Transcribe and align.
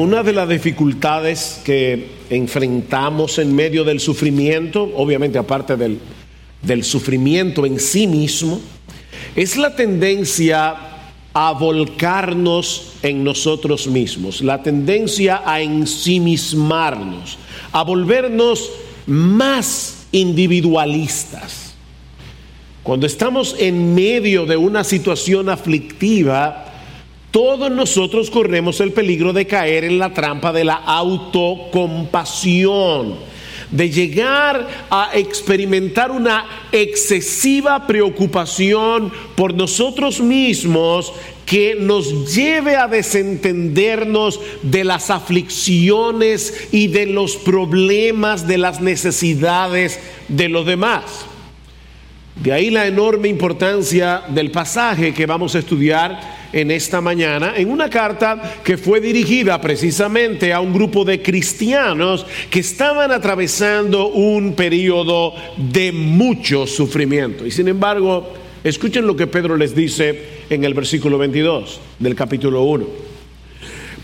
Una 0.00 0.22
de 0.22 0.32
las 0.32 0.48
dificultades 0.48 1.60
que 1.62 2.06
enfrentamos 2.30 3.38
en 3.38 3.54
medio 3.54 3.84
del 3.84 4.00
sufrimiento, 4.00 4.90
obviamente 4.96 5.36
aparte 5.36 5.76
del, 5.76 5.98
del 6.62 6.84
sufrimiento 6.84 7.66
en 7.66 7.78
sí 7.78 8.06
mismo, 8.06 8.62
es 9.36 9.58
la 9.58 9.76
tendencia 9.76 10.74
a 11.34 11.52
volcarnos 11.52 12.94
en 13.02 13.22
nosotros 13.22 13.88
mismos, 13.88 14.40
la 14.40 14.62
tendencia 14.62 15.42
a 15.44 15.60
ensimismarnos, 15.60 17.36
a 17.70 17.82
volvernos 17.82 18.70
más 19.06 20.06
individualistas. 20.12 21.74
Cuando 22.82 23.06
estamos 23.06 23.54
en 23.58 23.94
medio 23.94 24.46
de 24.46 24.56
una 24.56 24.82
situación 24.82 25.50
aflictiva, 25.50 26.69
todos 27.30 27.70
nosotros 27.70 28.28
corremos 28.30 28.80
el 28.80 28.92
peligro 28.92 29.32
de 29.32 29.46
caer 29.46 29.84
en 29.84 29.98
la 29.98 30.12
trampa 30.12 30.52
de 30.52 30.64
la 30.64 30.74
autocompasión, 30.74 33.14
de 33.70 33.88
llegar 33.88 34.66
a 34.90 35.10
experimentar 35.14 36.10
una 36.10 36.44
excesiva 36.72 37.86
preocupación 37.86 39.12
por 39.36 39.54
nosotros 39.54 40.20
mismos 40.20 41.12
que 41.46 41.76
nos 41.78 42.34
lleve 42.34 42.74
a 42.76 42.88
desentendernos 42.88 44.40
de 44.62 44.82
las 44.84 45.10
aflicciones 45.10 46.68
y 46.72 46.88
de 46.88 47.06
los 47.06 47.36
problemas, 47.36 48.48
de 48.48 48.58
las 48.58 48.80
necesidades 48.80 50.00
de 50.28 50.48
los 50.48 50.66
demás. 50.66 51.04
De 52.36 52.52
ahí 52.52 52.70
la 52.70 52.86
enorme 52.86 53.28
importancia 53.28 54.22
del 54.28 54.50
pasaje 54.50 55.12
que 55.12 55.26
vamos 55.26 55.54
a 55.54 55.58
estudiar 55.58 56.39
en 56.52 56.70
esta 56.70 57.00
mañana 57.00 57.54
en 57.56 57.70
una 57.70 57.88
carta 57.88 58.60
que 58.64 58.76
fue 58.76 59.00
dirigida 59.00 59.60
precisamente 59.60 60.52
a 60.52 60.60
un 60.60 60.72
grupo 60.72 61.04
de 61.04 61.22
cristianos 61.22 62.26
que 62.50 62.60
estaban 62.60 63.12
atravesando 63.12 64.08
un 64.08 64.54
periodo 64.54 65.34
de 65.56 65.92
mucho 65.92 66.66
sufrimiento. 66.66 67.46
Y 67.46 67.50
sin 67.50 67.68
embargo, 67.68 68.32
escuchen 68.64 69.06
lo 69.06 69.16
que 69.16 69.26
Pedro 69.26 69.56
les 69.56 69.74
dice 69.74 70.40
en 70.50 70.64
el 70.64 70.74
versículo 70.74 71.18
22 71.18 71.80
del 71.98 72.14
capítulo 72.14 72.62
1. 72.62 72.86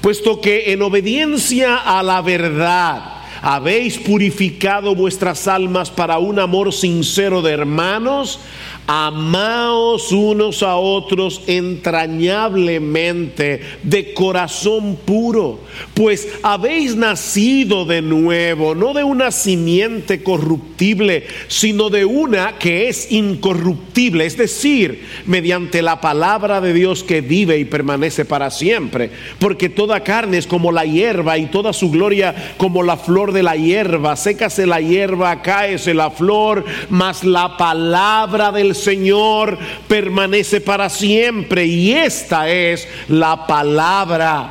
Puesto 0.00 0.40
que 0.40 0.72
en 0.72 0.82
obediencia 0.82 1.76
a 1.78 2.02
la 2.02 2.22
verdad, 2.22 3.16
habéis 3.42 3.98
purificado 3.98 4.94
vuestras 4.94 5.46
almas 5.48 5.90
para 5.90 6.18
un 6.18 6.38
amor 6.38 6.72
sincero 6.72 7.42
de 7.42 7.52
hermanos, 7.52 8.40
Amaos 8.86 10.12
unos 10.12 10.62
a 10.62 10.76
otros 10.76 11.42
entrañablemente, 11.48 13.60
de 13.82 14.14
corazón 14.14 14.96
puro, 15.04 15.58
pues 15.94 16.28
habéis 16.42 16.94
nacido 16.94 17.84
de 17.84 18.00
nuevo, 18.00 18.76
no 18.76 18.94
de 18.94 19.02
una 19.02 19.32
simiente 19.32 20.22
corruptible, 20.22 21.26
sino 21.48 21.90
de 21.90 22.04
una 22.04 22.58
que 22.58 22.88
es 22.88 23.10
incorruptible, 23.10 24.24
es 24.24 24.36
decir, 24.36 25.04
mediante 25.26 25.82
la 25.82 26.00
palabra 26.00 26.60
de 26.60 26.72
Dios 26.72 27.02
que 27.02 27.22
vive 27.22 27.58
y 27.58 27.64
permanece 27.64 28.24
para 28.24 28.52
siempre. 28.52 29.10
Porque 29.40 29.68
toda 29.68 30.04
carne 30.04 30.38
es 30.38 30.46
como 30.46 30.70
la 30.70 30.84
hierba 30.84 31.38
y 31.38 31.46
toda 31.46 31.72
su 31.72 31.90
gloria 31.90 32.54
como 32.56 32.84
la 32.84 32.96
flor 32.96 33.32
de 33.32 33.42
la 33.42 33.56
hierba. 33.56 34.14
Sécase 34.14 34.64
la 34.64 34.80
hierba, 34.80 35.42
cáese 35.42 35.92
la 35.92 36.12
flor, 36.12 36.64
mas 36.88 37.24
la 37.24 37.56
palabra 37.56 38.52
del 38.52 38.75
Señor 38.76 39.58
permanece 39.88 40.60
para 40.60 40.88
siempre. 40.88 41.66
Y 41.66 41.92
esta 41.92 42.48
es 42.48 42.86
la 43.08 43.46
palabra 43.46 44.50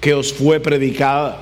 que 0.00 0.12
os 0.12 0.32
fue 0.32 0.60
predicada. 0.60 1.38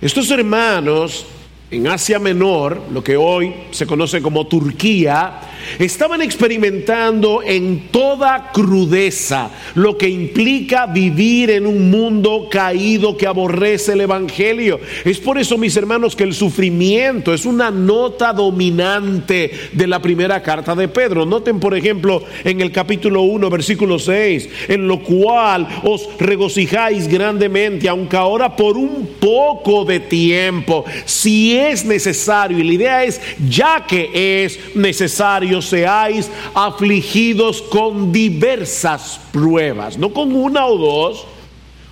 Estos 0.00 0.30
hermanos 0.30 1.24
en 1.68 1.88
Asia 1.88 2.20
Menor, 2.20 2.80
lo 2.92 3.02
que 3.02 3.16
hoy 3.16 3.52
se 3.72 3.86
conoce 3.86 4.22
como 4.22 4.46
Turquía, 4.46 5.40
estaban 5.80 6.22
experimentando 6.22 7.42
en 7.42 7.88
toda 7.90 8.52
crudeza 8.52 9.50
lo 9.74 9.98
que 9.98 10.08
implica 10.08 10.86
vivir 10.86 11.50
en 11.50 11.66
un 11.66 11.90
mundo 11.90 12.46
caído 12.48 13.16
que 13.16 13.26
aborrece 13.26 13.94
el 13.94 14.02
Evangelio. 14.02 14.78
Es 15.04 15.18
por 15.18 15.38
eso, 15.38 15.58
mis 15.58 15.76
hermanos, 15.76 16.14
que 16.14 16.22
el 16.22 16.34
sufrimiento 16.34 17.34
es 17.34 17.44
una 17.44 17.72
nota 17.72 18.32
dominante 18.32 19.50
de 19.72 19.86
la 19.88 20.00
primera 20.00 20.40
carta 20.44 20.76
de 20.76 20.86
Pedro. 20.86 21.26
Noten, 21.26 21.58
por 21.58 21.76
ejemplo, 21.76 22.22
en 22.44 22.60
el 22.60 22.70
capítulo 22.70 23.22
1, 23.22 23.50
versículo 23.50 23.98
6, 23.98 24.48
en 24.68 24.86
lo 24.86 25.02
cual 25.02 25.66
os 25.82 26.08
regocijáis 26.20 27.08
grandemente, 27.08 27.88
aunque 27.88 28.16
ahora 28.16 28.54
por 28.54 28.76
un 28.76 29.16
poco 29.18 29.84
de 29.84 29.98
tiempo, 29.98 30.84
si 31.04 31.55
es 31.56 31.84
necesario, 31.84 32.58
y 32.58 32.64
la 32.64 32.72
idea 32.72 33.04
es, 33.04 33.20
ya 33.48 33.84
que 33.86 34.44
es 34.44 34.76
necesario, 34.76 35.60
seáis 35.60 36.30
afligidos 36.54 37.62
con 37.62 38.12
diversas 38.12 39.20
pruebas, 39.32 39.98
no 39.98 40.12
con 40.12 40.34
una 40.34 40.66
o 40.66 40.78
dos, 40.78 41.26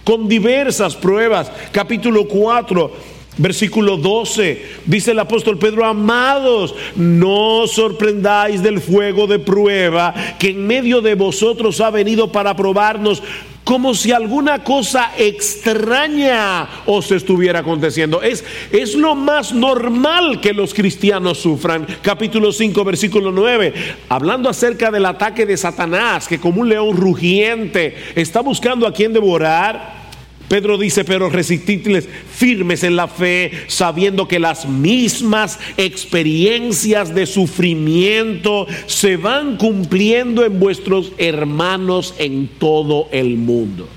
con 0.05 0.29
diversas 0.29 0.95
pruebas. 0.95 1.51
Capítulo 1.73 2.29
4. 2.29 3.15
Versículo 3.37 3.97
12, 3.97 4.65
dice 4.87 5.11
el 5.11 5.19
apóstol 5.19 5.59
Pedro, 5.59 5.85
amados, 5.85 6.73
no 6.95 7.67
sorprendáis 7.67 8.63
del 8.63 8.81
fuego 8.81 9.27
de 9.27 9.41
prueba 9.41 10.15
que 10.39 10.51
en 10.51 10.65
medio 10.65 11.01
de 11.01 11.17
vosotros 11.17 11.81
ha 11.81 11.91
venido 11.91 12.31
para 12.31 12.55
probarnos 12.55 13.25
como 13.65 13.95
si 13.95 14.13
alguna 14.13 14.63
cosa 14.63 15.13
extraña 15.17 16.69
os 16.87 17.11
estuviera 17.11 17.61
aconteciendo. 17.61 18.23
Es, 18.23 18.45
es 18.71 18.95
lo 18.95 19.15
más 19.15 19.53
normal 19.53 20.41
que 20.41 20.53
los 20.53 20.75
cristianos 20.75 21.39
sufran. 21.39 21.87
Capítulo 22.03 22.53
5, 22.53 22.85
versículo 22.85 23.33
9, 23.33 23.73
hablando 24.11 24.49
acerca 24.49 24.91
del 24.91 25.07
ataque 25.07 25.47
de 25.47 25.57
Satanás, 25.57 26.29
que 26.29 26.39
como 26.39 26.61
un 26.61 26.69
león 26.69 26.97
rugiente 26.97 27.97
está 28.15 28.41
buscando 28.41 28.87
a 28.87 28.93
quien 28.93 29.13
devorar. 29.13 30.04
Pedro 30.49 30.77
dice, 30.77 31.05
pero 31.05 31.31
resistidles 31.31 32.09
firmes 32.33 32.85
en 32.85 32.97
la 32.97 33.09
fe, 33.09 33.51
sabiendo 33.67 34.29
que 34.29 34.39
las 34.39 34.69
mismas 34.69 35.59
experiencias 35.77 37.15
de 37.15 37.27
sufrimiento 37.27 38.67
se 38.87 39.17
van 39.17 39.57
cumpliendo 39.57 40.45
en 40.45 40.61
vuestros 40.61 41.13
hermanos 41.19 42.15
en 42.19 42.49
todo 42.59 43.09
el 43.11 43.37
mundo. 43.37 43.89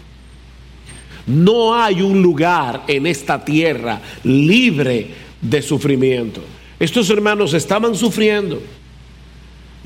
No 1.26 1.76
hay 1.76 2.02
un 2.02 2.22
lugar 2.22 2.84
en 2.88 3.06
esta 3.06 3.44
tierra 3.44 4.02
libre 4.24 5.08
de 5.42 5.62
sufrimiento. 5.62 6.42
Estos 6.80 7.10
hermanos 7.10 7.54
estaban 7.54 7.96
sufriendo 7.96 8.62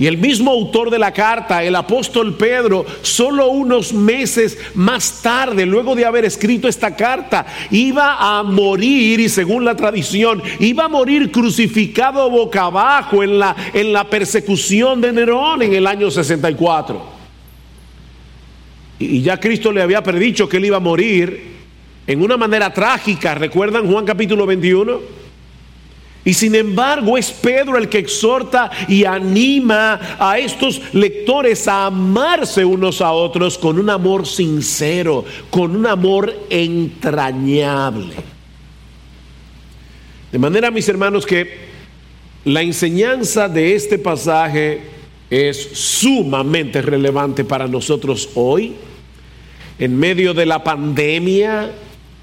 Y 0.02 0.08
el 0.08 0.18
mismo 0.18 0.50
autor 0.50 0.90
de 0.90 0.98
la 0.98 1.14
carta, 1.14 1.64
el 1.64 1.76
apóstol 1.76 2.34
Pedro, 2.34 2.88
solo 3.04 3.50
unos 3.50 3.94
meses 3.94 4.58
más 4.74 5.22
tarde, 5.22 5.64
luego 5.64 5.94
de 5.94 6.08
haber 6.08 6.26
escrito 6.26 6.68
esta 6.68 6.96
carta, 6.96 7.46
iba 7.70 8.16
a 8.18 8.42
morir, 8.42 9.20
y 9.20 9.30
según 9.30 9.64
la 9.64 9.76
tradición, 9.76 10.42
iba 10.58 10.86
a 10.86 10.90
morir 10.90 11.32
crucificado 11.32 12.32
boca 12.32 12.64
abajo 12.64 13.22
en 13.22 13.38
la, 13.38 13.56
en 13.76 13.94
la 13.94 14.10
persecución 14.10 15.02
de 15.02 15.12
Nerón 15.14 15.62
en 15.62 15.76
el 15.76 15.86
año 15.86 16.10
64. 16.10 17.00
Y 18.98 19.22
ya 19.22 19.40
Cristo 19.40 19.72
le 19.72 19.84
había 19.84 20.02
predicho 20.02 20.50
que 20.50 20.58
él 20.58 20.66
iba 20.66 20.78
a 20.78 20.80
morir 20.80 21.58
en 22.08 22.24
una 22.24 22.38
manera 22.38 22.74
trágica. 22.74 23.36
¿Recuerdan 23.36 23.86
Juan 23.86 24.06
capítulo 24.06 24.48
21? 24.48 25.21
Y 26.24 26.36
sin 26.36 26.54
embargo 26.54 27.18
es 27.18 27.32
Pedro 27.32 27.78
el 27.78 27.90
que 27.90 27.98
exhorta 27.98 28.70
y 28.88 29.06
anima 29.06 30.18
a 30.20 30.38
estos 30.38 30.82
lectores 30.94 31.68
a 31.68 31.88
amarse 31.88 32.64
unos 32.64 33.02
a 33.02 33.12
otros 33.12 33.58
con 33.58 33.80
un 33.80 33.90
amor 33.90 34.28
sincero, 34.28 35.26
con 35.50 35.76
un 35.76 35.88
amor 35.88 36.32
entrañable. 36.50 38.14
De 40.32 40.38
manera, 40.38 40.70
mis 40.70 40.88
hermanos, 40.88 41.26
que 41.26 41.72
la 42.46 42.62
enseñanza 42.62 43.50
de 43.50 43.76
este 43.76 43.98
pasaje 43.98 44.82
es 45.30 45.58
sumamente 45.74 46.82
relevante 46.82 47.44
para 47.44 47.68
nosotros 47.68 48.30
hoy, 48.36 48.76
en 49.80 49.98
medio 49.98 50.36
de 50.36 50.46
la 50.46 50.64
pandemia, 50.64 51.72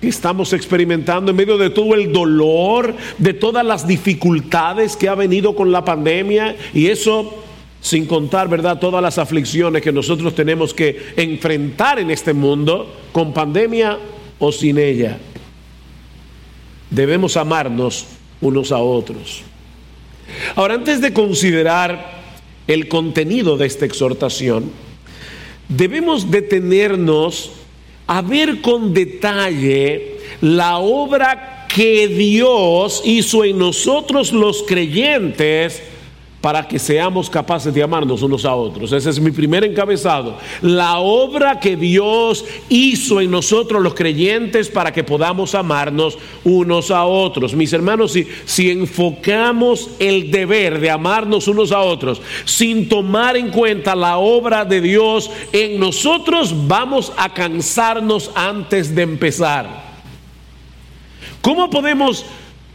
que 0.00 0.08
estamos 0.08 0.52
experimentando 0.52 1.30
en 1.30 1.36
medio 1.36 1.58
de 1.58 1.70
todo 1.70 1.94
el 1.94 2.12
dolor, 2.12 2.94
de 3.18 3.34
todas 3.34 3.64
las 3.64 3.86
dificultades 3.86 4.96
que 4.96 5.08
ha 5.08 5.14
venido 5.14 5.56
con 5.56 5.72
la 5.72 5.84
pandemia 5.84 6.56
y 6.72 6.86
eso 6.86 7.44
sin 7.80 8.06
contar, 8.06 8.48
¿verdad?, 8.48 8.78
todas 8.78 9.02
las 9.02 9.18
aflicciones 9.18 9.82
que 9.82 9.92
nosotros 9.92 10.34
tenemos 10.34 10.74
que 10.74 11.12
enfrentar 11.16 11.98
en 11.98 12.10
este 12.10 12.32
mundo, 12.32 12.92
con 13.12 13.32
pandemia 13.32 13.98
o 14.38 14.52
sin 14.52 14.78
ella. 14.78 15.18
Debemos 16.90 17.36
amarnos 17.36 18.06
unos 18.40 18.72
a 18.72 18.78
otros. 18.78 19.42
Ahora, 20.56 20.74
antes 20.74 21.00
de 21.00 21.12
considerar 21.12 22.18
el 22.66 22.88
contenido 22.88 23.56
de 23.56 23.66
esta 23.66 23.86
exhortación, 23.86 24.70
debemos 25.68 26.30
detenernos 26.30 27.52
a 28.08 28.22
ver 28.22 28.60
con 28.60 28.92
detalle 28.92 30.16
la 30.40 30.78
obra 30.78 31.66
que 31.68 32.08
Dios 32.08 33.02
hizo 33.04 33.44
en 33.44 33.58
nosotros 33.58 34.32
los 34.32 34.62
creyentes 34.64 35.82
para 36.40 36.68
que 36.68 36.78
seamos 36.78 37.28
capaces 37.28 37.74
de 37.74 37.82
amarnos 37.82 38.22
unos 38.22 38.44
a 38.44 38.54
otros. 38.54 38.92
Ese 38.92 39.10
es 39.10 39.20
mi 39.20 39.32
primer 39.32 39.64
encabezado. 39.64 40.36
La 40.62 40.98
obra 40.98 41.58
que 41.58 41.76
Dios 41.76 42.44
hizo 42.68 43.20
en 43.20 43.30
nosotros 43.30 43.82
los 43.82 43.94
creyentes 43.94 44.68
para 44.68 44.92
que 44.92 45.02
podamos 45.02 45.54
amarnos 45.56 46.16
unos 46.44 46.92
a 46.92 47.04
otros. 47.04 47.54
Mis 47.54 47.72
hermanos, 47.72 48.12
si, 48.12 48.28
si 48.44 48.70
enfocamos 48.70 49.90
el 49.98 50.30
deber 50.30 50.80
de 50.80 50.90
amarnos 50.90 51.48
unos 51.48 51.72
a 51.72 51.80
otros 51.80 52.22
sin 52.44 52.88
tomar 52.88 53.36
en 53.36 53.50
cuenta 53.50 53.96
la 53.96 54.18
obra 54.18 54.64
de 54.64 54.80
Dios 54.80 55.30
en 55.52 55.80
nosotros, 55.80 56.54
vamos 56.68 57.12
a 57.16 57.34
cansarnos 57.34 58.30
antes 58.36 58.94
de 58.94 59.02
empezar. 59.02 59.88
¿Cómo 61.40 61.68
podemos 61.68 62.24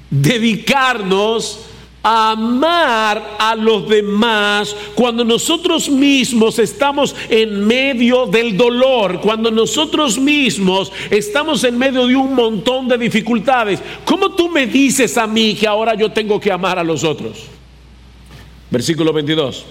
dedicarnos 0.10 1.70
amar 2.04 3.38
a 3.40 3.56
los 3.56 3.88
demás 3.88 4.76
cuando 4.94 5.24
nosotros 5.24 5.90
mismos 5.90 6.60
estamos 6.60 7.16
en 7.30 7.66
medio 7.66 8.26
del 8.26 8.58
dolor, 8.58 9.22
cuando 9.22 9.50
nosotros 9.50 10.20
mismos 10.20 10.92
estamos 11.10 11.64
en 11.64 11.78
medio 11.78 12.06
de 12.06 12.16
un 12.16 12.36
montón 12.36 12.90
de 12.90 12.98
dificultades. 12.98 13.80
¿Cómo 14.04 14.32
tú 14.32 14.50
me 14.50 14.68
dices 14.68 15.18
a 15.18 15.26
mí 15.26 15.56
que 15.56 15.66
ahora 15.66 15.96
yo 15.96 16.12
tengo 16.12 16.40
que 16.40 16.52
amar 16.52 16.78
a 16.78 16.84
los 16.84 17.04
otros? 17.06 17.48
Versículo 18.70 19.14
22. 19.14 19.66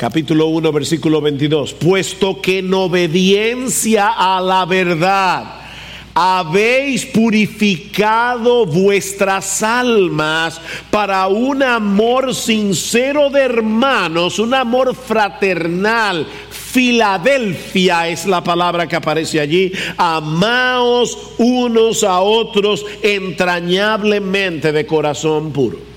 Capítulo 0.00 0.46
1, 0.46 0.72
versículo 0.72 1.20
22. 1.20 1.74
Puesto 1.74 2.40
que 2.40 2.60
en 2.60 2.72
obediencia 2.72 4.08
a 4.08 4.40
la 4.40 4.64
verdad, 4.64 5.69
habéis 6.14 7.06
purificado 7.06 8.66
vuestras 8.66 9.62
almas 9.62 10.60
para 10.90 11.26
un 11.28 11.62
amor 11.62 12.34
sincero 12.34 13.30
de 13.30 13.42
hermanos, 13.42 14.38
un 14.38 14.54
amor 14.54 14.94
fraternal. 14.94 16.26
Filadelfia 16.50 18.08
es 18.08 18.26
la 18.26 18.44
palabra 18.44 18.86
que 18.86 18.96
aparece 18.96 19.40
allí. 19.40 19.72
Amaos 19.96 21.18
unos 21.38 22.04
a 22.04 22.20
otros 22.20 22.86
entrañablemente 23.02 24.70
de 24.70 24.86
corazón 24.86 25.52
puro. 25.52 25.89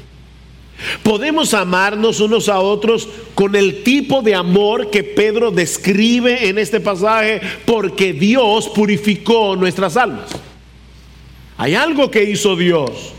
Podemos 1.01 1.53
amarnos 1.53 2.19
unos 2.19 2.49
a 2.49 2.59
otros 2.59 3.07
con 3.35 3.55
el 3.55 3.83
tipo 3.83 4.21
de 4.21 4.35
amor 4.35 4.89
que 4.89 5.03
Pedro 5.03 5.51
describe 5.51 6.49
en 6.49 6.57
este 6.57 6.79
pasaje 6.79 7.41
porque 7.65 8.13
Dios 8.13 8.69
purificó 8.69 9.55
nuestras 9.55 9.97
almas. 9.97 10.31
Hay 11.57 11.75
algo 11.75 12.11
que 12.11 12.23
hizo 12.23 12.55
Dios. 12.55 13.13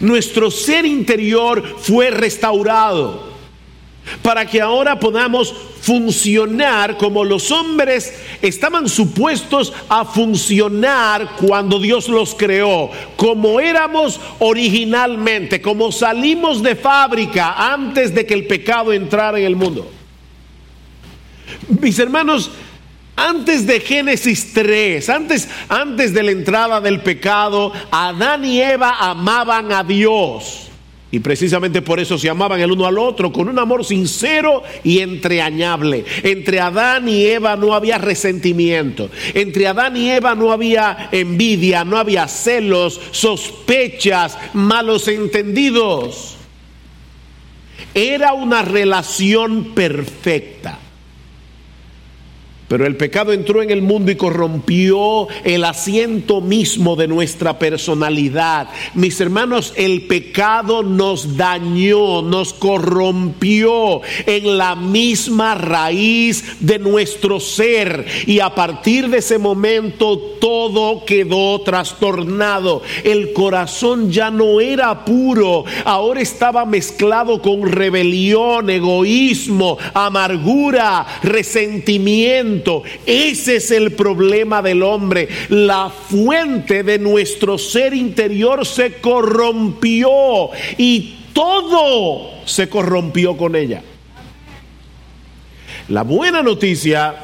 Nuestro 0.00 0.50
ser 0.50 0.84
interior 0.84 1.62
fue 1.78 2.10
restaurado 2.10 3.37
para 4.22 4.46
que 4.46 4.60
ahora 4.60 4.98
podamos 4.98 5.54
funcionar 5.80 6.96
como 6.96 7.24
los 7.24 7.50
hombres 7.50 8.12
estaban 8.42 8.88
supuestos 8.88 9.72
a 9.88 10.04
funcionar 10.04 11.36
cuando 11.36 11.78
Dios 11.78 12.08
los 12.08 12.34
creó, 12.34 12.90
como 13.16 13.60
éramos 13.60 14.20
originalmente, 14.38 15.60
como 15.60 15.92
salimos 15.92 16.62
de 16.62 16.76
fábrica 16.76 17.72
antes 17.72 18.14
de 18.14 18.26
que 18.26 18.34
el 18.34 18.46
pecado 18.46 18.92
entrara 18.92 19.38
en 19.38 19.44
el 19.44 19.56
mundo. 19.56 19.90
Mis 21.80 21.98
hermanos, 21.98 22.50
antes 23.16 23.66
de 23.66 23.80
Génesis 23.80 24.52
3, 24.52 25.08
antes, 25.08 25.48
antes 25.68 26.14
de 26.14 26.22
la 26.22 26.30
entrada 26.30 26.80
del 26.80 27.00
pecado, 27.00 27.72
Adán 27.90 28.44
y 28.44 28.60
Eva 28.60 28.96
amaban 29.00 29.72
a 29.72 29.82
Dios. 29.82 30.67
Y 31.10 31.20
precisamente 31.20 31.80
por 31.80 32.00
eso 32.00 32.18
se 32.18 32.28
amaban 32.28 32.60
el 32.60 32.72
uno 32.72 32.86
al 32.86 32.98
otro 32.98 33.32
con 33.32 33.48
un 33.48 33.58
amor 33.58 33.84
sincero 33.84 34.62
y 34.84 34.98
entreañable. 34.98 36.04
Entre 36.22 36.60
Adán 36.60 37.08
y 37.08 37.24
Eva 37.24 37.56
no 37.56 37.72
había 37.72 37.96
resentimiento. 37.96 39.08
Entre 39.32 39.66
Adán 39.66 39.96
y 39.96 40.10
Eva 40.10 40.34
no 40.34 40.52
había 40.52 41.08
envidia, 41.10 41.84
no 41.84 41.96
había 41.96 42.28
celos, 42.28 43.00
sospechas, 43.10 44.36
malos 44.52 45.08
entendidos. 45.08 46.36
Era 47.94 48.34
una 48.34 48.60
relación 48.60 49.72
perfecta. 49.74 50.78
Pero 52.68 52.86
el 52.86 52.96
pecado 52.96 53.32
entró 53.32 53.62
en 53.62 53.70
el 53.70 53.80
mundo 53.80 54.10
y 54.12 54.16
corrompió 54.16 55.26
el 55.42 55.64
asiento 55.64 56.42
mismo 56.42 56.96
de 56.96 57.08
nuestra 57.08 57.58
personalidad. 57.58 58.68
Mis 58.92 59.18
hermanos, 59.22 59.72
el 59.76 60.02
pecado 60.02 60.82
nos 60.82 61.38
dañó, 61.38 62.20
nos 62.20 62.52
corrompió 62.52 64.02
en 64.26 64.58
la 64.58 64.74
misma 64.76 65.54
raíz 65.54 66.44
de 66.60 66.78
nuestro 66.78 67.40
ser. 67.40 68.04
Y 68.26 68.40
a 68.40 68.54
partir 68.54 69.08
de 69.08 69.18
ese 69.18 69.38
momento 69.38 70.18
todo 70.38 71.06
quedó 71.06 71.62
trastornado. 71.62 72.82
El 73.02 73.32
corazón 73.32 74.12
ya 74.12 74.30
no 74.30 74.60
era 74.60 75.06
puro, 75.06 75.64
ahora 75.86 76.20
estaba 76.20 76.66
mezclado 76.66 77.40
con 77.40 77.62
rebelión, 77.62 78.68
egoísmo, 78.68 79.78
amargura, 79.94 81.06
resentimiento 81.22 82.57
ese 83.06 83.56
es 83.56 83.70
el 83.70 83.92
problema 83.92 84.62
del 84.62 84.82
hombre. 84.82 85.28
La 85.48 85.90
fuente 85.90 86.82
de 86.82 86.98
nuestro 86.98 87.58
ser 87.58 87.94
interior 87.94 88.66
se 88.66 88.94
corrompió 88.94 90.50
y 90.76 91.16
todo 91.32 92.46
se 92.46 92.68
corrompió 92.68 93.36
con 93.36 93.56
ella. 93.56 93.82
La 95.88 96.02
buena 96.02 96.42
noticia 96.42 97.14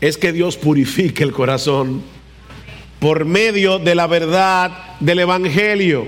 es 0.00 0.18
que 0.18 0.32
Dios 0.32 0.56
purifica 0.56 1.22
el 1.22 1.32
corazón 1.32 2.02
por 2.98 3.24
medio 3.24 3.78
de 3.78 3.94
la 3.94 4.06
verdad 4.06 4.96
del 5.00 5.20
Evangelio. 5.20 6.06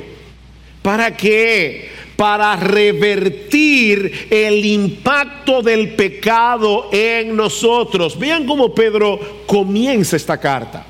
¿Para 0.83 1.17
qué? 1.17 1.91
Para 2.17 2.57
revertir 2.57 4.29
el 4.31 4.65
impacto 4.65 5.63
del 5.63 5.91
pecado 5.91 6.89
en 6.91 7.37
nosotros. 7.37 8.19
Vean 8.19 8.47
cómo 8.47 8.75
Pedro 8.75 9.21
comienza 9.47 10.17
esta 10.17 10.39
carta. 10.39 10.87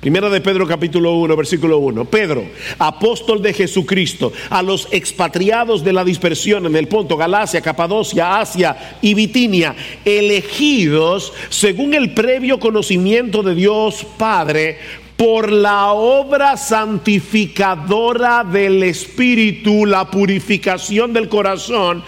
Primera 0.00 0.30
de 0.30 0.40
Pedro 0.40 0.66
capítulo 0.66 1.12
1, 1.12 1.36
versículo 1.36 1.76
1. 1.76 2.06
Pedro, 2.06 2.42
apóstol 2.78 3.42
de 3.42 3.52
Jesucristo, 3.52 4.32
a 4.48 4.62
los 4.62 4.88
expatriados 4.92 5.84
de 5.84 5.92
la 5.92 6.04
dispersión 6.04 6.64
en 6.64 6.74
el 6.74 6.88
Ponto, 6.88 7.18
Galacia, 7.18 7.60
Capadocia, 7.60 8.40
Asia 8.40 8.96
y 9.02 9.12
Bitinia, 9.12 9.76
elegidos 10.02 11.34
según 11.50 11.92
el 11.92 12.14
previo 12.14 12.58
conocimiento 12.58 13.42
de 13.42 13.54
Dios 13.54 14.06
Padre, 14.16 14.78
por 15.20 15.52
la 15.52 15.92
obra 15.92 16.56
santificadora 16.56 18.42
del 18.42 18.82
Espíritu, 18.82 19.84
la 19.84 20.10
purificación 20.10 21.12
del 21.12 21.28
corazón, 21.28 22.02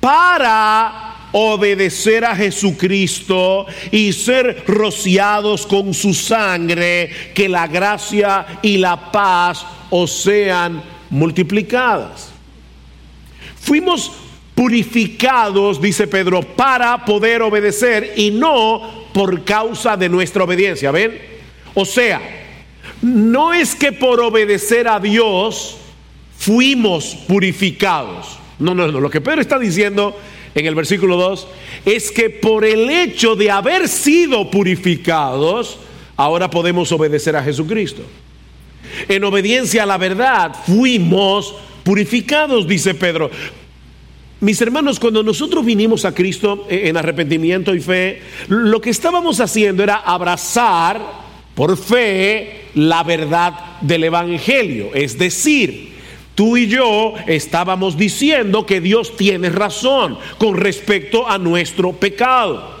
para 0.00 1.28
obedecer 1.30 2.24
a 2.24 2.34
Jesucristo 2.34 3.66
y 3.92 4.12
ser 4.12 4.64
rociados 4.66 5.64
con 5.64 5.94
su 5.94 6.12
sangre, 6.12 7.08
que 7.36 7.48
la 7.48 7.68
gracia 7.68 8.44
y 8.62 8.78
la 8.78 9.12
paz 9.12 9.64
os 9.88 10.10
sean 10.10 10.82
multiplicadas. 11.08 12.32
Fuimos 13.60 14.10
purificados, 14.56 15.80
dice 15.80 16.08
Pedro, 16.08 16.42
para 16.42 17.04
poder 17.04 17.42
obedecer 17.42 18.14
y 18.16 18.32
no 18.32 19.06
por 19.14 19.44
causa 19.44 19.96
de 19.96 20.08
nuestra 20.08 20.42
obediencia. 20.42 20.90
¿Ven? 20.90 21.16
O 21.74 21.84
sea, 21.84 22.39
no 23.02 23.52
es 23.52 23.74
que 23.74 23.92
por 23.92 24.20
obedecer 24.20 24.88
a 24.88 25.00
Dios 25.00 25.76
fuimos 26.38 27.16
purificados. 27.26 28.38
No, 28.58 28.74
no, 28.74 28.88
no. 28.88 29.00
Lo 29.00 29.10
que 29.10 29.20
Pedro 29.20 29.40
está 29.40 29.58
diciendo 29.58 30.16
en 30.54 30.66
el 30.66 30.74
versículo 30.74 31.16
2 31.16 31.46
es 31.86 32.10
que 32.10 32.30
por 32.30 32.64
el 32.64 32.90
hecho 32.90 33.36
de 33.36 33.50
haber 33.50 33.88
sido 33.88 34.50
purificados, 34.50 35.78
ahora 36.16 36.50
podemos 36.50 36.92
obedecer 36.92 37.36
a 37.36 37.42
Jesucristo. 37.42 38.02
En 39.08 39.24
obediencia 39.24 39.84
a 39.84 39.86
la 39.86 39.98
verdad 39.98 40.54
fuimos 40.66 41.54
purificados, 41.84 42.66
dice 42.66 42.94
Pedro. 42.94 43.30
Mis 44.40 44.60
hermanos, 44.62 44.98
cuando 44.98 45.22
nosotros 45.22 45.64
vinimos 45.64 46.04
a 46.04 46.14
Cristo 46.14 46.66
en 46.70 46.96
arrepentimiento 46.96 47.74
y 47.74 47.80
fe, 47.80 48.22
lo 48.48 48.80
que 48.80 48.90
estábamos 48.90 49.38
haciendo 49.40 49.82
era 49.82 49.96
abrazar 49.96 51.29
por 51.54 51.76
fe 51.76 52.66
la 52.74 53.02
verdad 53.02 53.78
del 53.80 54.04
Evangelio. 54.04 54.90
Es 54.94 55.18
decir, 55.18 55.90
Tú 56.40 56.56
y 56.56 56.68
yo 56.68 57.12
estábamos 57.26 57.98
diciendo 57.98 58.64
que 58.64 58.80
Dios 58.80 59.14
tiene 59.14 59.50
razón 59.50 60.16
con 60.38 60.56
respecto 60.56 61.28
a 61.28 61.36
nuestro 61.36 61.92
pecado. 61.92 62.79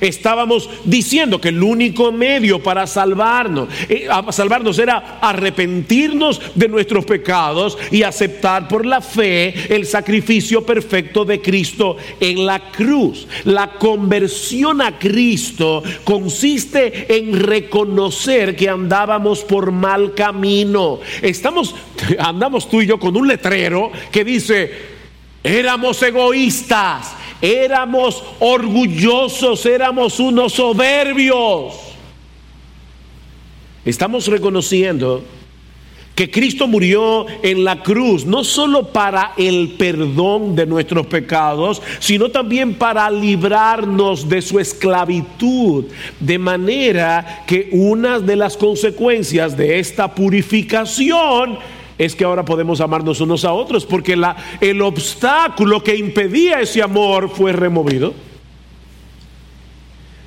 Estábamos 0.00 0.68
diciendo 0.84 1.40
que 1.40 1.48
el 1.48 1.62
único 1.62 2.12
medio 2.12 2.62
para 2.62 2.86
salvarnos, 2.86 3.68
eh, 3.88 4.08
salvarnos 4.30 4.78
era 4.78 5.18
arrepentirnos 5.20 6.40
de 6.54 6.68
nuestros 6.68 7.04
pecados 7.04 7.76
y 7.90 8.02
aceptar 8.02 8.68
por 8.68 8.86
la 8.86 9.00
fe 9.00 9.74
el 9.74 9.86
sacrificio 9.86 10.64
perfecto 10.64 11.24
de 11.24 11.40
Cristo 11.40 11.96
en 12.20 12.46
la 12.46 12.70
cruz. 12.70 13.26
La 13.44 13.72
conversión 13.72 14.80
a 14.80 14.98
Cristo 14.98 15.82
consiste 16.04 17.16
en 17.16 17.38
reconocer 17.38 18.56
que 18.56 18.68
andábamos 18.68 19.40
por 19.40 19.72
mal 19.72 20.14
camino. 20.14 21.00
Estamos 21.22 21.74
andamos 22.18 22.68
tú 22.68 22.80
y 22.80 22.86
yo 22.86 22.98
con 22.98 23.16
un 23.16 23.28
letrero 23.28 23.90
que 24.10 24.24
dice, 24.24 24.72
éramos 25.42 26.02
egoístas 26.02 27.16
Éramos 27.42 28.22
orgullosos, 28.38 29.64
éramos 29.66 30.20
unos 30.20 30.52
soberbios. 30.52 31.74
Estamos 33.84 34.26
reconociendo 34.26 35.24
que 36.14 36.30
Cristo 36.30 36.66
murió 36.66 37.24
en 37.42 37.64
la 37.64 37.82
cruz, 37.82 38.26
no 38.26 38.44
solo 38.44 38.88
para 38.92 39.32
el 39.38 39.70
perdón 39.78 40.54
de 40.54 40.66
nuestros 40.66 41.06
pecados, 41.06 41.80
sino 41.98 42.28
también 42.28 42.74
para 42.74 43.10
librarnos 43.10 44.28
de 44.28 44.42
su 44.42 44.60
esclavitud. 44.60 45.86
De 46.18 46.38
manera 46.38 47.44
que 47.46 47.70
una 47.72 48.20
de 48.20 48.36
las 48.36 48.58
consecuencias 48.58 49.56
de 49.56 49.78
esta 49.78 50.14
purificación 50.14 51.58
es 52.00 52.16
que 52.16 52.24
ahora 52.24 52.46
podemos 52.46 52.80
amarnos 52.80 53.20
unos 53.20 53.44
a 53.44 53.52
otros, 53.52 53.84
porque 53.84 54.18
el 54.62 54.80
obstáculo 54.80 55.84
que 55.84 55.94
impedía 55.94 56.62
ese 56.62 56.82
amor 56.82 57.28
fue 57.28 57.52
removido. 57.52 58.14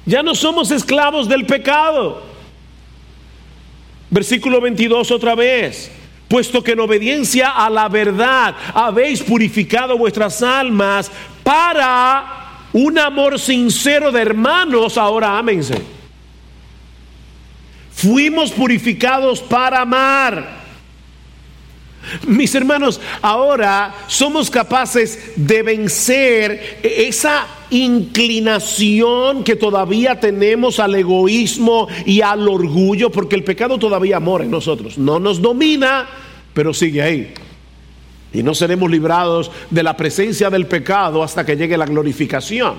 Ya 0.05 0.21
no 0.21 0.35
somos 0.35 0.69
esclavos 0.69 1.27
del 1.27 1.47
pecado. 1.47 2.21
Versículo 4.11 4.61
22 4.61 5.09
otra 5.09 5.33
vez. 5.33 5.91
Puesto 6.27 6.63
que 6.63 6.73
en 6.73 6.79
obediencia 6.79 7.49
a 7.49 7.71
la 7.71 7.89
verdad 7.89 8.55
habéis 8.75 9.23
purificado 9.23 9.97
vuestras 9.97 10.43
almas 10.43 11.09
para 11.41 12.67
un 12.71 12.99
amor 12.99 13.39
sincero 13.39 14.11
de 14.11 14.21
hermanos, 14.21 14.95
ahora 14.95 15.39
ámense. 15.39 15.81
Fuimos 17.91 18.51
purificados 18.51 19.39
para 19.39 19.81
amar 19.81 20.62
mis 22.27 22.53
hermanos, 22.55 22.99
ahora 23.21 23.93
somos 24.07 24.49
capaces 24.49 25.33
de 25.35 25.63
vencer 25.63 26.79
esa 26.83 27.47
inclinación 27.69 29.43
que 29.43 29.55
todavía 29.55 30.19
tenemos 30.19 30.79
al 30.79 30.95
egoísmo 30.95 31.87
y 32.05 32.21
al 32.21 32.47
orgullo, 32.47 33.09
porque 33.09 33.35
el 33.35 33.43
pecado 33.43 33.77
todavía 33.77 34.19
mora 34.19 34.43
en 34.43 34.51
nosotros. 34.51 34.97
No 34.97 35.19
nos 35.19 35.41
domina, 35.41 36.07
pero 36.53 36.73
sigue 36.73 37.01
ahí. 37.01 37.33
Y 38.33 38.43
no 38.43 38.55
seremos 38.55 38.89
librados 38.89 39.51
de 39.69 39.83
la 39.83 39.95
presencia 39.95 40.49
del 40.49 40.65
pecado 40.67 41.23
hasta 41.23 41.45
que 41.45 41.55
llegue 41.55 41.77
la 41.77 41.85
glorificación. 41.85 42.75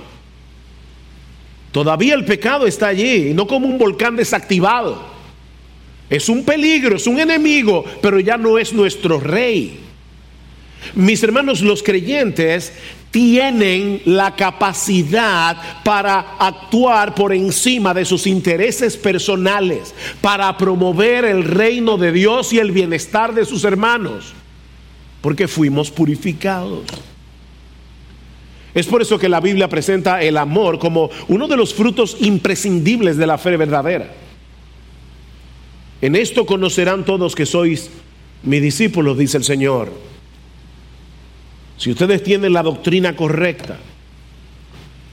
Todavía 1.70 2.14
el 2.14 2.24
pecado 2.24 2.66
está 2.66 2.88
allí, 2.88 3.34
no 3.34 3.46
como 3.46 3.66
un 3.66 3.78
volcán 3.78 4.16
desactivado. 4.16 5.13
Es 6.10 6.28
un 6.28 6.44
peligro, 6.44 6.96
es 6.96 7.06
un 7.06 7.18
enemigo, 7.18 7.84
pero 8.02 8.20
ya 8.20 8.36
no 8.36 8.58
es 8.58 8.72
nuestro 8.72 9.20
rey. 9.20 9.80
Mis 10.94 11.22
hermanos, 11.22 11.62
los 11.62 11.82
creyentes 11.82 12.72
tienen 13.10 14.02
la 14.04 14.34
capacidad 14.34 15.56
para 15.84 16.36
actuar 16.38 17.14
por 17.14 17.32
encima 17.32 17.94
de 17.94 18.04
sus 18.04 18.26
intereses 18.26 18.96
personales, 18.96 19.94
para 20.20 20.56
promover 20.56 21.24
el 21.24 21.44
reino 21.44 21.96
de 21.96 22.12
Dios 22.12 22.52
y 22.52 22.58
el 22.58 22.72
bienestar 22.72 23.32
de 23.32 23.44
sus 23.44 23.64
hermanos, 23.64 24.32
porque 25.20 25.48
fuimos 25.48 25.90
purificados. 25.90 26.82
Es 28.74 28.86
por 28.86 29.00
eso 29.00 29.18
que 29.18 29.28
la 29.28 29.40
Biblia 29.40 29.68
presenta 29.68 30.20
el 30.20 30.36
amor 30.36 30.80
como 30.80 31.08
uno 31.28 31.46
de 31.46 31.56
los 31.56 31.72
frutos 31.72 32.16
imprescindibles 32.20 33.16
de 33.16 33.26
la 33.26 33.38
fe 33.38 33.56
verdadera. 33.56 34.23
En 36.04 36.16
esto 36.16 36.44
conocerán 36.44 37.06
todos 37.06 37.34
que 37.34 37.46
sois 37.46 37.88
mis 38.42 38.60
discípulos, 38.60 39.16
dice 39.16 39.38
el 39.38 39.44
Señor. 39.44 39.90
Si 41.78 41.90
ustedes 41.90 42.22
tienen 42.22 42.52
la 42.52 42.62
doctrina 42.62 43.16
correcta, 43.16 43.78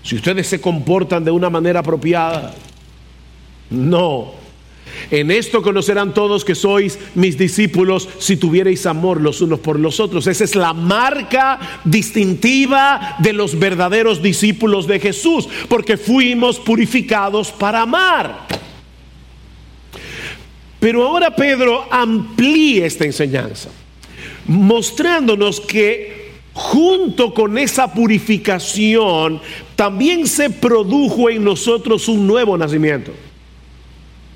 si 0.03 0.17
ustedes 0.17 0.47
se 0.47 0.59
comportan 0.59 1.23
de 1.23 1.31
una 1.31 1.49
manera 1.49 1.79
apropiada, 1.79 2.53
no. 3.69 4.33
En 5.09 5.31
esto 5.31 5.61
conocerán 5.61 6.13
todos 6.13 6.43
que 6.43 6.55
sois 6.55 6.99
mis 7.15 7.37
discípulos 7.37 8.09
si 8.19 8.35
tuvierais 8.35 8.85
amor 8.85 9.21
los 9.21 9.39
unos 9.39 9.61
por 9.61 9.79
los 9.79 10.01
otros. 10.01 10.27
Esa 10.27 10.43
es 10.43 10.57
la 10.57 10.73
marca 10.73 11.79
distintiva 11.85 13.15
de 13.19 13.31
los 13.31 13.57
verdaderos 13.57 14.21
discípulos 14.21 14.87
de 14.87 14.99
Jesús, 14.99 15.47
porque 15.69 15.95
fuimos 15.95 16.59
purificados 16.59 17.49
para 17.49 17.83
amar. 17.83 18.70
Pero 20.81 21.03
ahora 21.03 21.35
Pedro 21.35 21.85
amplía 21.91 22.87
esta 22.87 23.05
enseñanza, 23.05 23.69
mostrándonos 24.47 25.61
que 25.61 26.31
junto 26.53 27.35
con 27.35 27.59
esa 27.59 27.93
purificación 27.93 29.39
también 29.75 30.25
se 30.25 30.49
produjo 30.49 31.29
en 31.29 31.43
nosotros 31.43 32.07
un 32.07 32.25
nuevo 32.25 32.57
nacimiento, 32.57 33.11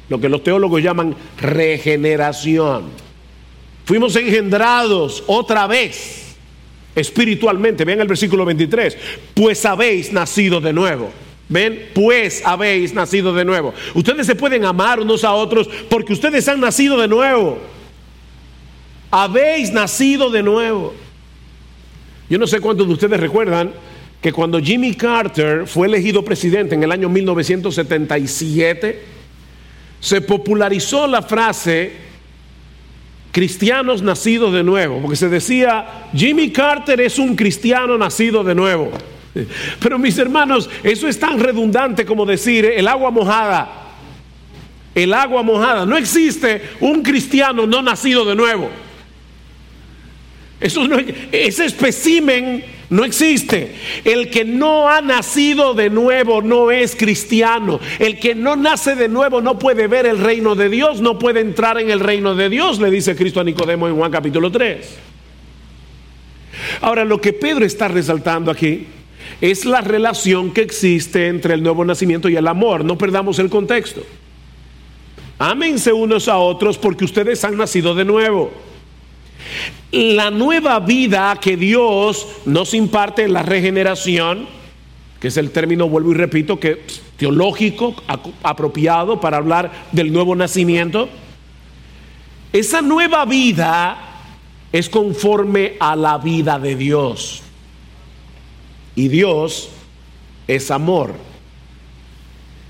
lo 0.07 0.21
que 0.21 0.29
los 0.29 0.43
teólogos 0.43 0.83
llaman 0.83 1.15
regeneración. 1.41 2.91
Fuimos 3.85 4.15
engendrados 4.15 5.23
otra 5.25 5.65
vez 5.65 6.35
espiritualmente. 6.93 7.85
Vean 7.85 8.01
el 8.01 8.07
versículo 8.07 8.45
23, 8.45 8.95
pues 9.33 9.65
habéis 9.65 10.13
nacido 10.13 10.61
de 10.61 10.73
nuevo. 10.73 11.24
Ven, 11.47 11.89
pues 11.93 12.41
habéis 12.43 12.93
nacido 12.93 13.33
de 13.33 13.45
nuevo. 13.45 13.73
Ustedes 13.93 14.25
se 14.25 14.35
pueden 14.35 14.65
amar 14.65 14.99
unos 14.99 15.23
a 15.23 15.33
otros 15.33 15.69
porque 15.89 16.13
ustedes 16.13 16.47
han 16.47 16.59
nacido 16.59 16.99
de 16.99 17.07
nuevo. 17.07 17.59
Habéis 19.11 19.71
nacido 19.71 20.29
de 20.29 20.41
nuevo. 20.41 20.93
Yo 22.29 22.39
no 22.39 22.47
sé 22.47 22.59
cuántos 22.59 22.87
de 22.87 22.93
ustedes 22.93 23.19
recuerdan 23.19 23.71
que 24.21 24.33
cuando 24.33 24.59
Jimmy 24.59 24.95
Carter 24.95 25.67
fue 25.67 25.85
elegido 25.87 26.25
presidente 26.25 26.73
en 26.73 26.81
el 26.81 26.91
año 26.91 27.09
1977, 27.09 29.03
se 29.99 30.21
popularizó 30.21 31.05
la 31.05 31.21
frase 31.21 32.05
cristianos 33.31 34.01
nacidos 34.01 34.51
de 34.53 34.63
nuevo, 34.63 34.99
porque 35.01 35.15
se 35.15 35.29
decía, 35.29 36.09
Jimmy 36.15 36.51
Carter 36.51 37.01
es 37.01 37.19
un 37.19 37.35
cristiano 37.35 37.97
nacido 37.97 38.43
de 38.43 38.55
nuevo. 38.55 38.91
Pero 39.79 39.99
mis 39.99 40.17
hermanos, 40.17 40.69
eso 40.83 41.07
es 41.07 41.19
tan 41.19 41.39
redundante 41.39 42.05
como 42.05 42.25
decir 42.25 42.65
el 42.65 42.87
agua 42.87 43.11
mojada. 43.11 43.69
El 44.93 45.13
agua 45.13 45.43
mojada. 45.43 45.85
No 45.85 45.97
existe 45.97 46.61
un 46.79 47.01
cristiano 47.01 47.67
no 47.67 47.81
nacido 47.81 48.23
de 48.23 48.35
nuevo. 48.35 48.69
Eso 50.59 50.87
ese 51.33 51.65
especimen 51.65 52.63
no 52.89 53.03
existe. 53.03 53.75
El 54.05 54.29
que 54.29 54.45
no 54.45 54.87
ha 54.87 55.01
nacido 55.01 55.73
de 55.73 55.89
nuevo 55.89 56.41
no 56.41 56.71
es 56.71 56.95
cristiano. 56.95 57.81
El 57.99 58.19
que 58.19 58.35
no 58.35 58.55
nace 58.55 58.95
de 58.95 59.09
nuevo 59.09 59.41
no 59.41 59.59
puede 59.59 59.87
ver 59.87 60.05
el 60.05 60.19
reino 60.19 60.55
de 60.55 60.69
Dios, 60.69 61.01
no 61.01 61.19
puede 61.19 61.41
entrar 61.41 61.77
en 61.77 61.91
el 61.91 61.99
reino 61.99 62.35
de 62.35 62.49
Dios, 62.49 62.79
le 62.79 62.89
dice 62.89 63.17
Cristo 63.17 63.41
a 63.41 63.43
Nicodemo 63.43 63.89
en 63.89 63.97
Juan 63.97 64.11
capítulo 64.11 64.49
3. 64.49 64.97
Ahora, 66.81 67.03
lo 67.03 67.19
que 67.19 67.33
Pedro 67.33 67.65
está 67.65 67.89
resaltando 67.89 68.49
aquí 68.49 68.87
es 69.51 69.65
la 69.65 69.81
relación 69.81 70.51
que 70.51 70.61
existe 70.61 71.27
entre 71.27 71.53
el 71.53 71.63
nuevo 71.63 71.83
nacimiento 71.83 72.29
y 72.29 72.35
el 72.35 72.47
amor. 72.47 72.83
No 72.85 72.97
perdamos 72.97 73.39
el 73.39 73.49
contexto. 73.49 74.01
Ámense 75.37 75.91
unos 75.91 76.27
a 76.27 76.37
otros 76.37 76.77
porque 76.77 77.05
ustedes 77.05 77.43
han 77.43 77.57
nacido 77.57 77.93
de 77.93 78.05
nuevo. 78.05 78.51
La 79.91 80.31
nueva 80.31 80.79
vida 80.79 81.37
que 81.41 81.57
Dios 81.57 82.27
nos 82.45 82.73
imparte 82.73 83.23
en 83.23 83.33
la 83.33 83.43
regeneración, 83.43 84.47
que 85.19 85.27
es 85.27 85.37
el 85.37 85.51
término, 85.51 85.89
vuelvo 85.89 86.11
y 86.11 86.15
repito, 86.15 86.59
que 86.59 86.81
teológico, 87.17 87.95
apropiado 88.43 89.19
para 89.19 89.37
hablar 89.37 89.71
del 89.91 90.11
nuevo 90.11 90.35
nacimiento, 90.35 91.09
esa 92.51 92.81
nueva 92.81 93.25
vida 93.25 93.97
es 94.71 94.89
conforme 94.89 95.75
a 95.79 95.95
la 95.95 96.17
vida 96.17 96.57
de 96.57 96.75
Dios. 96.75 97.44
Y 98.95 99.07
Dios 99.09 99.69
es 100.47 100.71
amor. 100.71 101.13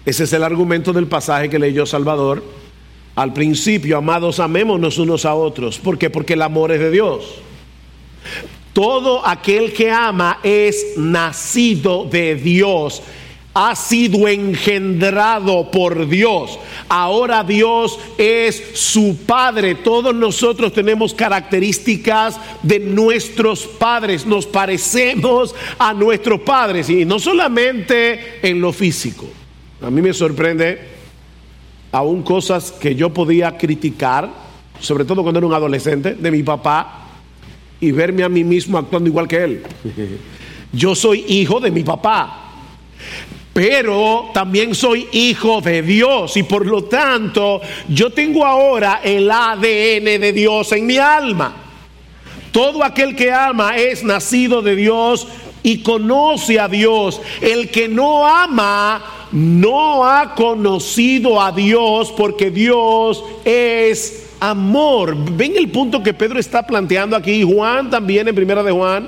Ese 0.05 0.23
es 0.23 0.33
el 0.33 0.43
argumento 0.43 0.93
del 0.93 1.07
pasaje 1.07 1.49
que 1.49 1.59
leyó 1.59 1.85
Salvador 1.85 2.43
al 3.15 3.31
principio, 3.31 3.97
amados, 3.97 4.39
amémonos 4.39 4.97
unos 4.97 5.25
a 5.25 5.33
otros. 5.33 5.79
¿Por 5.79 5.97
qué? 5.97 6.09
Porque 6.09 6.33
el 6.33 6.41
amor 6.41 6.71
es 6.73 6.79
de 6.79 6.91
Dios. 6.91 7.35
Todo 8.73 9.25
aquel 9.25 9.71
que 9.71 9.89
ama 9.89 10.39
es 10.43 10.95
nacido 10.97 12.03
de 12.03 12.35
Dios, 12.35 13.01
ha 13.57 13.73
sido 13.73 14.27
engendrado 14.27 15.71
por 15.71 16.09
Dios. 16.09 16.59
Ahora 16.89 17.41
Dios 17.41 17.97
es 18.17 18.61
su 18.73 19.17
Padre. 19.25 19.75
Todos 19.75 20.13
nosotros 20.13 20.73
tenemos 20.73 21.13
características 21.13 22.37
de 22.61 22.81
nuestros 22.81 23.65
padres. 23.65 24.25
Nos 24.25 24.45
parecemos 24.45 25.55
a 25.79 25.93
nuestros 25.93 26.41
padres 26.41 26.89
y 26.89 27.05
no 27.05 27.17
solamente 27.17 28.39
en 28.41 28.59
lo 28.59 28.73
físico. 28.73 29.25
A 29.81 29.89
mí 29.89 30.01
me 30.01 30.13
sorprende 30.13 30.81
aún 31.93 32.23
cosas 32.23 32.73
que 32.73 32.93
yo 32.93 33.13
podía 33.13 33.57
criticar, 33.57 34.29
sobre 34.81 35.05
todo 35.05 35.23
cuando 35.23 35.39
era 35.39 35.47
un 35.47 35.53
adolescente, 35.53 36.15
de 36.15 36.29
mi 36.29 36.43
papá, 36.43 37.05
y 37.79 37.91
verme 37.91 38.23
a 38.23 38.29
mí 38.29 38.43
mismo 38.43 38.77
actuando 38.77 39.09
igual 39.09 39.29
que 39.29 39.43
él. 39.43 39.63
Yo 40.73 40.93
soy 40.93 41.23
hijo 41.29 41.61
de 41.61 41.71
mi 41.71 41.83
papá, 41.83 42.45
pero 43.55 44.31
también 44.33 44.75
soy 44.75 45.07
hijo 45.13 45.61
de 45.61 45.81
Dios 45.81 46.35
y 46.35 46.43
por 46.43 46.65
lo 46.65 46.83
tanto 46.83 47.61
yo 47.87 48.09
tengo 48.09 48.45
ahora 48.45 48.99
el 49.01 49.31
ADN 49.31 50.19
de 50.19 50.33
Dios 50.33 50.73
en 50.73 50.85
mi 50.85 50.97
alma. 50.97 51.55
Todo 52.51 52.83
aquel 52.83 53.15
que 53.15 53.31
ama 53.31 53.77
es 53.77 54.03
nacido 54.03 54.61
de 54.61 54.75
Dios 54.75 55.25
y 55.63 55.77
conoce 55.83 56.59
a 56.59 56.67
Dios. 56.67 57.21
El 57.39 57.71
que 57.71 57.87
no 57.87 58.27
ama 58.27 59.29
no 59.31 60.05
ha 60.05 60.35
conocido 60.35 61.41
a 61.41 61.53
Dios 61.53 62.11
porque 62.11 62.51
Dios 62.51 63.23
es 63.45 64.33
amor. 64.41 65.15
¿Ven 65.15 65.55
el 65.55 65.69
punto 65.69 66.03
que 66.03 66.13
Pedro 66.13 66.41
está 66.41 66.67
planteando 66.67 67.15
aquí? 67.15 67.41
Juan 67.41 67.89
también 67.89 68.27
en 68.27 68.35
primera 68.35 68.63
de 68.63 68.73
Juan. 68.73 69.07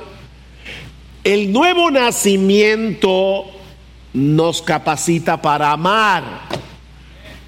El 1.26 1.52
nuevo 1.52 1.92
nacimiento 1.92 3.57
nos 4.14 4.62
capacita 4.62 5.42
para 5.42 5.72
amar. 5.72 6.48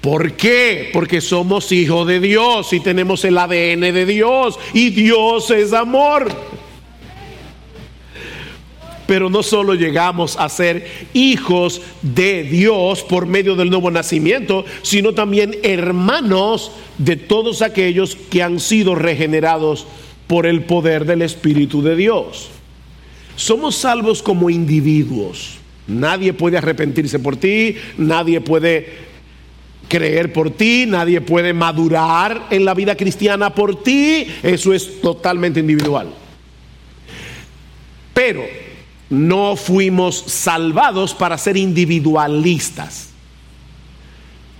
¿Por 0.00 0.32
qué? 0.32 0.90
Porque 0.92 1.20
somos 1.20 1.70
hijos 1.72 2.06
de 2.06 2.20
Dios 2.20 2.72
y 2.72 2.80
tenemos 2.80 3.24
el 3.24 3.36
ADN 3.36 3.80
de 3.80 4.06
Dios 4.06 4.58
y 4.72 4.90
Dios 4.90 5.50
es 5.50 5.72
amor 5.72 6.28
pero 9.10 9.28
no 9.28 9.42
solo 9.42 9.74
llegamos 9.74 10.36
a 10.36 10.48
ser 10.48 11.08
hijos 11.14 11.82
de 12.00 12.44
Dios 12.44 13.02
por 13.02 13.26
medio 13.26 13.56
del 13.56 13.68
nuevo 13.68 13.90
nacimiento, 13.90 14.64
sino 14.82 15.14
también 15.14 15.56
hermanos 15.64 16.70
de 16.96 17.16
todos 17.16 17.60
aquellos 17.60 18.14
que 18.14 18.40
han 18.40 18.60
sido 18.60 18.94
regenerados 18.94 19.84
por 20.28 20.46
el 20.46 20.62
poder 20.62 21.06
del 21.06 21.22
Espíritu 21.22 21.82
de 21.82 21.96
Dios. 21.96 22.50
Somos 23.34 23.74
salvos 23.74 24.22
como 24.22 24.48
individuos. 24.48 25.59
Nadie 25.90 26.32
puede 26.32 26.58
arrepentirse 26.58 27.18
por 27.18 27.36
ti, 27.36 27.76
nadie 27.98 28.40
puede 28.40 29.10
creer 29.88 30.32
por 30.32 30.50
ti, 30.50 30.84
nadie 30.86 31.20
puede 31.20 31.52
madurar 31.52 32.46
en 32.50 32.64
la 32.64 32.74
vida 32.74 32.96
cristiana 32.96 33.54
por 33.54 33.82
ti, 33.82 34.26
eso 34.42 34.72
es 34.72 35.00
totalmente 35.00 35.60
individual. 35.60 36.14
Pero 38.14 38.42
no 39.10 39.56
fuimos 39.56 40.16
salvados 40.26 41.14
para 41.14 41.36
ser 41.36 41.56
individualistas. 41.56 43.09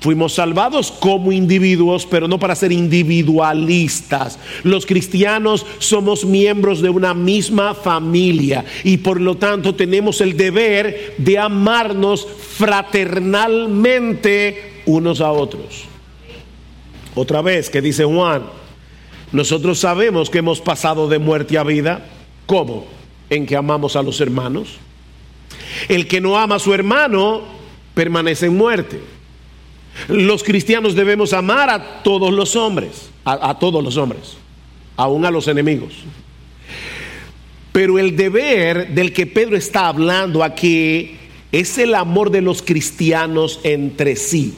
Fuimos 0.01 0.35
salvados 0.35 0.91
como 0.91 1.31
individuos, 1.31 2.07
pero 2.07 2.27
no 2.27 2.39
para 2.39 2.55
ser 2.55 2.73
individualistas. 2.73 4.39
Los 4.63 4.87
cristianos 4.87 5.67
somos 5.79 6.25
miembros 6.25 6.81
de 6.81 6.89
una 6.89 7.13
misma 7.13 7.75
familia 7.75 8.65
y 8.83 8.97
por 8.97 9.21
lo 9.21 9.37
tanto 9.37 9.75
tenemos 9.75 10.21
el 10.21 10.37
deber 10.37 11.15
de 11.19 11.39
amarnos 11.39 12.27
fraternalmente 12.27 14.83
unos 14.87 15.21
a 15.21 15.31
otros. 15.31 15.85
Otra 17.15 17.43
vez 17.43 17.69
que 17.69 17.83
dice 17.83 18.05
Juan, 18.05 18.45
nosotros 19.33 19.79
sabemos 19.79 20.31
que 20.31 20.39
hemos 20.39 20.61
pasado 20.61 21.09
de 21.09 21.19
muerte 21.19 21.59
a 21.59 21.63
vida. 21.63 22.07
¿Cómo? 22.47 22.87
en 23.31 23.47
que 23.47 23.57
amamos 23.57 23.97
a 23.97 24.03
los 24.03 24.21
hermanos. 24.21 24.77
El 25.89 26.07
que 26.09 26.21
no 26.21 26.37
ama 26.37 26.57
a 26.57 26.59
su 26.59 26.75
hermano 26.75 27.43
permanece 27.95 28.47
en 28.47 28.57
muerte. 28.57 29.01
Los 30.09 30.43
cristianos 30.43 30.95
debemos 30.95 31.33
amar 31.33 31.71
a 31.71 32.03
todos 32.03 32.33
los 32.33 32.57
hombres, 32.57 33.11
a, 33.25 33.59
todos 33.59 33.83
los 33.83 33.97
hombres, 33.97 34.37
aún 34.97 35.25
a 35.25 35.31
los 35.31 35.49
enemigos. 35.49 35.95
Pero 37.73 37.99
el 37.99 38.17
deber 38.17 38.89
del 38.95 39.13
que 39.13 39.27
Pedro 39.27 39.57
está 39.57 39.89
hablando 39.89 40.43
aquí 40.43 41.17
es 41.53 41.79
el 41.79 41.95
amor 41.95 42.31
de 42.31 42.41
los 42.41 42.63
cristianos 42.63 43.61
entre 43.63 44.17
sí. 44.17 44.55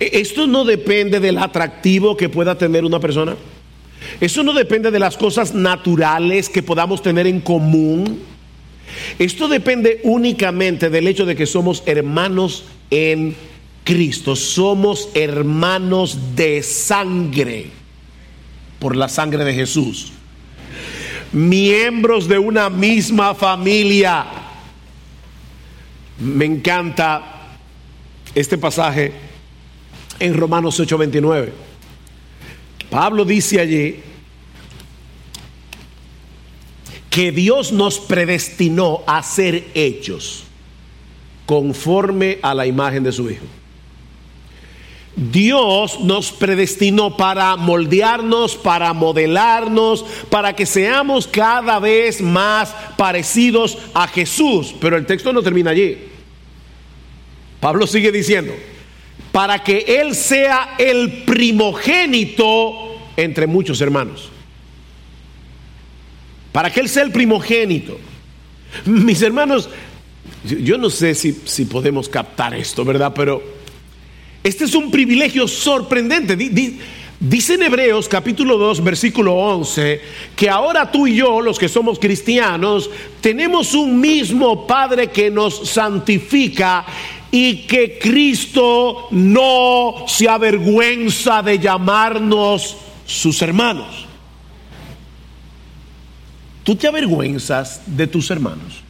E, 0.00 0.10
esto 0.14 0.46
no 0.46 0.64
depende 0.64 1.20
del 1.20 1.38
atractivo 1.38 2.16
que 2.16 2.28
pueda 2.28 2.56
tener 2.56 2.84
una 2.84 3.00
persona. 3.00 3.36
Eso 4.20 4.42
no 4.42 4.52
depende 4.52 4.90
de 4.90 4.98
las 4.98 5.16
cosas 5.16 5.54
naturales 5.54 6.48
que 6.48 6.62
podamos 6.62 7.02
tener 7.02 7.26
en 7.26 7.40
común. 7.40 8.20
Esto 9.18 9.48
depende 9.48 10.00
únicamente 10.04 10.90
del 10.90 11.06
hecho 11.06 11.26
de 11.26 11.36
que 11.36 11.46
somos 11.46 11.82
hermanos 11.86 12.64
en 12.90 13.36
Cristo. 13.84 14.36
Somos 14.36 15.08
hermanos 15.14 16.36
de 16.36 16.62
sangre 16.62 17.70
por 18.78 18.96
la 18.96 19.08
sangre 19.08 19.44
de 19.44 19.54
Jesús. 19.54 20.12
Miembros 21.32 22.28
de 22.28 22.38
una 22.38 22.70
misma 22.70 23.34
familia. 23.34 24.26
Me 26.18 26.44
encanta 26.44 27.56
este 28.34 28.58
pasaje 28.58 29.12
en 30.18 30.34
Romanos 30.34 30.78
8:29. 30.80 31.52
Pablo 32.90 33.24
dice 33.24 33.60
allí 33.60 34.00
que 37.10 37.32
Dios 37.32 37.72
nos 37.72 37.98
predestinó 37.98 39.02
a 39.06 39.22
ser 39.22 39.68
hechos 39.74 40.47
conforme 41.48 42.38
a 42.42 42.52
la 42.52 42.66
imagen 42.66 43.02
de 43.02 43.10
su 43.10 43.30
Hijo. 43.30 43.46
Dios 45.16 45.98
nos 46.00 46.30
predestinó 46.30 47.16
para 47.16 47.56
moldearnos, 47.56 48.54
para 48.54 48.92
modelarnos, 48.92 50.04
para 50.28 50.54
que 50.54 50.66
seamos 50.66 51.26
cada 51.26 51.78
vez 51.78 52.20
más 52.20 52.74
parecidos 52.98 53.78
a 53.94 54.06
Jesús. 54.08 54.74
Pero 54.78 54.98
el 54.98 55.06
texto 55.06 55.32
no 55.32 55.42
termina 55.42 55.70
allí. 55.70 55.96
Pablo 57.60 57.86
sigue 57.86 58.12
diciendo, 58.12 58.52
para 59.32 59.64
que 59.64 59.86
Él 60.00 60.14
sea 60.14 60.74
el 60.76 61.24
primogénito 61.24 62.74
entre 63.16 63.46
muchos 63.46 63.80
hermanos. 63.80 64.28
Para 66.52 66.70
que 66.70 66.80
Él 66.80 66.90
sea 66.90 67.04
el 67.04 67.10
primogénito. 67.10 67.98
Mis 68.84 69.22
hermanos, 69.22 69.70
yo 70.44 70.78
no 70.78 70.90
sé 70.90 71.14
si, 71.14 71.32
si 71.44 71.64
podemos 71.64 72.08
captar 72.08 72.54
esto, 72.54 72.84
¿verdad? 72.84 73.12
Pero 73.14 73.42
este 74.42 74.64
es 74.64 74.74
un 74.74 74.90
privilegio 74.90 75.48
sorprendente. 75.48 76.36
Dice 77.20 77.54
en 77.54 77.64
Hebreos 77.64 78.08
capítulo 78.08 78.56
2 78.56 78.84
versículo 78.84 79.34
11 79.34 80.00
que 80.36 80.48
ahora 80.48 80.90
tú 80.90 81.06
y 81.06 81.16
yo, 81.16 81.40
los 81.40 81.58
que 81.58 81.68
somos 81.68 81.98
cristianos, 81.98 82.88
tenemos 83.20 83.74
un 83.74 84.00
mismo 84.00 84.66
Padre 84.66 85.08
que 85.08 85.28
nos 85.30 85.68
santifica 85.68 86.86
y 87.30 87.66
que 87.66 87.98
Cristo 87.98 89.08
no 89.10 90.04
se 90.06 90.28
avergüenza 90.28 91.42
de 91.42 91.58
llamarnos 91.58 92.76
sus 93.04 93.42
hermanos. 93.42 94.06
¿Tú 96.62 96.76
te 96.76 96.86
avergüenzas 96.86 97.82
de 97.86 98.06
tus 98.06 98.30
hermanos? 98.30 98.87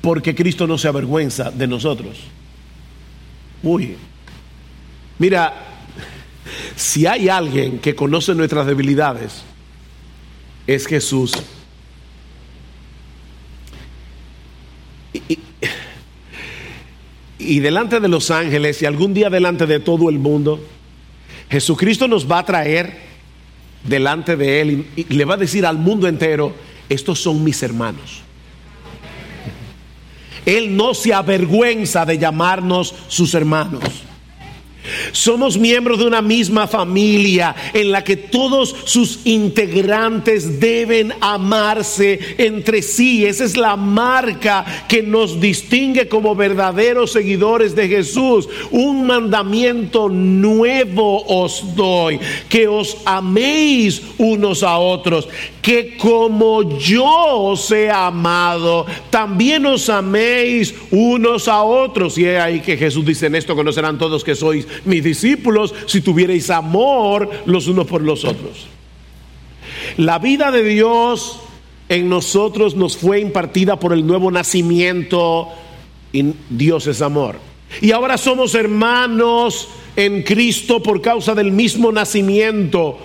Porque 0.00 0.34
Cristo 0.34 0.66
no 0.66 0.78
se 0.78 0.88
avergüenza 0.88 1.50
de 1.50 1.66
nosotros. 1.66 2.18
Uy, 3.62 3.96
mira, 5.18 5.68
si 6.76 7.06
hay 7.06 7.28
alguien 7.28 7.78
que 7.78 7.94
conoce 7.94 8.34
nuestras 8.34 8.66
debilidades, 8.66 9.42
es 10.66 10.86
Jesús. 10.86 11.32
Y, 17.38 17.60
delante 17.60 17.98
de 17.98 18.08
los 18.08 18.30
ángeles 18.30 18.82
y 18.82 18.86
algún 18.86 19.14
día 19.14 19.30
delante 19.30 19.66
de 19.66 19.80
todo 19.80 20.10
el 20.10 20.18
mundo, 20.18 20.60
Jesucristo 21.50 22.06
nos 22.06 22.30
va 22.30 22.40
a 22.40 22.44
traer 22.44 22.98
delante 23.84 24.36
de 24.36 24.60
Él 24.60 24.86
y 24.96 25.04
le 25.04 25.24
va 25.24 25.34
a 25.34 25.38
decir 25.38 25.64
al 25.64 25.78
mundo 25.78 26.06
entero, 26.06 26.52
estos 26.88 27.20
son 27.20 27.42
mis 27.42 27.62
hermanos. 27.62 28.22
Él 30.48 30.74
no 30.74 30.94
se 30.94 31.12
avergüenza 31.12 32.06
de 32.06 32.16
llamarnos 32.16 32.94
sus 33.06 33.34
hermanos. 33.34 34.07
Somos 35.12 35.58
miembros 35.58 35.98
de 35.98 36.06
una 36.06 36.22
misma 36.22 36.66
familia 36.66 37.54
en 37.72 37.92
la 37.92 38.04
que 38.04 38.16
todos 38.16 38.74
sus 38.84 39.20
integrantes 39.24 40.60
deben 40.60 41.12
amarse 41.20 42.18
entre 42.38 42.82
sí. 42.82 43.26
Esa 43.26 43.44
es 43.44 43.56
la 43.56 43.76
marca 43.76 44.64
que 44.88 45.02
nos 45.02 45.40
distingue 45.40 46.08
como 46.08 46.34
verdaderos 46.34 47.12
seguidores 47.12 47.74
de 47.74 47.88
Jesús. 47.88 48.48
Un 48.70 49.06
mandamiento 49.06 50.08
nuevo 50.08 51.24
os 51.26 51.74
doy, 51.74 52.18
que 52.48 52.68
os 52.68 52.98
améis 53.04 54.02
unos 54.18 54.62
a 54.62 54.78
otros, 54.78 55.28
que 55.60 55.96
como 55.96 56.78
yo 56.78 57.04
os 57.04 57.70
he 57.70 57.90
amado, 57.90 58.86
también 59.10 59.66
os 59.66 59.88
améis 59.88 60.74
unos 60.90 61.48
a 61.48 61.62
otros. 61.62 62.16
Y 62.16 62.26
ahí 62.26 62.60
que 62.60 62.76
Jesús 62.76 63.04
dice 63.04 63.26
en 63.26 63.34
esto, 63.34 63.54
conocerán 63.54 63.98
todos 63.98 64.24
que 64.24 64.34
sois 64.34 64.66
mis 64.84 65.02
discípulos 65.02 65.74
si 65.86 66.00
tuvierais 66.00 66.50
amor 66.50 67.30
los 67.46 67.66
unos 67.68 67.86
por 67.86 68.02
los 68.02 68.24
otros. 68.24 68.66
La 69.96 70.18
vida 70.18 70.50
de 70.50 70.64
Dios 70.64 71.40
en 71.88 72.08
nosotros 72.08 72.74
nos 72.76 72.96
fue 72.96 73.20
impartida 73.20 73.78
por 73.78 73.92
el 73.92 74.06
nuevo 74.06 74.30
nacimiento 74.30 75.48
y 76.12 76.34
Dios 76.50 76.86
es 76.86 77.02
amor. 77.02 77.36
Y 77.80 77.92
ahora 77.92 78.18
somos 78.18 78.54
hermanos 78.54 79.68
en 79.96 80.22
Cristo 80.22 80.82
por 80.82 81.00
causa 81.00 81.34
del 81.34 81.52
mismo 81.52 81.92
nacimiento. 81.92 82.98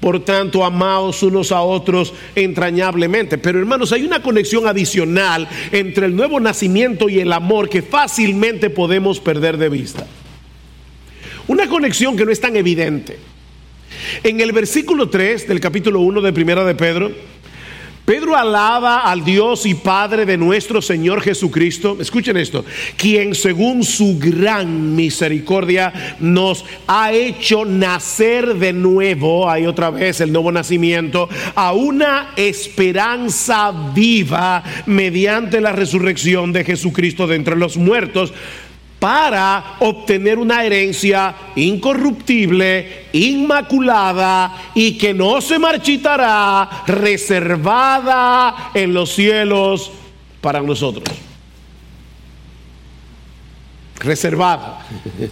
Por 0.00 0.24
tanto, 0.24 0.64
amados 0.64 1.22
unos 1.22 1.52
a 1.52 1.60
otros 1.60 2.14
entrañablemente. 2.34 3.36
Pero 3.36 3.58
hermanos, 3.58 3.92
hay 3.92 4.02
una 4.02 4.22
conexión 4.22 4.66
adicional 4.66 5.46
entre 5.72 6.06
el 6.06 6.16
nuevo 6.16 6.40
nacimiento 6.40 7.10
y 7.10 7.20
el 7.20 7.32
amor 7.32 7.68
que 7.68 7.82
fácilmente 7.82 8.70
podemos 8.70 9.20
perder 9.20 9.58
de 9.58 9.68
vista. 9.68 10.06
Una 11.50 11.68
conexión 11.68 12.16
que 12.16 12.24
no 12.24 12.30
es 12.30 12.40
tan 12.40 12.54
evidente. 12.54 13.18
En 14.22 14.40
el 14.40 14.52
versículo 14.52 15.08
3 15.08 15.48
del 15.48 15.58
capítulo 15.58 15.98
1 15.98 16.20
de 16.20 16.32
Primera 16.32 16.64
de 16.64 16.76
Pedro, 16.76 17.10
Pedro 18.04 18.36
alaba 18.36 19.00
al 19.00 19.24
Dios 19.24 19.66
y 19.66 19.74
Padre 19.74 20.26
de 20.26 20.36
nuestro 20.36 20.80
Señor 20.80 21.22
Jesucristo. 21.22 21.96
Escuchen 21.98 22.36
esto, 22.36 22.64
quien 22.96 23.34
según 23.34 23.82
su 23.82 24.16
gran 24.20 24.94
misericordia 24.94 26.16
nos 26.20 26.64
ha 26.86 27.12
hecho 27.12 27.64
nacer 27.64 28.54
de 28.54 28.72
nuevo, 28.72 29.50
hay 29.50 29.66
otra 29.66 29.90
vez 29.90 30.20
el 30.20 30.30
nuevo 30.30 30.52
nacimiento, 30.52 31.28
a 31.56 31.72
una 31.72 32.30
esperanza 32.36 33.72
viva 33.92 34.62
mediante 34.86 35.60
la 35.60 35.72
resurrección 35.72 36.52
de 36.52 36.62
Jesucristo 36.62 37.26
de 37.26 37.34
entre 37.34 37.56
los 37.56 37.76
muertos 37.76 38.32
para 39.00 39.76
obtener 39.80 40.38
una 40.38 40.62
herencia 40.62 41.34
incorruptible, 41.56 43.06
inmaculada 43.14 44.70
y 44.74 44.96
que 44.98 45.14
no 45.14 45.40
se 45.40 45.58
marchitará, 45.58 46.84
reservada 46.86 48.70
en 48.74 48.92
los 48.92 49.14
cielos 49.14 49.90
para 50.42 50.60
nosotros. 50.60 51.16
Reservada. 53.98 54.86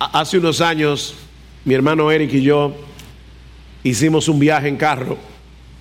Hace 0.00 0.38
unos 0.38 0.60
años, 0.60 1.14
mi 1.64 1.74
hermano 1.74 2.10
Eric 2.10 2.34
y 2.34 2.42
yo 2.42 2.74
hicimos 3.84 4.28
un 4.28 4.40
viaje 4.40 4.66
en 4.66 4.76
carro 4.76 5.18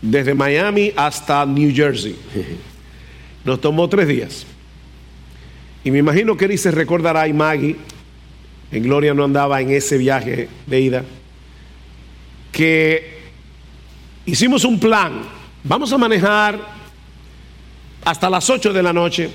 desde 0.01 0.35
Miami 0.35 0.93
hasta 0.95 1.45
New 1.45 1.73
Jersey. 1.73 2.15
Nos 3.45 3.61
tomó 3.61 3.87
tres 3.87 4.07
días. 4.07 4.45
Y 5.83 5.91
me 5.91 5.99
imagino 5.99 6.35
que 6.35 6.57
se 6.57 6.71
recordará 6.71 7.27
y 7.27 7.33
Maggie, 7.33 7.75
en 8.71 8.83
Gloria 8.83 9.13
no 9.13 9.23
andaba 9.23 9.61
en 9.61 9.71
ese 9.71 9.97
viaje 9.97 10.49
de 10.67 10.81
ida, 10.81 11.03
que 12.51 13.19
hicimos 14.25 14.65
un 14.65 14.79
plan. 14.79 15.21
Vamos 15.63 15.91
a 15.91 15.97
manejar 15.97 16.59
hasta 18.03 18.29
las 18.29 18.49
8 18.49 18.73
de 18.73 18.83
la 18.83 18.93
noche. 18.93 19.29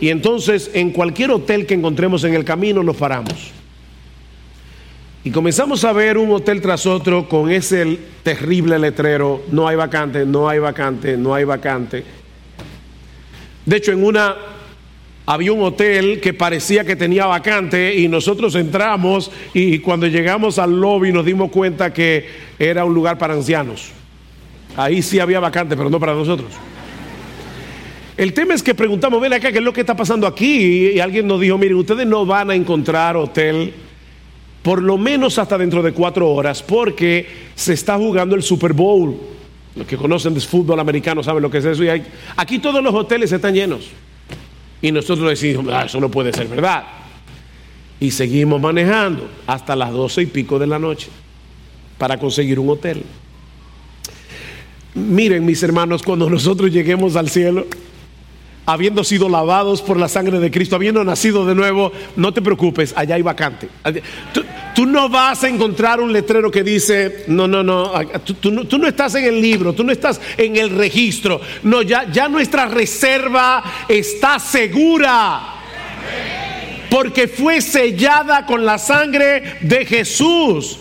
Y 0.00 0.10
entonces 0.10 0.70
en 0.74 0.90
cualquier 0.90 1.30
hotel 1.30 1.66
que 1.66 1.74
encontremos 1.74 2.22
en 2.24 2.34
el 2.34 2.44
camino 2.44 2.82
nos 2.82 2.96
paramos. 2.96 3.52
Y 5.24 5.30
comenzamos 5.30 5.84
a 5.84 5.92
ver 5.92 6.18
un 6.18 6.30
hotel 6.30 6.60
tras 6.60 6.86
otro 6.86 7.28
con 7.28 7.50
ese 7.50 7.98
terrible 8.22 8.78
letrero, 8.78 9.42
no 9.50 9.66
hay 9.66 9.74
vacante, 9.74 10.24
no 10.24 10.48
hay 10.48 10.60
vacante, 10.60 11.16
no 11.16 11.34
hay 11.34 11.42
vacante. 11.42 12.04
De 13.66 13.76
hecho, 13.76 13.92
en 13.92 14.02
una 14.02 14.36
había 15.26 15.52
un 15.52 15.62
hotel 15.62 16.20
que 16.20 16.32
parecía 16.32 16.84
que 16.84 16.94
tenía 16.94 17.26
vacante 17.26 17.96
y 17.96 18.06
nosotros 18.06 18.54
entramos 18.54 19.30
y 19.52 19.80
cuando 19.80 20.06
llegamos 20.06 20.58
al 20.58 20.80
lobby 20.80 21.12
nos 21.12 21.26
dimos 21.26 21.50
cuenta 21.50 21.92
que 21.92 22.26
era 22.58 22.84
un 22.84 22.94
lugar 22.94 23.18
para 23.18 23.34
ancianos. 23.34 23.90
Ahí 24.76 25.02
sí 25.02 25.18
había 25.18 25.40
vacante, 25.40 25.76
pero 25.76 25.90
no 25.90 25.98
para 25.98 26.14
nosotros. 26.14 26.52
El 28.16 28.32
tema 28.32 28.54
es 28.54 28.62
que 28.62 28.74
preguntamos, 28.74 29.20
ven 29.20 29.32
acá, 29.32 29.50
¿qué 29.50 29.58
es 29.58 29.64
lo 29.64 29.72
que 29.72 29.80
está 29.80 29.96
pasando 29.96 30.26
aquí? 30.26 30.92
Y 30.94 31.00
alguien 31.00 31.26
nos 31.26 31.40
dijo, 31.40 31.58
miren, 31.58 31.76
ustedes 31.76 32.06
no 32.06 32.24
van 32.24 32.50
a 32.50 32.54
encontrar 32.54 33.16
hotel 33.16 33.74
por 34.62 34.82
lo 34.82 34.96
menos 34.96 35.38
hasta 35.38 35.58
dentro 35.58 35.82
de 35.82 35.92
cuatro 35.92 36.28
horas 36.30 36.62
porque 36.62 37.26
se 37.54 37.74
está 37.74 37.96
jugando 37.96 38.34
el 38.34 38.42
Super 38.42 38.72
Bowl. 38.72 39.35
Los 39.76 39.86
que 39.86 39.96
conocen 39.96 40.34
de 40.34 40.40
fútbol 40.40 40.80
americano 40.80 41.22
saben 41.22 41.42
lo 41.42 41.50
que 41.50 41.58
es 41.58 41.64
eso. 41.64 41.84
Y 41.84 42.02
aquí 42.36 42.58
todos 42.58 42.82
los 42.82 42.94
hoteles 42.94 43.30
están 43.30 43.54
llenos. 43.54 43.88
Y 44.80 44.90
nosotros 44.90 45.28
decimos, 45.28 45.66
ah, 45.72 45.84
eso 45.84 46.00
no 46.00 46.10
puede 46.10 46.32
ser 46.32 46.48
verdad. 46.48 46.84
Y 48.00 48.10
seguimos 48.10 48.60
manejando 48.60 49.28
hasta 49.46 49.76
las 49.76 49.92
doce 49.92 50.22
y 50.22 50.26
pico 50.26 50.58
de 50.58 50.66
la 50.66 50.78
noche 50.78 51.08
para 51.98 52.18
conseguir 52.18 52.58
un 52.58 52.70
hotel. 52.70 53.02
Miren, 54.94 55.44
mis 55.44 55.62
hermanos, 55.62 56.02
cuando 56.02 56.28
nosotros 56.30 56.72
lleguemos 56.72 57.16
al 57.16 57.28
cielo, 57.28 57.66
habiendo 58.64 59.04
sido 59.04 59.28
lavados 59.28 59.82
por 59.82 59.98
la 59.98 60.08
sangre 60.08 60.40
de 60.40 60.50
Cristo, 60.50 60.76
habiendo 60.76 61.04
nacido 61.04 61.44
de 61.44 61.54
nuevo, 61.54 61.92
no 62.16 62.32
te 62.32 62.40
preocupes, 62.42 62.94
allá 62.96 63.14
hay 63.14 63.22
vacante. 63.22 63.68
No 64.84 65.08
vas 65.08 65.42
a 65.42 65.48
encontrar 65.48 66.00
un 66.00 66.12
letrero 66.12 66.50
que 66.50 66.62
dice, 66.62 67.24
no, 67.28 67.48
no, 67.48 67.62
no, 67.62 67.92
tú, 68.40 68.78
no, 68.78 68.86
estás 68.86 69.14
en 69.14 69.24
el 69.24 69.40
libro, 69.40 69.72
tú 69.72 69.82
no 69.84 69.90
estás 69.92 70.20
en 70.36 70.56
el 70.56 70.68
registro. 70.68 71.40
No, 71.62 71.80
ya, 71.80 72.10
ya 72.12 72.28
nuestra 72.28 72.66
reserva 72.66 73.64
está 73.88 74.38
segura. 74.38 75.54
Porque 76.90 77.26
fue 77.26 77.62
sellada 77.62 78.44
con 78.44 78.66
la 78.66 78.78
sangre 78.78 79.58
de 79.62 79.86
Jesús. 79.86 80.78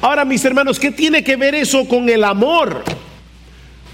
Ahora, 0.00 0.24
mis 0.24 0.44
hermanos, 0.44 0.80
¿qué 0.80 0.90
tiene 0.90 1.22
que 1.22 1.36
ver 1.36 1.54
eso 1.54 1.86
con 1.86 2.08
el 2.08 2.24
amor? 2.24 2.82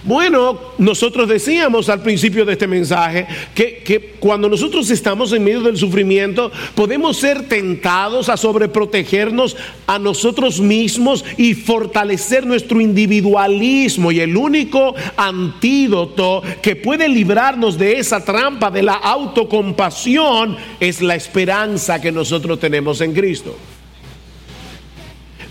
Bueno, 0.05 0.59
nosotros 0.79 1.29
decíamos 1.29 1.89
al 1.89 2.03
principio 2.03 2.45
de 2.45 2.55
este 2.55 2.67
mensaje 2.67 3.25
que, 3.55 3.79
que, 3.85 4.15
cuando 4.19 4.49
nosotros 4.49 4.91
estamos 4.91 5.33
en 5.33 5.45
medio 5.45 5.61
del 5.61 5.77
sufrimiento 5.77 6.51
podemos 6.75 7.19
ser 7.19 7.47
tentados 7.49 8.29
a 8.29 8.37
sobreprotegernos 8.37 9.57
a 9.87 10.01
nosotros 10.01 10.61
mismos 10.61 11.25
y 11.37 11.55
fortalecer 11.55 12.45
nuestro 12.45 12.81
individualismo. 12.81 14.11
Y 14.11 14.19
el 14.19 14.37
único 14.37 14.97
antídoto 15.17 16.43
que 16.61 16.75
puede 16.75 17.09
librarnos 17.09 17.79
de 17.79 17.99
esa 17.99 18.25
trampa 18.25 18.73
de 18.73 18.83
la 18.83 18.95
autocompasión 18.95 20.57
es 20.81 21.01
la 21.01 21.15
esperanza 21.15 22.01
que 22.01 22.11
nosotros 22.11 22.59
tenemos 22.59 23.01
en 23.01 23.13
Cristo. 23.13 23.57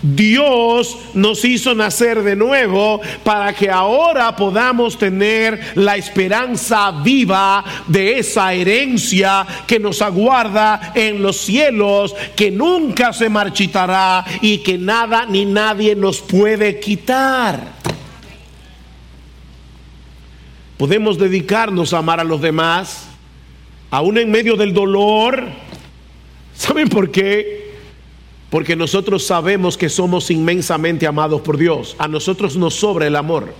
Dios 0.02 0.98
nos 1.14 1.44
hizo 1.44 1.74
nacer 1.76 2.22
de 2.22 2.34
nuevo 2.34 3.00
para 3.22 3.52
que 3.52 3.70
ahora 3.70 4.34
podamos 4.34 4.98
tener 4.98 5.72
la 5.76 5.96
esperanza 5.96 6.90
viva 6.90 7.64
de 7.86 8.18
esa 8.18 8.52
herencia 8.52 9.46
que 9.66 9.78
nos 9.78 10.02
aguarda 10.02 10.92
en 10.96 11.22
los 11.22 11.36
cielos, 11.36 12.14
que 12.34 12.50
nunca 12.50 13.12
se 13.12 13.28
marchitará 13.28 14.24
y 14.40 14.58
que 14.58 14.76
nada 14.76 15.24
ni 15.26 15.44
nadie 15.44 15.94
nos 15.94 16.20
puede 16.20 16.80
quitar. 16.80 17.60
Podemos 20.76 21.16
dedicarnos 21.16 21.92
a 21.92 21.98
amar 21.98 22.18
a 22.18 22.24
los 22.24 22.40
demás, 22.40 23.06
aún 23.88 24.18
en 24.18 24.32
medio 24.32 24.56
del 24.56 24.74
dolor. 24.74 25.46
¿Saben 26.56 26.88
por 26.88 27.12
qué? 27.12 27.61
Porque 28.52 28.76
nosotros 28.76 29.24
sabemos 29.24 29.78
que 29.78 29.88
somos 29.88 30.30
inmensamente 30.30 31.06
amados 31.06 31.40
por 31.40 31.56
Dios. 31.56 31.96
A 31.98 32.06
nosotros 32.06 32.54
nos 32.54 32.74
sobra 32.74 33.06
el 33.06 33.16
amor. 33.16 33.54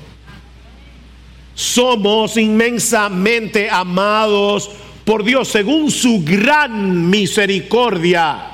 Somos 1.54 2.36
inmensamente 2.36 3.70
amados 3.70 4.70
por 5.06 5.24
Dios 5.24 5.48
según 5.48 5.90
su 5.90 6.22
gran 6.22 7.08
misericordia. 7.08 8.50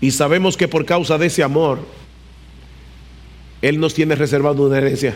Y 0.00 0.10
sabemos 0.10 0.56
que 0.56 0.66
por 0.66 0.84
causa 0.84 1.16
de 1.16 1.26
ese 1.26 1.44
amor, 1.44 1.78
Él 3.62 3.78
nos 3.78 3.94
tiene 3.94 4.16
reservado 4.16 4.64
una 4.64 4.78
herencia. 4.78 5.14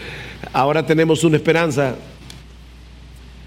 Ahora 0.52 0.84
tenemos 0.84 1.24
una 1.24 1.38
esperanza 1.38 1.96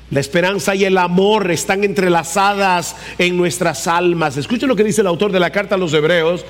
la 0.10 0.22
esperanza 0.22 0.74
y 0.74 0.86
el 0.86 0.98
amor 0.98 1.52
están 1.52 1.84
entrelazadas 1.84 2.96
en 3.18 3.36
nuestras 3.36 3.88
almas. 3.88 4.38
Escuchen 4.38 4.70
lo 4.70 4.76
que 4.76 4.84
dice 4.84 5.02
el 5.02 5.08
autor 5.08 5.32
de 5.32 5.40
la 5.40 5.52
carta 5.52 5.76
a 5.76 5.78
los 5.78 5.94
hebreos, 5.94 6.46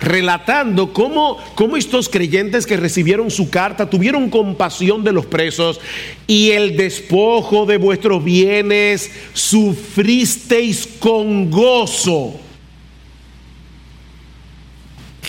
relatando 0.00 0.92
cómo, 0.92 1.38
cómo, 1.54 1.76
estos 1.76 2.08
creyentes 2.08 2.66
que 2.66 2.76
recibieron 2.76 3.30
su 3.30 3.48
carta 3.48 3.88
tuvieron 3.88 4.28
compasión 4.28 5.04
de 5.04 5.12
los 5.12 5.24
presos 5.24 5.80
y 6.26 6.50
el 6.50 6.76
despojo 6.76 7.64
de 7.64 7.78
vuestros 7.78 8.22
bienes 8.22 9.10
sufristeis 9.32 10.86
con 10.98 11.50
gozo. 11.50 12.34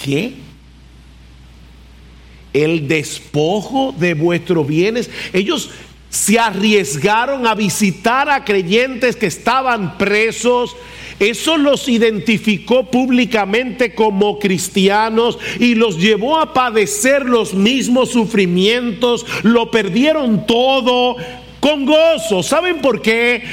¿Qué? 0.04 0.34
El 2.54 2.88
despojo 2.88 3.94
de 3.98 4.16
vuestros 4.16 4.66
bienes. 4.66 5.10
Ellos 5.32 5.70
se 6.10 6.40
arriesgaron 6.40 7.46
a 7.48 7.56
visitar 7.56 8.30
a 8.30 8.46
creyentes 8.46 9.16
que 9.16 9.28
estaban 9.28 9.98
presos. 9.98 10.76
Eso 11.20 11.58
los 11.58 11.90
identificó 11.90 12.92
públicamente 12.92 13.96
como 13.96 14.38
cristianos 14.40 15.40
y 15.60 15.76
los 15.76 15.98
llevó 15.98 16.40
a 16.40 16.54
padecer 16.54 17.26
los 17.26 17.54
mismos 17.54 18.12
sufrimientos. 18.12 19.26
Lo 19.44 19.72
perdieron 19.72 20.46
todo 20.46 21.18
con 21.60 21.86
gozo. 21.86 22.44
¿Saben 22.44 22.82
por 22.82 23.02
qué? 23.02 23.44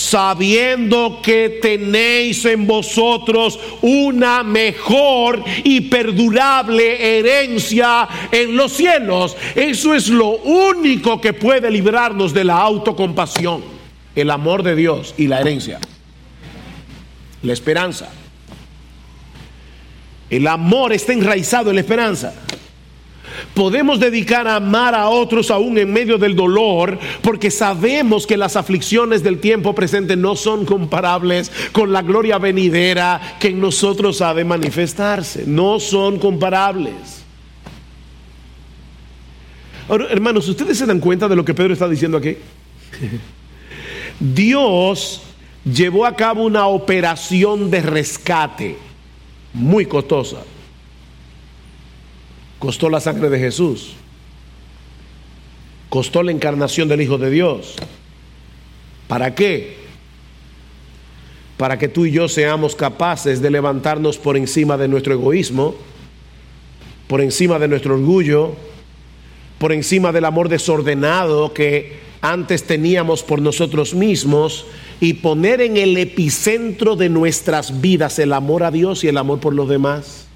Sabiendo 0.00 1.20
que 1.22 1.58
tenéis 1.60 2.44
en 2.46 2.66
vosotros 2.66 3.60
una 3.82 4.42
mejor 4.42 5.44
y 5.62 5.82
perdurable 5.82 7.18
herencia 7.18 8.08
en 8.32 8.56
los 8.56 8.72
cielos. 8.72 9.36
Eso 9.54 9.94
es 9.94 10.08
lo 10.08 10.28
único 10.28 11.20
que 11.20 11.32
puede 11.32 11.70
librarnos 11.70 12.32
de 12.32 12.44
la 12.44 12.56
autocompasión, 12.56 13.62
el 14.14 14.30
amor 14.30 14.62
de 14.62 14.74
Dios 14.74 15.14
y 15.18 15.26
la 15.26 15.40
herencia, 15.40 15.78
la 17.42 17.52
esperanza. 17.52 18.10
El 20.30 20.46
amor 20.46 20.92
está 20.92 21.12
enraizado 21.12 21.70
en 21.70 21.76
la 21.76 21.80
esperanza 21.82 22.32
podemos 23.54 24.00
dedicar 24.00 24.46
a 24.46 24.56
amar 24.56 24.94
a 24.94 25.08
otros 25.08 25.50
aún 25.50 25.78
en 25.78 25.92
medio 25.92 26.18
del 26.18 26.36
dolor, 26.36 26.98
porque 27.22 27.50
sabemos 27.50 28.26
que 28.26 28.36
las 28.36 28.56
aflicciones 28.56 29.22
del 29.22 29.38
tiempo 29.38 29.74
presente 29.74 30.16
no 30.16 30.36
son 30.36 30.64
comparables 30.64 31.50
con 31.72 31.92
la 31.92 32.02
gloria 32.02 32.38
venidera 32.38 33.36
que 33.40 33.48
en 33.48 33.60
nosotros 33.60 34.20
ha 34.20 34.34
de 34.34 34.44
manifestarse. 34.44 35.44
No 35.46 35.80
son 35.80 36.18
comparables. 36.18 37.24
Ahora, 39.88 40.06
hermanos, 40.10 40.48
¿ustedes 40.48 40.78
se 40.78 40.86
dan 40.86 41.00
cuenta 41.00 41.28
de 41.28 41.36
lo 41.36 41.44
que 41.44 41.54
Pedro 41.54 41.72
está 41.72 41.88
diciendo 41.88 42.18
aquí? 42.18 42.36
Dios 44.20 45.22
llevó 45.64 46.06
a 46.06 46.14
cabo 46.14 46.44
una 46.44 46.66
operación 46.66 47.70
de 47.70 47.80
rescate 47.82 48.78
muy 49.52 49.86
costosa 49.86 50.44
costó 52.60 52.90
la 52.90 53.00
sangre 53.00 53.30
de 53.30 53.40
Jesús, 53.40 53.94
costó 55.88 56.22
la 56.22 56.30
encarnación 56.30 56.86
del 56.86 57.00
Hijo 57.00 57.18
de 57.18 57.30
Dios. 57.30 57.74
¿Para 59.08 59.34
qué? 59.34 59.78
Para 61.56 61.78
que 61.78 61.88
tú 61.88 62.06
y 62.06 62.12
yo 62.12 62.28
seamos 62.28 62.76
capaces 62.76 63.42
de 63.42 63.50
levantarnos 63.50 64.18
por 64.18 64.36
encima 64.36 64.76
de 64.76 64.86
nuestro 64.86 65.14
egoísmo, 65.14 65.74
por 67.08 67.20
encima 67.22 67.58
de 67.58 67.66
nuestro 67.66 67.94
orgullo, 67.94 68.54
por 69.58 69.72
encima 69.72 70.12
del 70.12 70.26
amor 70.26 70.48
desordenado 70.48 71.52
que 71.52 71.98
antes 72.20 72.64
teníamos 72.64 73.22
por 73.22 73.40
nosotros 73.40 73.94
mismos 73.94 74.66
y 75.00 75.14
poner 75.14 75.62
en 75.62 75.78
el 75.78 75.96
epicentro 75.96 76.94
de 76.94 77.08
nuestras 77.08 77.80
vidas 77.80 78.18
el 78.18 78.34
amor 78.34 78.64
a 78.64 78.70
Dios 78.70 79.02
y 79.02 79.08
el 79.08 79.16
amor 79.16 79.40
por 79.40 79.54
los 79.54 79.68
demás. 79.68 80.29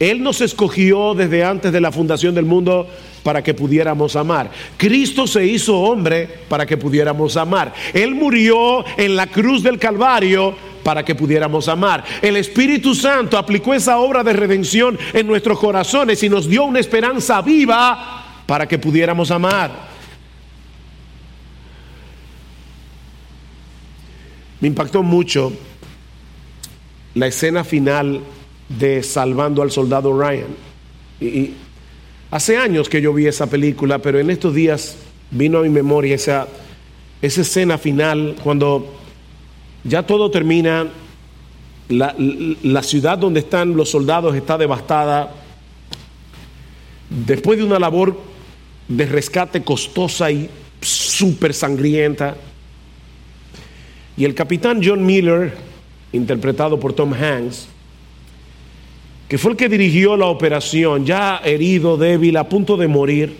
Él 0.00 0.22
nos 0.22 0.40
escogió 0.40 1.14
desde 1.14 1.44
antes 1.44 1.70
de 1.72 1.80
la 1.80 1.92
fundación 1.92 2.34
del 2.34 2.46
mundo 2.46 2.88
para 3.22 3.42
que 3.42 3.52
pudiéramos 3.52 4.16
amar. 4.16 4.50
Cristo 4.78 5.26
se 5.26 5.44
hizo 5.46 5.78
hombre 5.78 6.26
para 6.48 6.64
que 6.64 6.78
pudiéramos 6.78 7.36
amar. 7.36 7.74
Él 7.92 8.14
murió 8.14 8.82
en 8.96 9.14
la 9.14 9.26
cruz 9.26 9.62
del 9.62 9.78
Calvario 9.78 10.56
para 10.82 11.04
que 11.04 11.14
pudiéramos 11.14 11.68
amar. 11.68 12.02
El 12.22 12.36
Espíritu 12.36 12.94
Santo 12.94 13.36
aplicó 13.36 13.74
esa 13.74 13.98
obra 13.98 14.24
de 14.24 14.32
redención 14.32 14.98
en 15.12 15.26
nuestros 15.26 15.58
corazones 15.58 16.22
y 16.22 16.30
nos 16.30 16.48
dio 16.48 16.64
una 16.64 16.80
esperanza 16.80 17.42
viva 17.42 18.42
para 18.46 18.66
que 18.66 18.78
pudiéramos 18.78 19.30
amar. 19.30 19.90
Me 24.60 24.68
impactó 24.68 25.02
mucho 25.02 25.52
la 27.12 27.26
escena 27.26 27.64
final 27.64 28.22
de 28.78 29.02
Salvando 29.02 29.62
al 29.62 29.70
Soldado 29.70 30.18
Ryan. 30.18 30.48
Y, 31.20 31.52
hace 32.30 32.56
años 32.56 32.88
que 32.88 33.02
yo 33.02 33.12
vi 33.12 33.26
esa 33.26 33.48
película, 33.48 33.98
pero 33.98 34.18
en 34.18 34.30
estos 34.30 34.54
días 34.54 34.96
vino 35.30 35.58
a 35.58 35.62
mi 35.62 35.68
memoria 35.68 36.14
esa, 36.14 36.46
esa 37.20 37.40
escena 37.40 37.78
final 37.78 38.36
cuando 38.42 38.94
ya 39.84 40.04
todo 40.04 40.30
termina, 40.30 40.88
la, 41.88 42.14
la 42.62 42.82
ciudad 42.82 43.18
donde 43.18 43.40
están 43.40 43.76
los 43.76 43.90
soldados 43.90 44.36
está 44.36 44.56
devastada, 44.56 45.34
después 47.08 47.58
de 47.58 47.64
una 47.64 47.78
labor 47.78 48.16
de 48.86 49.06
rescate 49.06 49.62
costosa 49.62 50.30
y 50.30 50.48
súper 50.80 51.52
sangrienta, 51.52 52.36
y 54.16 54.24
el 54.24 54.34
capitán 54.34 54.80
John 54.84 55.04
Miller, 55.04 55.54
interpretado 56.12 56.78
por 56.78 56.92
Tom 56.92 57.12
Hanks, 57.14 57.68
que 59.30 59.38
fue 59.38 59.52
el 59.52 59.56
que 59.56 59.68
dirigió 59.68 60.16
la 60.16 60.26
operación, 60.26 61.06
ya 61.06 61.40
herido, 61.44 61.96
débil, 61.96 62.36
a 62.36 62.48
punto 62.48 62.76
de 62.76 62.88
morir, 62.88 63.36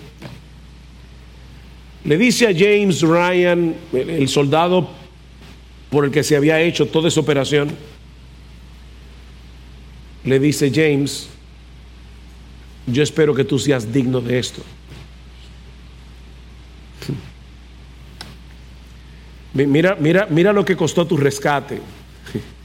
le 2.05 2.16
dice 2.16 2.46
a 2.46 2.53
James 2.57 3.03
Ryan, 3.03 3.74
el 3.92 4.29
soldado 4.29 4.88
por 5.90 6.05
el 6.05 6.12
que 6.12 6.22
se 6.22 6.37
había 6.37 6.61
hecho 6.61 6.87
toda 6.87 7.09
esa 7.09 7.18
operación, 7.18 7.72
le 10.22 10.38
dice 10.38 10.70
James, 10.72 11.29
yo 12.87 13.03
espero 13.03 13.35
que 13.35 13.42
tú 13.42 13.59
seas 13.59 13.92
digno 13.92 14.20
de 14.20 14.38
esto. 14.38 14.62
Mira, 19.55 19.96
mira, 19.98 20.29
mira 20.31 20.53
lo 20.53 20.64
que 20.64 20.76
costó 20.76 21.05
tu 21.05 21.16
rescate. 21.16 21.81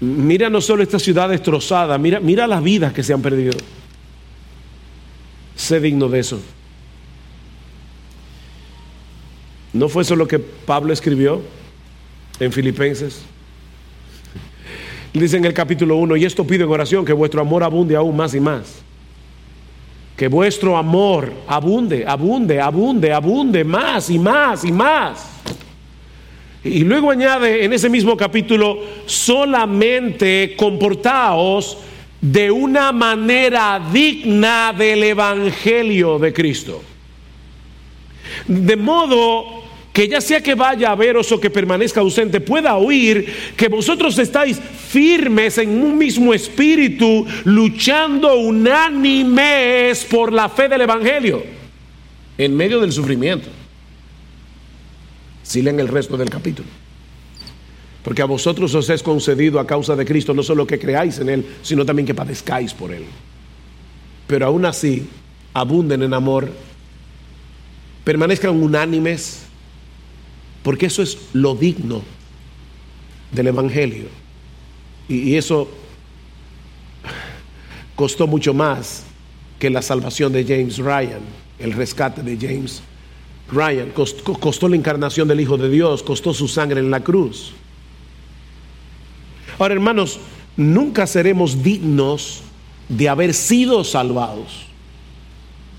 Mira 0.00 0.50
no 0.50 0.60
solo 0.60 0.82
esta 0.82 0.98
ciudad 0.98 1.28
destrozada, 1.28 1.96
mira, 1.96 2.20
mira 2.20 2.46
las 2.46 2.62
vidas 2.62 2.92
que 2.92 3.02
se 3.02 3.14
han 3.14 3.22
perdido. 3.22 3.56
Sé 5.54 5.80
digno 5.80 6.08
de 6.08 6.18
eso. 6.18 6.40
¿No 9.72 9.88
fue 9.88 10.02
eso 10.02 10.14
lo 10.14 10.28
que 10.28 10.38
Pablo 10.38 10.92
escribió 10.92 11.42
en 12.40 12.52
Filipenses? 12.52 13.22
Dice 15.14 15.38
en 15.38 15.46
el 15.46 15.54
capítulo 15.54 15.96
1, 15.96 16.16
y 16.16 16.24
esto 16.26 16.46
pido 16.46 16.64
en 16.64 16.70
oración, 16.70 17.04
que 17.04 17.14
vuestro 17.14 17.40
amor 17.40 17.62
abunde 17.62 17.96
aún 17.96 18.16
más 18.16 18.34
y 18.34 18.40
más. 18.40 18.82
Que 20.14 20.28
vuestro 20.28 20.76
amor 20.76 21.32
abunde, 21.46 22.04
abunde, 22.06 22.60
abunde, 22.60 23.12
abunde 23.12 23.64
más 23.64 24.10
y 24.10 24.18
más 24.18 24.64
y 24.64 24.72
más. 24.72 25.35
Y 26.66 26.80
luego 26.80 27.10
añade 27.10 27.64
en 27.64 27.72
ese 27.72 27.88
mismo 27.88 28.16
capítulo, 28.16 28.80
solamente 29.06 30.54
comportaos 30.56 31.78
de 32.20 32.50
una 32.50 32.92
manera 32.92 33.80
digna 33.92 34.74
del 34.76 35.04
Evangelio 35.04 36.18
de 36.18 36.32
Cristo. 36.32 36.82
De 38.46 38.76
modo 38.76 39.62
que 39.92 40.08
ya 40.08 40.20
sea 40.20 40.42
que 40.42 40.54
vaya 40.54 40.90
a 40.90 40.94
veros 40.94 41.32
o 41.32 41.40
que 41.40 41.48
permanezca 41.48 42.00
ausente, 42.00 42.40
pueda 42.40 42.76
oír 42.76 43.32
que 43.56 43.68
vosotros 43.68 44.18
estáis 44.18 44.60
firmes 44.60 45.56
en 45.56 45.70
un 45.70 45.96
mismo 45.96 46.34
espíritu, 46.34 47.26
luchando 47.44 48.36
unánimes 48.36 50.04
por 50.04 50.34
la 50.34 50.50
fe 50.50 50.68
del 50.68 50.82
Evangelio, 50.82 51.42
en 52.36 52.54
medio 52.54 52.78
del 52.80 52.92
sufrimiento. 52.92 53.48
Si 55.46 55.62
leen 55.62 55.78
el 55.78 55.88
resto 55.88 56.16
del 56.16 56.28
capítulo. 56.28 56.68
Porque 58.02 58.22
a 58.22 58.26
vosotros 58.26 58.74
os 58.74 58.90
es 58.90 59.02
concedido 59.02 59.60
a 59.60 59.66
causa 59.66 59.94
de 59.94 60.04
Cristo 60.04 60.34
no 60.34 60.42
solo 60.42 60.66
que 60.66 60.78
creáis 60.78 61.18
en 61.18 61.28
Él, 61.28 61.46
sino 61.62 61.84
también 61.84 62.06
que 62.06 62.14
padezcáis 62.14 62.74
por 62.74 62.92
Él. 62.92 63.04
Pero 64.26 64.46
aún 64.46 64.64
así, 64.64 65.08
abunden 65.54 66.02
en 66.02 66.14
amor, 66.14 66.50
permanezcan 68.04 68.60
unánimes, 68.60 69.42
porque 70.62 70.86
eso 70.86 71.02
es 71.02 71.16
lo 71.32 71.54
digno 71.54 72.02
del 73.30 73.48
Evangelio. 73.48 74.06
Y, 75.08 75.36
eso 75.36 75.68
costó 77.94 78.26
mucho 78.26 78.52
más 78.52 79.04
que 79.60 79.70
la 79.70 79.82
salvación 79.82 80.32
de 80.32 80.44
James 80.44 80.78
Ryan, 80.78 81.20
el 81.60 81.72
rescate 81.72 82.22
de 82.22 82.36
James 82.36 82.82
Ryan. 83.50 83.90
Costó, 83.90 84.68
la 84.68 84.76
encarnación 84.76 85.28
del 85.28 85.40
Hijo 85.40 85.56
de 85.56 85.68
Dios, 85.68 86.02
costó 86.02 86.34
su 86.34 86.48
sangre 86.48 86.80
en 86.80 86.90
la 86.90 87.00
cruz. 87.00 87.52
Ahora, 89.58 89.74
hermanos, 89.74 90.18
nunca 90.56 91.06
seremos 91.06 91.62
dignos 91.62 92.42
de 92.88 93.08
haber 93.08 93.34
sido 93.34 93.84
salvados 93.84 94.65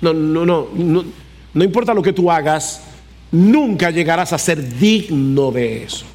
No, 0.00 0.12
no, 0.12 0.46
no, 0.46 0.68
no, 0.74 1.04
no 1.52 1.64
importa 1.64 1.94
lo 1.94 2.02
que 2.02 2.12
tú 2.12 2.30
hagas, 2.30 2.82
nunca 3.32 3.90
llegarás 3.90 4.32
a 4.32 4.38
ser 4.38 4.78
digno 4.78 5.50
de 5.50 5.84
eso. 5.84 6.06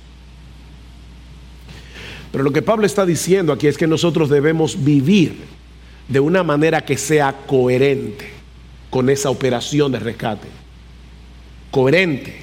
Pero 2.31 2.43
lo 2.43 2.51
que 2.51 2.61
Pablo 2.61 2.85
está 2.85 3.05
diciendo 3.05 3.53
aquí 3.53 3.67
es 3.67 3.77
que 3.77 3.87
nosotros 3.87 4.29
debemos 4.29 4.83
vivir 4.83 5.37
de 6.07 6.19
una 6.19 6.43
manera 6.43 6.83
que 6.83 6.97
sea 6.97 7.33
coherente 7.47 8.29
con 8.89 9.09
esa 9.09 9.29
operación 9.29 9.91
de 9.91 9.99
rescate. 9.99 10.47
Coherente. 11.71 12.41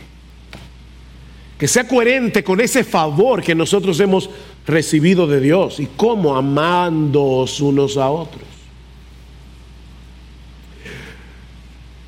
Que 1.59 1.69
sea 1.69 1.87
coherente 1.87 2.43
con 2.43 2.61
ese 2.61 2.85
favor 2.85 3.43
que 3.43 3.55
nosotros 3.55 4.01
hemos 4.01 4.31
recibido 4.67 5.27
de 5.27 5.41
Dios 5.41 5.79
y 5.81 5.87
cómo 5.97 6.37
amándoos 6.37 7.61
unos 7.61 7.97
a 7.97 8.11
otros. 8.11 8.43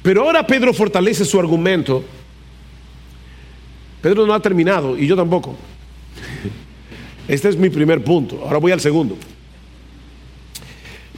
Pero 0.04 0.20
ahora 0.20 0.46
Pedro 0.46 0.74
fortalece 0.74 1.24
su 1.24 1.40
argumento. 1.40 2.04
Pedro 4.02 4.26
no 4.26 4.34
ha 4.34 4.40
terminado 4.40 4.98
y 4.98 5.06
yo 5.06 5.16
tampoco. 5.16 5.56
Este 7.26 7.48
es 7.48 7.56
mi 7.56 7.70
primer 7.70 8.04
punto. 8.04 8.42
Ahora 8.44 8.58
voy 8.58 8.70
al 8.70 8.82
segundo. 8.82 9.16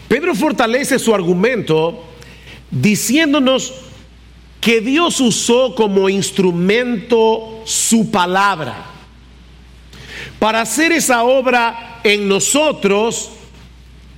Pedro 0.07 0.37
fortalece 0.37 1.01
su 1.01 1.12
argumento 1.12 2.05
diciéndonos 2.70 3.75
que 4.61 4.81
Dios 4.81 5.18
usó 5.18 5.75
como 5.75 6.09
instrumento 6.09 7.62
su 7.64 8.12
palabra 8.12 8.87
para 10.38 10.61
hacer 10.61 10.92
esa 10.92 11.25
obra 11.25 12.03
en 12.05 12.29
nosotros 12.29 13.33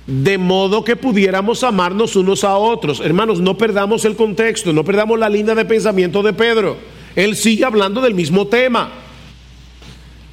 de 0.09 0.39
modo 0.39 0.83
que 0.83 0.95
pudiéramos 0.95 1.63
amarnos 1.63 2.15
unos 2.15 2.43
a 2.43 2.57
otros. 2.57 2.99
Hermanos, 2.99 3.39
no 3.39 3.57
perdamos 3.57 4.05
el 4.05 4.15
contexto, 4.15 4.73
no 4.73 4.83
perdamos 4.83 5.19
la 5.19 5.29
línea 5.29 5.53
de 5.53 5.65
pensamiento 5.65 6.23
de 6.23 6.33
Pedro. 6.33 6.77
Él 7.15 7.35
sigue 7.35 7.63
hablando 7.63 8.01
del 8.01 8.15
mismo 8.15 8.47
tema. 8.47 8.89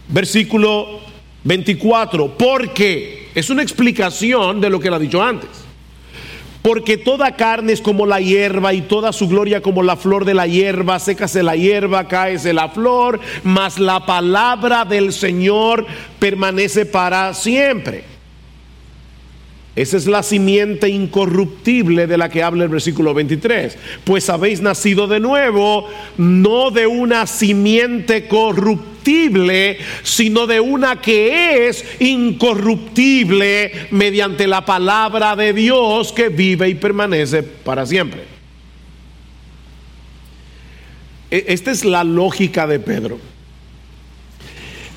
Versículo 0.08 1.00
24, 1.44 2.38
porque 2.38 3.28
es 3.34 3.50
una 3.50 3.62
explicación 3.62 4.62
de 4.62 4.70
lo 4.70 4.80
que 4.80 4.88
él 4.88 4.94
ha 4.94 4.98
dicho 4.98 5.22
antes. 5.22 5.50
Porque 6.62 6.96
toda 6.96 7.36
carne 7.36 7.74
es 7.74 7.82
como 7.82 8.06
la 8.06 8.18
hierba 8.18 8.72
y 8.72 8.80
toda 8.80 9.12
su 9.12 9.28
gloria 9.28 9.60
como 9.60 9.82
la 9.82 9.96
flor 9.96 10.24
de 10.24 10.34
la 10.34 10.46
hierba, 10.46 10.98
sécase 10.98 11.42
la 11.42 11.54
hierba, 11.54 12.08
cáese 12.08 12.54
la 12.54 12.70
flor, 12.70 13.20
mas 13.44 13.78
la 13.78 14.06
palabra 14.06 14.86
del 14.86 15.12
Señor 15.12 15.86
permanece 16.18 16.86
para 16.86 17.34
siempre. 17.34 18.15
Esa 19.76 19.98
es 19.98 20.06
la 20.06 20.22
simiente 20.22 20.88
incorruptible 20.88 22.06
de 22.06 22.16
la 22.16 22.30
que 22.30 22.42
habla 22.42 22.64
el 22.64 22.70
versículo 22.70 23.12
23. 23.12 23.76
Pues 24.04 24.30
habéis 24.30 24.62
nacido 24.62 25.06
de 25.06 25.20
nuevo, 25.20 25.86
no 26.16 26.70
de 26.70 26.86
una 26.86 27.26
simiente 27.26 28.26
corruptible, 28.26 29.76
sino 30.02 30.46
de 30.46 30.60
una 30.60 31.02
que 31.02 31.68
es 31.68 31.84
incorruptible 32.00 33.88
mediante 33.90 34.46
la 34.46 34.64
palabra 34.64 35.36
de 35.36 35.52
Dios 35.52 36.10
que 36.10 36.30
vive 36.30 36.70
y 36.70 36.74
permanece 36.74 37.42
para 37.42 37.84
siempre. 37.84 38.24
E-, 41.30 41.44
esta 41.48 41.70
es 41.70 41.84
la 41.84 42.02
lógica 42.02 42.66
de 42.66 42.80
Pedro. 42.80 43.18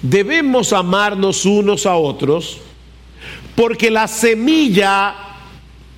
Debemos 0.01 0.71
amarnos 0.71 1.45
unos 1.45 1.85
a 1.85 1.97
otros 1.97 2.61
porque 3.59 3.91
la 3.91 4.07
semilla, 4.07 5.13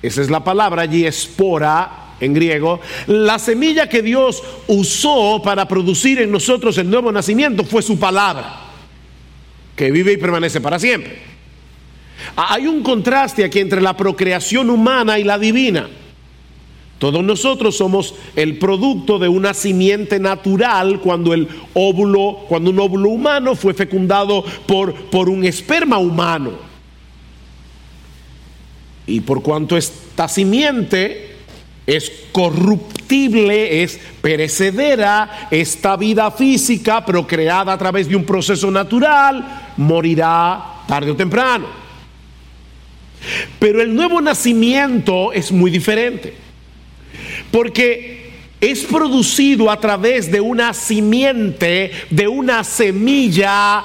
esa 0.02 0.20
es 0.20 0.28
la 0.28 0.42
palabra 0.42 0.82
allí, 0.82 1.06
espora 1.06 2.14
en 2.18 2.34
griego, 2.34 2.80
la 3.06 3.38
semilla 3.38 3.88
que 3.88 4.02
Dios 4.02 4.42
usó 4.66 5.40
para 5.44 5.68
producir 5.68 6.20
en 6.20 6.32
nosotros 6.32 6.76
el 6.78 6.90
nuevo 6.90 7.12
nacimiento 7.12 7.62
fue 7.62 7.80
su 7.82 8.00
palabra, 8.00 8.62
que 9.76 9.92
vive 9.92 10.12
y 10.12 10.16
permanece 10.16 10.60
para 10.60 10.80
siempre. 10.80 11.20
Hay 12.34 12.66
un 12.66 12.82
contraste 12.82 13.44
aquí 13.44 13.60
entre 13.60 13.80
la 13.80 13.96
procreación 13.96 14.68
humana 14.68 15.20
y 15.20 15.22
la 15.22 15.38
divina. 15.38 15.88
Todos 16.98 17.22
nosotros 17.22 17.76
somos 17.76 18.16
el 18.34 18.58
producto 18.58 19.20
de 19.20 19.28
una 19.28 19.54
simiente 19.54 20.18
natural 20.18 20.98
cuando 20.98 21.32
el 21.32 21.46
óvulo, 21.74 22.38
cuando 22.48 22.70
un 22.70 22.80
óvulo 22.80 23.10
humano 23.10 23.54
fue 23.54 23.72
fecundado 23.72 24.44
por, 24.66 24.92
por 25.10 25.28
un 25.28 25.44
esperma 25.44 25.98
humano. 25.98 26.71
Y 29.06 29.20
por 29.20 29.42
cuanto 29.42 29.76
esta 29.76 30.28
simiente 30.28 31.32
es 31.86 32.12
corruptible, 32.30 33.82
es 33.82 33.98
perecedera, 34.20 35.48
esta 35.50 35.96
vida 35.96 36.30
física 36.30 37.04
procreada 37.04 37.72
a 37.72 37.78
través 37.78 38.08
de 38.08 38.16
un 38.16 38.24
proceso 38.24 38.70
natural, 38.70 39.72
morirá 39.76 40.84
tarde 40.86 41.10
o 41.10 41.16
temprano. 41.16 41.66
Pero 43.58 43.82
el 43.82 43.94
nuevo 43.94 44.20
nacimiento 44.20 45.32
es 45.32 45.50
muy 45.50 45.70
diferente, 45.70 46.34
porque 47.50 48.30
es 48.60 48.84
producido 48.84 49.70
a 49.70 49.80
través 49.80 50.30
de 50.30 50.40
una 50.40 50.72
simiente, 50.72 51.90
de 52.10 52.28
una 52.28 52.62
semilla 52.62 53.82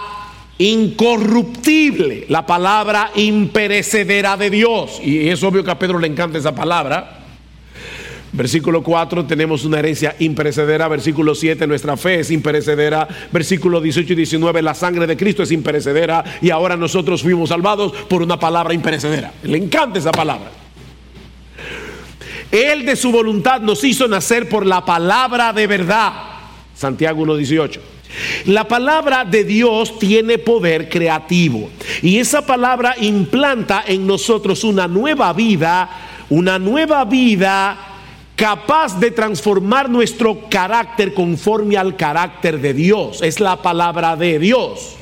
incorruptible, 0.59 2.25
la 2.29 2.45
palabra 2.45 3.11
imperecedera 3.15 4.37
de 4.37 4.49
Dios. 4.49 4.99
Y 5.03 5.29
es 5.29 5.43
obvio 5.43 5.63
que 5.63 5.71
a 5.71 5.79
Pedro 5.79 5.99
le 5.99 6.07
encanta 6.07 6.37
esa 6.37 6.55
palabra. 6.55 7.13
Versículo 8.31 8.83
4, 8.83 9.25
tenemos 9.25 9.65
una 9.65 9.79
herencia 9.79 10.15
imperecedera. 10.19 10.87
Versículo 10.87 11.33
7, 11.33 11.65
nuestra 11.65 11.97
fe 11.97 12.19
es 12.19 12.31
imperecedera. 12.31 13.07
Versículo 13.31 13.81
18 13.81 14.13
y 14.13 14.15
19, 14.15 14.61
la 14.61 14.73
sangre 14.73 15.07
de 15.07 15.15
Cristo 15.15 15.43
es 15.43 15.51
imperecedera. 15.51 16.23
Y 16.41 16.49
ahora 16.49 16.75
nosotros 16.75 17.21
fuimos 17.21 17.49
salvados 17.49 17.93
por 18.07 18.21
una 18.21 18.39
palabra 18.39 18.73
imperecedera. 18.73 19.33
Le 19.43 19.57
encanta 19.57 19.99
esa 19.99 20.11
palabra. 20.11 20.51
Él 22.51 22.85
de 22.85 22.95
su 22.95 23.11
voluntad 23.11 23.61
nos 23.61 23.83
hizo 23.83 24.07
nacer 24.07 24.47
por 24.47 24.65
la 24.65 24.85
palabra 24.85 25.51
de 25.53 25.67
verdad. 25.67 26.13
Santiago 26.75 27.25
1.18. 27.25 27.96
La 28.45 28.67
palabra 28.67 29.25
de 29.25 29.43
Dios 29.43 29.99
tiene 29.99 30.37
poder 30.37 30.89
creativo 30.89 31.69
y 32.01 32.19
esa 32.19 32.45
palabra 32.45 32.95
implanta 32.99 33.83
en 33.85 34.07
nosotros 34.07 34.63
una 34.63 34.87
nueva 34.87 35.33
vida, 35.33 35.89
una 36.29 36.57
nueva 36.57 37.05
vida 37.05 37.77
capaz 38.35 38.99
de 38.99 39.11
transformar 39.11 39.89
nuestro 39.89 40.47
carácter 40.49 41.13
conforme 41.13 41.75
al 41.75 41.95
carácter 41.95 42.61
de 42.61 42.73
Dios. 42.73 43.21
Es 43.21 43.39
la 43.39 43.61
palabra 43.61 44.15
de 44.15 44.39
Dios. 44.39 44.95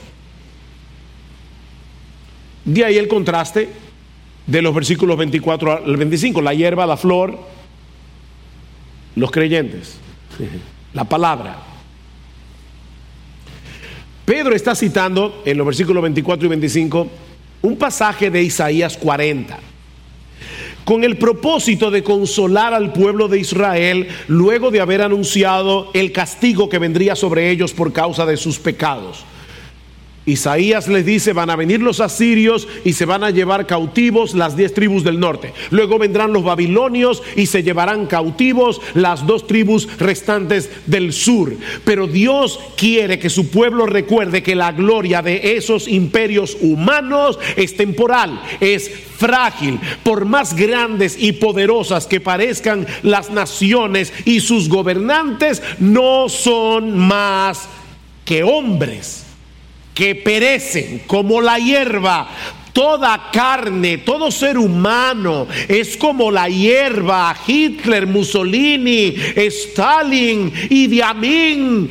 De 2.64 2.84
ahí 2.84 2.98
el 2.98 3.08
contraste 3.08 3.70
de 4.48 4.62
los 4.62 4.74
versículos 4.74 5.18
24 5.18 5.86
al 5.86 5.98
25, 5.98 6.42
la 6.42 6.54
hierba, 6.54 6.86
la 6.86 6.98
flor, 6.98 7.38
los 9.16 9.32
creyentes, 9.32 9.98
la 10.94 11.04
palabra. 11.04 11.75
Pedro 14.26 14.56
está 14.56 14.74
citando 14.74 15.44
en 15.46 15.58
los 15.58 15.68
versículos 15.68 16.02
24 16.02 16.46
y 16.48 16.50
25 16.50 17.08
un 17.62 17.78
pasaje 17.78 18.32
de 18.32 18.42
Isaías 18.42 18.98
40 18.98 19.60
con 20.84 21.04
el 21.04 21.18
propósito 21.18 21.90
de 21.92 22.04
consolar 22.04 22.74
al 22.74 22.94
pueblo 22.94 23.28
de 23.28 23.40
Israel 23.40 24.08
luego 24.28 24.72
de 24.72 24.82
haber 24.82 25.02
anunciado 25.02 25.90
el 25.94 26.12
castigo 26.12 26.70
que 26.70 26.80
vendría 26.80 27.16
sobre 27.16 27.50
ellos 27.50 27.74
por 27.74 27.92
causa 27.92 28.26
de 28.26 28.38
sus 28.38 28.60
pecados. 28.60 29.26
Isaías 30.26 30.88
les 30.88 31.06
dice, 31.06 31.34
van 31.34 31.52
a 31.52 31.56
venir 31.56 31.82
los 31.82 32.00
asirios 32.00 32.68
y 32.84 32.94
se 32.94 33.06
van 33.06 33.24
a 33.24 33.30
llevar 33.30 33.68
cautivos 33.68 34.34
las 34.34 34.58
diez 34.58 34.74
tribus 34.74 35.04
del 35.04 35.20
norte. 35.20 35.54
Luego 35.70 36.00
vendrán 36.00 36.34
los 36.34 36.44
babilonios 36.44 37.22
y 37.36 37.46
se 37.46 37.62
llevarán 37.62 38.08
cautivos 38.08 38.82
las 38.96 39.28
dos 39.28 39.46
tribus 39.46 39.88
restantes 40.00 40.72
del 40.88 41.14
sur. 41.14 41.54
Pero 41.84 42.08
Dios 42.08 42.60
quiere 42.76 43.20
que 43.20 43.30
su 43.30 43.52
pueblo 43.52 43.86
recuerde 43.86 44.42
que 44.42 44.56
la 44.56 44.72
gloria 44.72 45.22
de 45.22 45.58
esos 45.58 45.88
imperios 45.88 46.58
humanos 46.60 47.38
es 47.56 47.78
temporal, 47.78 48.42
es 48.60 48.90
frágil. 48.90 49.80
Por 50.04 50.26
más 50.26 50.56
grandes 50.56 51.18
y 51.20 51.34
poderosas 51.34 52.08
que 52.08 52.20
parezcan 52.20 52.88
las 53.04 53.30
naciones 53.30 54.12
y 54.26 54.40
sus 54.40 54.70
gobernantes, 54.70 55.62
no 55.80 56.30
son 56.30 56.98
más 56.98 57.68
que 58.26 58.42
hombres 58.44 59.25
que 59.96 60.14
perecen 60.14 61.02
como 61.08 61.42
la 61.42 61.58
hierba. 61.58 62.30
Toda 62.74 63.32
carne, 63.32 64.00
todo 64.00 64.30
ser 64.30 64.58
humano 64.58 65.48
es 65.70 65.96
como 65.96 66.30
la 66.30 66.50
hierba. 66.50 67.36
Hitler, 67.48 68.06
Mussolini, 68.06 69.16
Stalin, 69.38 70.52
Idi 70.70 71.00
Amin, 71.02 71.90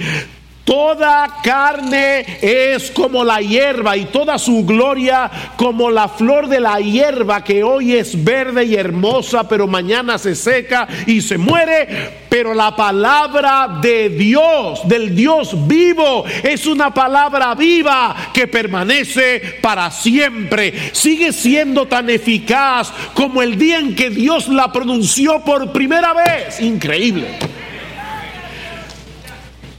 Toda 0.65 1.41
carne 1.43 2.25
es 2.41 2.91
como 2.91 3.23
la 3.23 3.41
hierba 3.41 3.99
y 3.99 4.07
toda 4.07 4.39
su 4.39 4.65
gloria 4.65 5.31
como 5.57 5.91
la 5.91 6.09
flor 6.09 6.49
de 6.49 6.59
la 6.59 6.81
hierba 6.81 7.45
que 7.45 7.62
hoy 7.62 7.95
es 7.95 8.25
verde 8.25 8.65
y 8.65 8.75
hermosa, 8.75 9.47
pero 9.47 9.67
mañana 9.67 10.17
se 10.17 10.35
seca 10.35 10.89
y 11.07 11.21
se 11.21 11.37
muere. 11.37 12.25
Pero 12.31 12.55
la 12.55 12.75
palabra 12.75 13.79
de 13.81 14.09
Dios, 14.09 14.89
del 14.89 15.15
Dios 15.15 15.69
vivo, 15.69 16.25
es 16.43 16.67
una 16.67 16.93
palabra 16.93 17.55
viva 17.55 18.17
que 18.33 18.49
permanece 18.49 19.59
para 19.61 19.91
siempre. 19.91 20.73
Sigue 20.93 21.33
siendo 21.35 21.87
tan 21.87 22.09
eficaz 22.09 22.91
como 23.12 23.43
el 23.43 23.59
día 23.59 23.79
en 23.79 23.95
que 23.95 24.09
Dios 24.09 24.49
la 24.49 24.73
pronunció 24.73 25.41
por 25.45 25.73
primera 25.73 26.15
vez. 26.15 26.59
Increíble. 26.61 27.39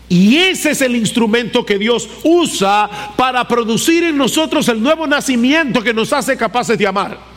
Y 0.08 0.38
ese 0.38 0.72
es 0.72 0.82
el 0.82 0.96
instrumento 0.96 1.66
que 1.66 1.80
Dios 1.80 2.08
usa 2.24 2.90
para 3.16 3.48
producir 3.48 4.04
en 4.04 4.18
nosotros 4.18 4.68
el 4.70 4.82
nuevo 4.82 5.08
nacimiento 5.08 5.82
que 5.82 5.94
nos 5.94 6.14
hace 6.14 6.38
capaces 6.38 6.78
de 6.78 6.86
amar. 6.86 7.36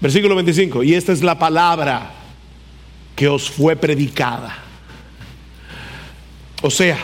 Versículo 0.00 0.34
25. 0.36 0.82
Y 0.82 0.94
esta 0.94 1.12
es 1.12 1.22
la 1.22 1.38
palabra 1.38 2.12
que 3.14 3.28
os 3.28 3.50
fue 3.50 3.76
predicada. 3.76 4.56
O 6.62 6.70
sea, 6.70 6.98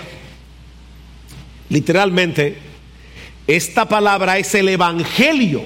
literalmente, 1.68 2.58
esta 3.46 3.86
palabra 3.88 4.38
es 4.38 4.54
el 4.54 4.68
evangelio 4.68 5.62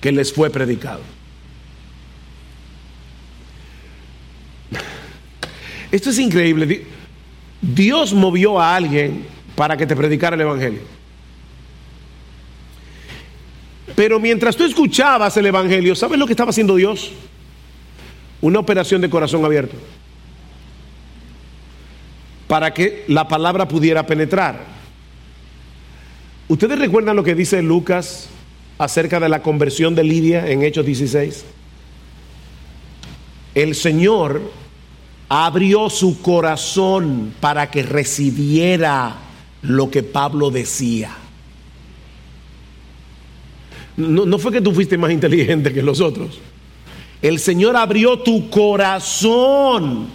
que 0.00 0.12
les 0.12 0.32
fue 0.32 0.50
predicado. 0.50 1.19
Esto 5.90 6.10
es 6.10 6.18
increíble. 6.18 6.86
Dios 7.60 8.12
movió 8.14 8.60
a 8.60 8.76
alguien 8.76 9.26
para 9.54 9.76
que 9.76 9.86
te 9.86 9.96
predicara 9.96 10.34
el 10.34 10.42
Evangelio. 10.42 10.80
Pero 13.94 14.20
mientras 14.20 14.56
tú 14.56 14.64
escuchabas 14.64 15.36
el 15.36 15.46
Evangelio, 15.46 15.94
¿sabes 15.94 16.18
lo 16.18 16.26
que 16.26 16.32
estaba 16.32 16.50
haciendo 16.50 16.76
Dios? 16.76 17.10
Una 18.40 18.58
operación 18.58 19.00
de 19.00 19.10
corazón 19.10 19.44
abierto. 19.44 19.76
Para 22.46 22.72
que 22.72 23.04
la 23.08 23.28
palabra 23.28 23.68
pudiera 23.68 24.06
penetrar. 24.06 24.64
¿Ustedes 26.48 26.78
recuerdan 26.78 27.16
lo 27.16 27.22
que 27.22 27.34
dice 27.34 27.62
Lucas 27.62 28.28
acerca 28.78 29.20
de 29.20 29.28
la 29.28 29.42
conversión 29.42 29.94
de 29.94 30.04
Lidia 30.04 30.48
en 30.48 30.62
Hechos 30.62 30.86
16? 30.86 31.44
El 33.54 33.74
Señor 33.74 34.40
abrió 35.30 35.88
su 35.88 36.20
corazón 36.20 37.32
para 37.38 37.70
que 37.70 37.84
recibiera 37.84 39.14
lo 39.62 39.88
que 39.88 40.02
Pablo 40.02 40.50
decía. 40.50 41.12
No, 43.96 44.26
no, 44.26 44.38
fue 44.38 44.50
que 44.50 44.60
tú 44.60 44.72
fuiste 44.72 44.98
más 44.98 45.12
inteligente 45.12 45.72
que 45.72 45.82
los 45.82 46.00
otros. 46.00 46.40
El 47.22 47.38
Señor 47.38 47.76
abrió 47.76 48.18
tu 48.18 48.50
corazón 48.50 50.08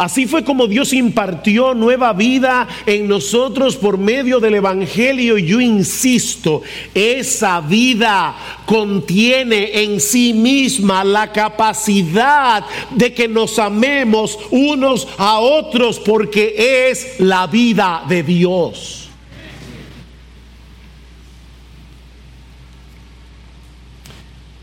Así 0.00 0.26
fue 0.26 0.44
como 0.44 0.66
Dios 0.66 0.94
impartió 0.94 1.74
nueva 1.74 2.14
vida 2.14 2.66
en 2.86 3.06
nosotros 3.06 3.76
por 3.76 3.98
medio 3.98 4.40
del 4.40 4.54
Evangelio. 4.54 5.36
Y 5.36 5.44
yo 5.44 5.60
insisto, 5.60 6.62
esa 6.94 7.60
vida 7.60 8.34
contiene 8.64 9.82
en 9.82 10.00
sí 10.00 10.32
misma 10.32 11.04
la 11.04 11.30
capacidad 11.30 12.64
de 12.92 13.12
que 13.12 13.28
nos 13.28 13.58
amemos 13.58 14.38
unos 14.50 15.06
a 15.18 15.38
otros 15.38 16.00
porque 16.00 16.88
es 16.88 17.20
la 17.20 17.46
vida 17.46 18.02
de 18.08 18.22
Dios. 18.22 19.10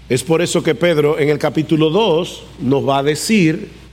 Es 0.09 0.23
por 0.23 0.41
eso 0.41 0.63
que 0.63 0.73
Pedro 0.73 1.19
en 1.19 1.29
el 1.29 1.37
capítulo 1.37 1.91
2 1.91 2.43
nos 2.61 2.89
va 2.89 2.97
a 2.97 3.03
decir 3.03 3.85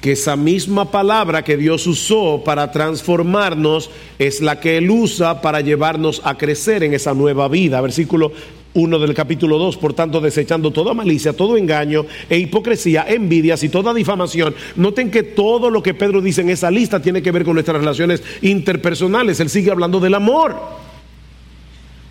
que 0.00 0.12
esa 0.12 0.36
misma 0.36 0.90
palabra 0.90 1.42
que 1.42 1.56
Dios 1.56 1.86
usó 1.86 2.42
para 2.44 2.70
transformarnos 2.70 3.90
es 4.18 4.40
la 4.40 4.60
que 4.60 4.78
Él 4.78 4.90
usa 4.90 5.40
para 5.40 5.60
llevarnos 5.60 6.20
a 6.24 6.36
crecer 6.36 6.84
en 6.84 6.94
esa 6.94 7.14
nueva 7.14 7.48
vida. 7.48 7.80
Versículo 7.80 8.32
1 8.74 8.98
del 9.00 9.14
capítulo 9.14 9.58
2, 9.58 9.76
por 9.76 9.94
tanto, 9.94 10.20
desechando 10.20 10.70
toda 10.70 10.94
malicia, 10.94 11.32
todo 11.32 11.56
engaño 11.56 12.06
e 12.30 12.38
hipocresía, 12.38 13.06
envidias 13.08 13.62
y 13.64 13.68
toda 13.68 13.92
difamación. 13.92 14.54
Noten 14.76 15.10
que 15.10 15.24
todo 15.24 15.68
lo 15.68 15.82
que 15.82 15.94
Pedro 15.94 16.20
dice 16.20 16.42
en 16.42 16.50
esa 16.50 16.70
lista 16.70 17.02
tiene 17.02 17.22
que 17.22 17.32
ver 17.32 17.44
con 17.44 17.54
nuestras 17.54 17.78
relaciones 17.78 18.22
interpersonales. 18.42 19.40
Él 19.40 19.50
sigue 19.50 19.72
hablando 19.72 19.98
del 19.98 20.14
amor. 20.14 20.56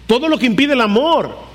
Todo 0.08 0.28
lo 0.28 0.38
que 0.38 0.46
impide 0.46 0.74
el 0.74 0.82
amor. 0.82 1.47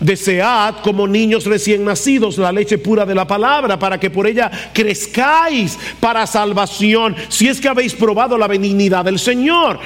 Desead 0.00 0.76
como 0.82 1.06
niños 1.06 1.44
recién 1.44 1.84
nacidos 1.84 2.38
la 2.38 2.52
leche 2.52 2.78
pura 2.78 3.04
de 3.04 3.14
la 3.14 3.26
palabra 3.26 3.78
para 3.78 3.98
que 3.98 4.10
por 4.10 4.26
ella 4.26 4.50
crezcáis 4.72 5.78
para 6.00 6.26
salvación, 6.26 7.16
si 7.28 7.48
es 7.48 7.60
que 7.60 7.68
habéis 7.68 7.94
probado 7.94 8.38
la 8.38 8.46
benignidad 8.46 9.04
del 9.04 9.18
Señor. 9.18 9.78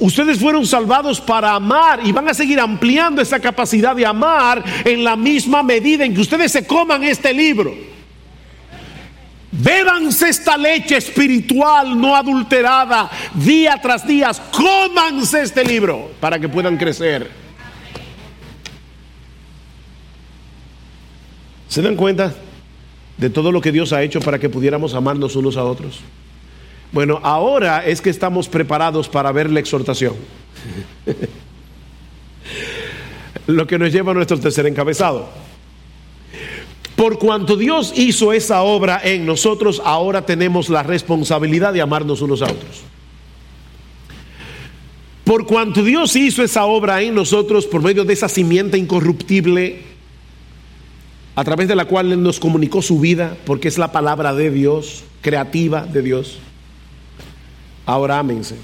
Ustedes 0.00 0.38
fueron 0.38 0.64
salvados 0.64 1.20
para 1.20 1.54
amar 1.54 2.00
y 2.04 2.12
van 2.12 2.28
a 2.28 2.34
seguir 2.34 2.60
ampliando 2.60 3.20
esa 3.20 3.40
capacidad 3.40 3.96
de 3.96 4.06
amar 4.06 4.62
en 4.84 5.02
la 5.02 5.16
misma 5.16 5.62
medida 5.62 6.04
en 6.04 6.14
que 6.14 6.20
ustedes 6.20 6.52
se 6.52 6.66
coman 6.66 7.02
este 7.02 7.34
libro. 7.34 7.74
Bébanse 9.50 10.28
esta 10.28 10.56
leche 10.56 10.98
espiritual 10.98 12.00
no 12.00 12.14
adulterada 12.14 13.10
día 13.34 13.78
tras 13.82 14.06
día. 14.06 14.30
Cómanse 14.52 15.42
este 15.42 15.64
libro 15.64 16.12
para 16.20 16.38
que 16.38 16.48
puedan 16.48 16.76
crecer. 16.76 17.47
¿Se 21.68 21.82
dan 21.82 21.96
cuenta 21.96 22.34
de 23.16 23.30
todo 23.30 23.52
lo 23.52 23.60
que 23.60 23.72
Dios 23.72 23.92
ha 23.92 24.02
hecho 24.02 24.20
para 24.20 24.38
que 24.38 24.48
pudiéramos 24.48 24.94
amarnos 24.94 25.36
unos 25.36 25.56
a 25.56 25.64
otros? 25.64 26.00
Bueno, 26.92 27.20
ahora 27.22 27.84
es 27.84 28.00
que 28.00 28.10
estamos 28.10 28.48
preparados 28.48 29.08
para 29.08 29.30
ver 29.32 29.50
la 29.50 29.60
exhortación. 29.60 30.14
Lo 33.46 33.66
que 33.66 33.78
nos 33.78 33.92
lleva 33.92 34.12
a 34.12 34.14
nuestro 34.14 34.38
tercer 34.38 34.66
encabezado. 34.66 35.28
Por 36.96 37.18
cuanto 37.18 37.56
Dios 37.56 37.92
hizo 37.96 38.32
esa 38.32 38.62
obra 38.62 39.00
en 39.04 39.24
nosotros, 39.24 39.80
ahora 39.84 40.26
tenemos 40.26 40.68
la 40.68 40.82
responsabilidad 40.82 41.72
de 41.72 41.80
amarnos 41.80 42.22
unos 42.22 42.42
a 42.42 42.46
otros. 42.46 42.82
Por 45.24 45.46
cuanto 45.46 45.82
Dios 45.82 46.16
hizo 46.16 46.42
esa 46.42 46.64
obra 46.64 47.02
en 47.02 47.14
nosotros 47.14 47.66
por 47.66 47.82
medio 47.82 48.04
de 48.04 48.14
esa 48.14 48.28
simiente 48.28 48.78
incorruptible, 48.78 49.82
a 51.38 51.44
través 51.44 51.68
de 51.68 51.76
la 51.76 51.84
cual 51.84 52.10
Él 52.10 52.20
nos 52.20 52.40
comunicó 52.40 52.82
su 52.82 52.98
vida, 52.98 53.36
porque 53.46 53.68
es 53.68 53.78
la 53.78 53.92
palabra 53.92 54.34
de 54.34 54.50
Dios, 54.50 55.04
creativa 55.20 55.86
de 55.86 56.02
Dios. 56.02 56.40
Ahora 57.86 58.18
ámense. 58.18 58.56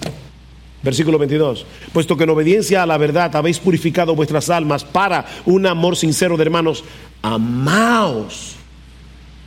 Versículo 0.82 1.16
22. 1.16 1.66
Puesto 1.92 2.16
que 2.16 2.24
en 2.24 2.30
obediencia 2.30 2.82
a 2.82 2.86
la 2.86 2.98
verdad 2.98 3.36
habéis 3.36 3.60
purificado 3.60 4.16
vuestras 4.16 4.50
almas 4.50 4.82
para 4.82 5.24
un 5.46 5.66
amor 5.66 5.94
sincero 5.94 6.36
de 6.36 6.42
hermanos, 6.42 6.82
amaos 7.22 8.56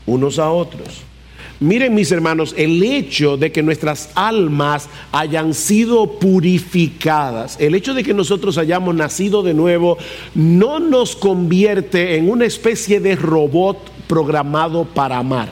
unos 0.05 0.39
a 0.39 0.49
otros. 0.49 1.01
Miren 1.59 1.95
mis 1.95 2.11
hermanos, 2.11 2.53
el 2.55 2.83
hecho 2.83 3.35
de 3.35 3.51
que 3.51 3.63
nuestras 3.63 4.11
almas 4.13 4.89
hayan 5.11 5.55
sido 5.55 6.19
purificadas, 6.19 7.57
el 7.59 7.73
hecho 7.73 7.95
de 7.95 8.03
que 8.03 8.13
nosotros 8.13 8.59
hayamos 8.59 8.93
nacido 8.93 9.41
de 9.41 9.55
nuevo, 9.55 9.97
no 10.35 10.79
nos 10.79 11.15
convierte 11.15 12.15
en 12.15 12.29
una 12.29 12.45
especie 12.45 12.99
de 12.99 13.15
robot 13.15 13.77
programado 14.07 14.85
para 14.85 15.17
amar. 15.17 15.49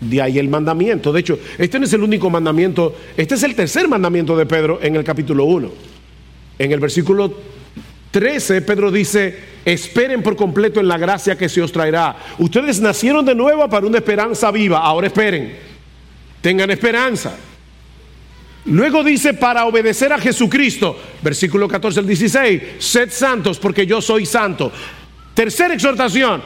De 0.00 0.20
ahí 0.20 0.38
el 0.38 0.48
mandamiento. 0.48 1.12
De 1.12 1.20
hecho, 1.20 1.38
este 1.56 1.78
no 1.78 1.86
es 1.86 1.92
el 1.94 2.02
único 2.02 2.28
mandamiento, 2.28 2.94
este 3.16 3.36
es 3.36 3.42
el 3.42 3.54
tercer 3.54 3.88
mandamiento 3.88 4.36
de 4.36 4.44
Pedro 4.44 4.80
en 4.82 4.96
el 4.96 5.04
capítulo 5.04 5.44
1. 5.44 5.70
En 6.58 6.72
el 6.72 6.80
versículo 6.80 7.32
13, 8.10 8.62
Pedro 8.62 8.90
dice, 8.90 9.38
esperen 9.64 10.22
por 10.22 10.36
completo 10.36 10.80
en 10.80 10.88
la 10.88 10.98
gracia 10.98 11.38
que 11.38 11.48
se 11.48 11.62
os 11.62 11.70
traerá. 11.70 12.16
Ustedes 12.38 12.80
nacieron 12.80 13.24
de 13.24 13.34
nuevo 13.34 13.68
para 13.68 13.86
una 13.86 13.98
esperanza 13.98 14.50
viva, 14.50 14.78
ahora 14.78 15.06
esperen, 15.06 15.56
tengan 16.40 16.70
esperanza. 16.70 17.36
Luego 18.66 19.02
dice, 19.02 19.34
para 19.34 19.64
obedecer 19.64 20.12
a 20.12 20.18
Jesucristo, 20.18 20.98
versículo 21.22 21.66
14 21.68 22.00
al 22.00 22.06
16, 22.06 22.62
sed 22.78 23.10
santos 23.10 23.58
porque 23.58 23.86
yo 23.86 24.02
soy 24.02 24.26
santo. 24.26 24.70
Tercera 25.34 25.72
exhortación, 25.72 26.42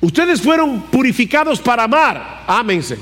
Ustedes 0.00 0.40
fueron 0.40 0.82
purificados 0.82 1.60
para 1.60 1.84
amar. 1.84 2.44
Ámense. 2.46 2.98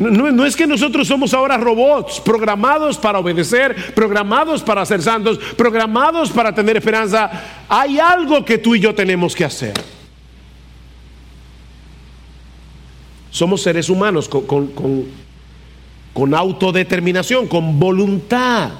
No, 0.00 0.46
es 0.46 0.56
que 0.56 0.66
nosotros 0.66 1.06
somos 1.06 1.34
ahora 1.34 1.58
robots 1.58 2.20
programados 2.20 2.96
para 2.96 3.18
obedecer, 3.18 3.94
programados 3.94 4.62
para 4.62 4.84
ser 4.86 5.02
santos, 5.02 5.38
programados 5.58 6.30
para 6.30 6.54
tener 6.54 6.78
esperanza. 6.78 7.30
Hay 7.68 7.98
algo 7.98 8.42
que 8.42 8.56
tú 8.56 8.74
y 8.74 8.80
yo 8.80 8.94
tenemos 8.94 9.34
que 9.34 9.44
hacer. 9.44 9.74
Somos 13.30 13.60
seres 13.60 13.90
humanos 13.90 14.26
con, 14.26 14.68
con 16.14 16.34
autodeterminación, 16.34 17.46
con 17.46 17.78
voluntad, 17.78 18.70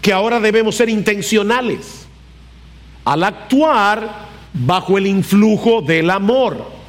que 0.00 0.12
ahora 0.12 0.38
debemos 0.38 0.76
ser 0.76 0.88
intencionales. 0.88 2.06
Al 3.04 3.24
actuar, 3.24 4.28
bajo 4.52 4.96
el 4.96 5.08
influjo 5.08 5.82
del 5.82 6.08
amor, 6.08 6.79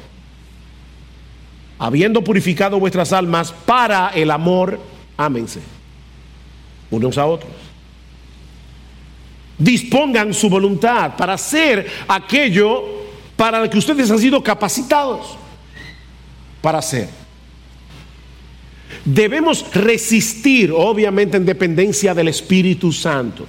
habiendo 1.82 2.22
purificado 2.22 2.78
vuestras 2.78 3.12
almas 3.12 3.50
para 3.50 4.10
el 4.10 4.30
amor, 4.30 4.78
ámense 5.16 5.58
unos 6.92 7.18
a 7.18 7.26
otros. 7.26 7.50
Dispongan 9.58 10.32
su 10.32 10.48
voluntad 10.48 11.16
para 11.16 11.32
hacer 11.32 11.84
aquello 12.06 12.84
para 13.36 13.60
lo 13.60 13.68
que 13.68 13.78
ustedes 13.78 14.08
han 14.12 14.20
sido 14.20 14.40
capacitados 14.44 15.36
para 16.60 16.78
hacer. 16.78 17.08
Debemos 19.04 19.66
resistir, 19.74 20.70
obviamente, 20.72 21.36
en 21.36 21.44
dependencia 21.44 22.14
del 22.14 22.28
Espíritu 22.28 22.92
Santo. 22.92 23.44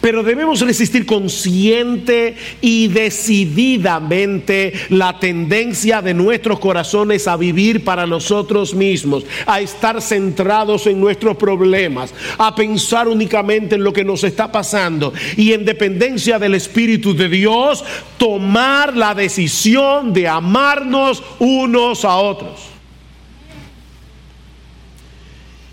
Pero 0.00 0.22
debemos 0.22 0.60
resistir 0.60 1.06
consciente 1.06 2.36
y 2.60 2.88
decididamente 2.88 4.72
la 4.90 5.18
tendencia 5.18 6.02
de 6.02 6.14
nuestros 6.14 6.58
corazones 6.58 7.28
a 7.28 7.36
vivir 7.36 7.84
para 7.84 8.06
nosotros 8.06 8.74
mismos, 8.74 9.24
a 9.46 9.60
estar 9.60 10.00
centrados 10.02 10.86
en 10.86 11.00
nuestros 11.00 11.36
problemas, 11.36 12.12
a 12.38 12.54
pensar 12.54 13.08
únicamente 13.08 13.74
en 13.74 13.84
lo 13.84 13.92
que 13.92 14.04
nos 14.04 14.24
está 14.24 14.50
pasando 14.50 15.12
y 15.36 15.52
en 15.52 15.64
dependencia 15.64 16.38
del 16.38 16.54
Espíritu 16.54 17.14
de 17.14 17.28
Dios, 17.28 17.84
tomar 18.18 18.96
la 18.96 19.14
decisión 19.14 20.12
de 20.12 20.28
amarnos 20.28 21.22
unos 21.38 22.04
a 22.04 22.16
otros. 22.16 22.76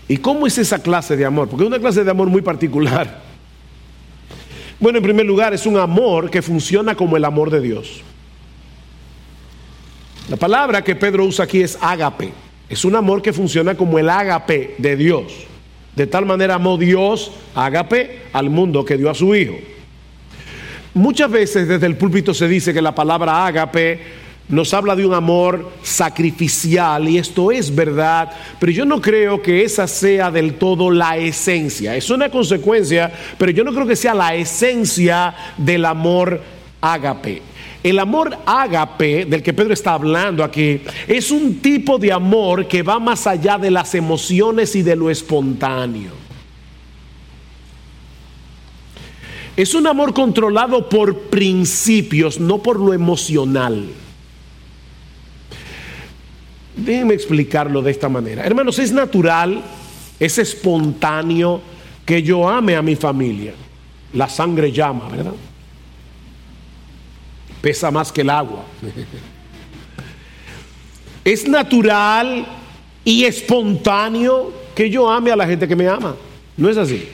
¿Y 0.08 0.18
cómo 0.18 0.46
es 0.46 0.58
esa 0.58 0.82
clase 0.82 1.16
de 1.16 1.24
amor? 1.24 1.48
Porque 1.48 1.64
es 1.64 1.68
una 1.68 1.78
clase 1.78 2.04
de 2.04 2.10
amor 2.10 2.28
muy 2.28 2.42
particular. 2.42 3.23
Bueno, 4.80 4.98
en 4.98 5.04
primer 5.04 5.26
lugar, 5.26 5.54
es 5.54 5.66
un 5.66 5.76
amor 5.76 6.30
que 6.30 6.42
funciona 6.42 6.94
como 6.94 7.16
el 7.16 7.24
amor 7.24 7.50
de 7.50 7.60
Dios. 7.60 8.02
La 10.28 10.36
palabra 10.36 10.82
que 10.82 10.96
Pedro 10.96 11.24
usa 11.24 11.44
aquí 11.44 11.62
es 11.62 11.78
ágape. 11.80 12.32
Es 12.68 12.84
un 12.84 12.96
amor 12.96 13.22
que 13.22 13.32
funciona 13.32 13.76
como 13.76 13.98
el 13.98 14.08
ágape 14.08 14.74
de 14.78 14.96
Dios. 14.96 15.32
De 15.94 16.06
tal 16.06 16.26
manera 16.26 16.54
amó 16.54 16.76
Dios, 16.76 17.30
ágape, 17.54 18.22
al 18.32 18.50
mundo 18.50 18.84
que 18.84 18.96
dio 18.96 19.10
a 19.10 19.14
su 19.14 19.34
Hijo. 19.34 19.54
Muchas 20.94 21.30
veces 21.30 21.68
desde 21.68 21.86
el 21.86 21.96
púlpito 21.96 22.32
se 22.32 22.48
dice 22.48 22.72
que 22.72 22.82
la 22.82 22.94
palabra 22.94 23.46
ágape 23.46 24.00
nos 24.48 24.74
habla 24.74 24.94
de 24.94 25.06
un 25.06 25.14
amor 25.14 25.72
sacrificial 25.82 27.08
y 27.08 27.16
esto 27.16 27.50
es 27.50 27.74
verdad, 27.74 28.30
pero 28.60 28.72
yo 28.72 28.84
no 28.84 29.00
creo 29.00 29.40
que 29.40 29.64
esa 29.64 29.86
sea 29.86 30.30
del 30.30 30.54
todo 30.54 30.90
la 30.90 31.16
esencia. 31.16 31.96
Es 31.96 32.10
una 32.10 32.28
consecuencia, 32.28 33.10
pero 33.38 33.52
yo 33.52 33.64
no 33.64 33.72
creo 33.72 33.86
que 33.86 33.96
sea 33.96 34.12
la 34.12 34.34
esencia 34.34 35.34
del 35.56 35.86
amor 35.86 36.42
ágape. 36.80 37.42
El 37.82 37.98
amor 37.98 38.36
ágape 38.46 39.24
del 39.24 39.42
que 39.42 39.52
Pedro 39.52 39.72
está 39.74 39.94
hablando 39.94 40.44
aquí 40.44 40.80
es 41.06 41.30
un 41.30 41.60
tipo 41.60 41.98
de 41.98 42.12
amor 42.12 42.66
que 42.66 42.82
va 42.82 42.98
más 42.98 43.26
allá 43.26 43.58
de 43.58 43.70
las 43.70 43.94
emociones 43.94 44.74
y 44.76 44.82
de 44.82 44.96
lo 44.96 45.10
espontáneo. 45.10 46.12
Es 49.56 49.74
un 49.74 49.86
amor 49.86 50.12
controlado 50.12 50.88
por 50.88 51.16
principios, 51.30 52.40
no 52.40 52.58
por 52.58 52.80
lo 52.80 52.92
emocional. 52.92 53.86
Déjenme 56.76 57.14
explicarlo 57.14 57.82
de 57.82 57.90
esta 57.90 58.08
manera. 58.08 58.44
Hermanos, 58.44 58.78
es 58.78 58.92
natural, 58.92 59.62
es 60.18 60.38
espontáneo 60.38 61.60
que 62.04 62.22
yo 62.22 62.48
ame 62.48 62.76
a 62.76 62.82
mi 62.82 62.96
familia. 62.96 63.52
La 64.12 64.28
sangre 64.28 64.72
llama, 64.72 65.08
¿verdad? 65.08 65.34
Pesa 67.60 67.90
más 67.90 68.12
que 68.12 68.20
el 68.22 68.30
agua. 68.30 68.64
Es 71.24 71.48
natural 71.48 72.46
y 73.02 73.24
espontáneo 73.24 74.52
que 74.74 74.90
yo 74.90 75.08
ame 75.10 75.30
a 75.30 75.36
la 75.36 75.46
gente 75.46 75.66
que 75.66 75.74
me 75.74 75.88
ama. 75.88 76.14
¿No 76.54 76.68
es 76.68 76.76
así? 76.76 77.08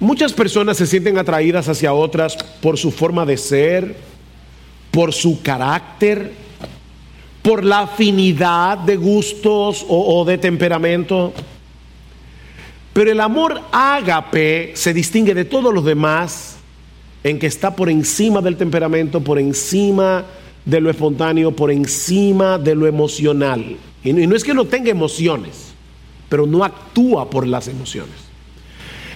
Muchas 0.00 0.32
personas 0.32 0.76
se 0.76 0.86
sienten 0.86 1.18
atraídas 1.18 1.68
hacia 1.68 1.92
otras 1.92 2.36
por 2.60 2.78
su 2.78 2.90
forma 2.90 3.24
de 3.24 3.36
ser, 3.36 3.94
por 4.90 5.12
su 5.12 5.40
carácter, 5.40 6.32
por 7.42 7.64
la 7.64 7.80
afinidad 7.80 8.78
de 8.78 8.96
gustos 8.96 9.84
o, 9.88 10.24
de 10.24 10.38
temperamento. 10.38 11.32
Pero 12.92 13.12
el 13.12 13.20
amor 13.20 13.60
ágape 13.72 14.72
se 14.74 14.92
distingue 14.92 15.34
de 15.34 15.44
todos 15.44 15.72
los 15.72 15.84
demás 15.84 16.56
en 17.22 17.38
que 17.38 17.46
está 17.46 17.74
por 17.74 17.88
encima 17.88 18.40
del 18.40 18.56
temperamento, 18.56 19.20
por 19.20 19.38
encima 19.38 20.24
de 20.64 20.80
lo 20.80 20.90
espontáneo, 20.90 21.54
por 21.54 21.70
encima 21.70 22.58
de 22.58 22.74
lo 22.74 22.86
emocional. 22.86 23.76
Y 24.02 24.12
no 24.12 24.36
es 24.36 24.44
que 24.44 24.54
no 24.54 24.64
tenga 24.64 24.90
emociones, 24.90 25.72
pero 26.28 26.46
no 26.46 26.64
actúa 26.64 27.28
por 27.30 27.46
las 27.46 27.68
emociones. 27.68 28.14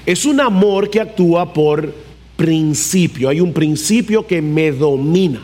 Es 0.07 0.25
un 0.25 0.41
amor 0.41 0.91
que 0.91 1.01
actúa 1.01 1.53
por 1.53 1.95
principio. 2.37 3.29
Hay 3.29 3.41
un 3.41 3.53
principio 3.53 4.27
que 4.27 4.43
me 4.43 4.71
domina. 4.71 5.41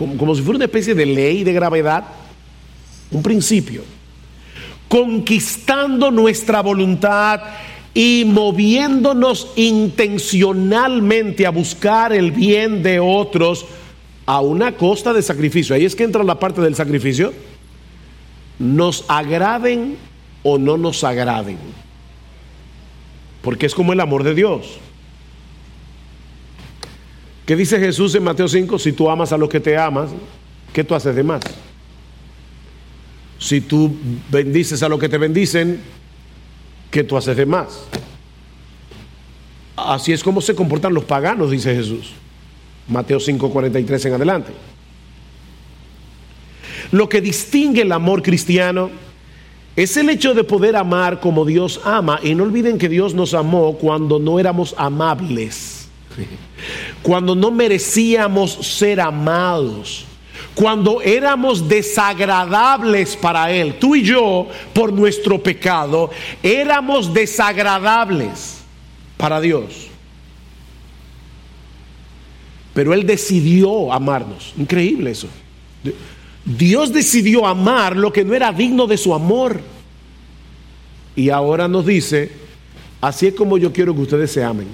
Como, 0.00 0.16
como, 0.16 0.34
si 0.34 0.40
fuera 0.40 0.56
una 0.56 0.64
especie 0.64 0.94
de 0.94 1.04
ley 1.04 1.44
de 1.44 1.52
gravedad. 1.52 2.04
Un 3.10 3.22
principio. 3.22 3.82
Conquistando 4.88 6.10
nuestra 6.10 6.62
voluntad 6.62 7.42
y 7.92 8.24
moviéndonos 8.26 9.52
intencionalmente 9.56 11.46
a 11.46 11.50
buscar 11.50 12.14
el 12.14 12.30
bien 12.32 12.82
de 12.82 12.98
otros 12.98 13.66
a 14.24 14.40
una 14.40 14.74
costa 14.74 15.12
de 15.12 15.20
sacrificio. 15.20 15.74
Ahí 15.74 15.84
es 15.84 15.94
que 15.94 16.04
entra 16.04 16.24
la 16.24 16.38
parte 16.38 16.62
del 16.62 16.74
sacrificio. 16.74 17.34
Nos 18.58 19.04
agraden 19.06 19.98
o 20.42 20.56
no 20.56 20.78
nos 20.78 21.04
agraden. 21.04 21.58
Porque 23.42 23.66
es 23.66 23.74
como 23.74 23.92
el 23.92 24.00
amor 24.00 24.24
de 24.24 24.34
Dios. 24.34 24.78
¿Qué 27.50 27.56
dice 27.56 27.80
Jesús 27.80 28.14
en 28.14 28.22
Mateo 28.22 28.46
5? 28.46 28.78
Si 28.78 28.92
tú 28.92 29.10
amas 29.10 29.32
a 29.32 29.36
los 29.36 29.48
que 29.48 29.58
te 29.58 29.76
amas, 29.76 30.10
¿qué 30.72 30.84
tú 30.84 30.94
haces 30.94 31.16
de 31.16 31.24
más? 31.24 31.42
Si 33.40 33.60
tú 33.60 33.92
bendices 34.30 34.84
a 34.84 34.88
los 34.88 35.00
que 35.00 35.08
te 35.08 35.18
bendicen, 35.18 35.80
¿qué 36.92 37.02
tú 37.02 37.16
haces 37.16 37.36
de 37.36 37.46
más? 37.46 37.86
Así 39.74 40.12
es 40.12 40.22
como 40.22 40.40
se 40.40 40.54
comportan 40.54 40.94
los 40.94 41.02
paganos, 41.02 41.50
dice 41.50 41.74
Jesús. 41.74 42.12
Mateo 42.86 43.18
5, 43.18 43.50
43 43.50 44.04
en 44.04 44.12
adelante. 44.12 44.52
Lo 46.92 47.08
que 47.08 47.20
distingue 47.20 47.82
el 47.82 47.90
amor 47.90 48.22
cristiano 48.22 48.90
es 49.74 49.96
el 49.96 50.08
hecho 50.08 50.34
de 50.34 50.44
poder 50.44 50.76
amar 50.76 51.18
como 51.18 51.44
Dios 51.44 51.80
ama. 51.82 52.20
Y 52.22 52.36
no 52.36 52.44
olviden 52.44 52.78
que 52.78 52.88
Dios 52.88 53.12
nos 53.12 53.34
amó 53.34 53.76
cuando 53.76 54.20
no 54.20 54.38
éramos 54.38 54.72
amables, 54.78 55.79
cuando 57.02 57.34
no 57.34 57.50
merecíamos 57.50 58.52
ser 58.52 59.00
amados, 59.00 60.04
cuando 60.54 61.00
éramos 61.00 61.68
desagradables 61.68 63.16
para 63.16 63.50
Él. 63.50 63.78
Tú 63.78 63.96
y 63.96 64.02
yo, 64.02 64.48
por 64.72 64.92
nuestro 64.92 65.42
pecado, 65.42 66.10
éramos 66.42 67.12
desagradables 67.14 68.58
para 69.16 69.40
Dios. 69.40 69.88
Pero 72.74 72.94
Él 72.94 73.06
decidió 73.06 73.92
amarnos. 73.92 74.54
Increíble 74.58 75.10
eso. 75.10 75.28
Dios 76.44 76.92
decidió 76.92 77.46
amar 77.46 77.96
lo 77.96 78.12
que 78.12 78.24
no 78.24 78.34
era 78.34 78.52
digno 78.52 78.86
de 78.86 78.96
su 78.96 79.14
amor. 79.14 79.60
Y 81.16 81.30
ahora 81.30 81.68
nos 81.68 81.86
dice, 81.86 82.30
así 83.00 83.26
es 83.26 83.34
como 83.34 83.58
yo 83.58 83.72
quiero 83.72 83.94
que 83.94 84.00
ustedes 84.00 84.30
se 84.30 84.42
amen. 84.42 84.68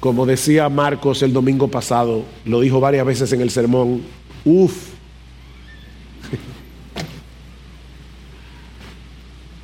Como 0.00 0.26
decía 0.26 0.68
Marcos 0.68 1.22
el 1.22 1.32
domingo 1.32 1.68
pasado, 1.68 2.24
lo 2.44 2.60
dijo 2.60 2.80
varias 2.80 3.06
veces 3.06 3.32
en 3.32 3.40
el 3.40 3.50
sermón, 3.50 4.02
uff. 4.44 4.90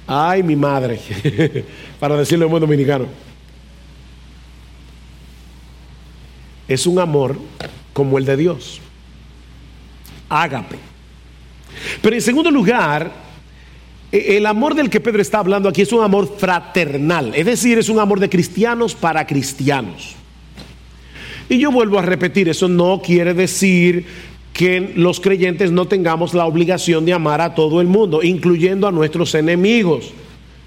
Ay, 0.06 0.42
mi 0.42 0.56
madre, 0.56 1.00
para 2.00 2.16
decirlo 2.16 2.46
en 2.46 2.50
buen 2.50 2.60
dominicano. 2.60 3.06
es 6.68 6.86
un 6.86 6.98
amor 6.98 7.38
como 7.92 8.18
el 8.18 8.24
de 8.24 8.36
Dios. 8.36 8.80
Ágape. 10.28 10.78
Pero 12.02 12.16
en 12.16 12.22
segundo 12.22 12.50
lugar, 12.50 13.12
e, 14.10 14.36
el 14.36 14.46
amor 14.46 14.74
del 14.74 14.90
que 14.90 15.00
Pedro 15.00 15.22
está 15.22 15.38
hablando 15.38 15.68
aquí 15.68 15.82
es 15.82 15.92
un 15.92 16.02
amor 16.02 16.36
fraternal, 16.38 17.34
es 17.34 17.46
decir, 17.46 17.78
es 17.78 17.88
un 17.88 17.98
amor 17.98 18.20
de 18.20 18.28
cristianos 18.28 18.94
para 18.94 19.26
cristianos. 19.26 20.16
Y 21.48 21.58
yo 21.58 21.70
vuelvo 21.70 21.98
a 21.98 22.02
repetir, 22.02 22.48
eso 22.48 22.68
no 22.68 23.02
quiere 23.02 23.34
decir 23.34 24.04
que 24.52 24.92
los 24.94 25.20
creyentes 25.20 25.72
no 25.72 25.86
tengamos 25.86 26.32
la 26.32 26.46
obligación 26.46 27.04
de 27.04 27.12
amar 27.12 27.40
a 27.40 27.54
todo 27.54 27.80
el 27.80 27.88
mundo, 27.88 28.22
incluyendo 28.22 28.86
a 28.86 28.92
nuestros 28.92 29.34
enemigos. 29.34 30.12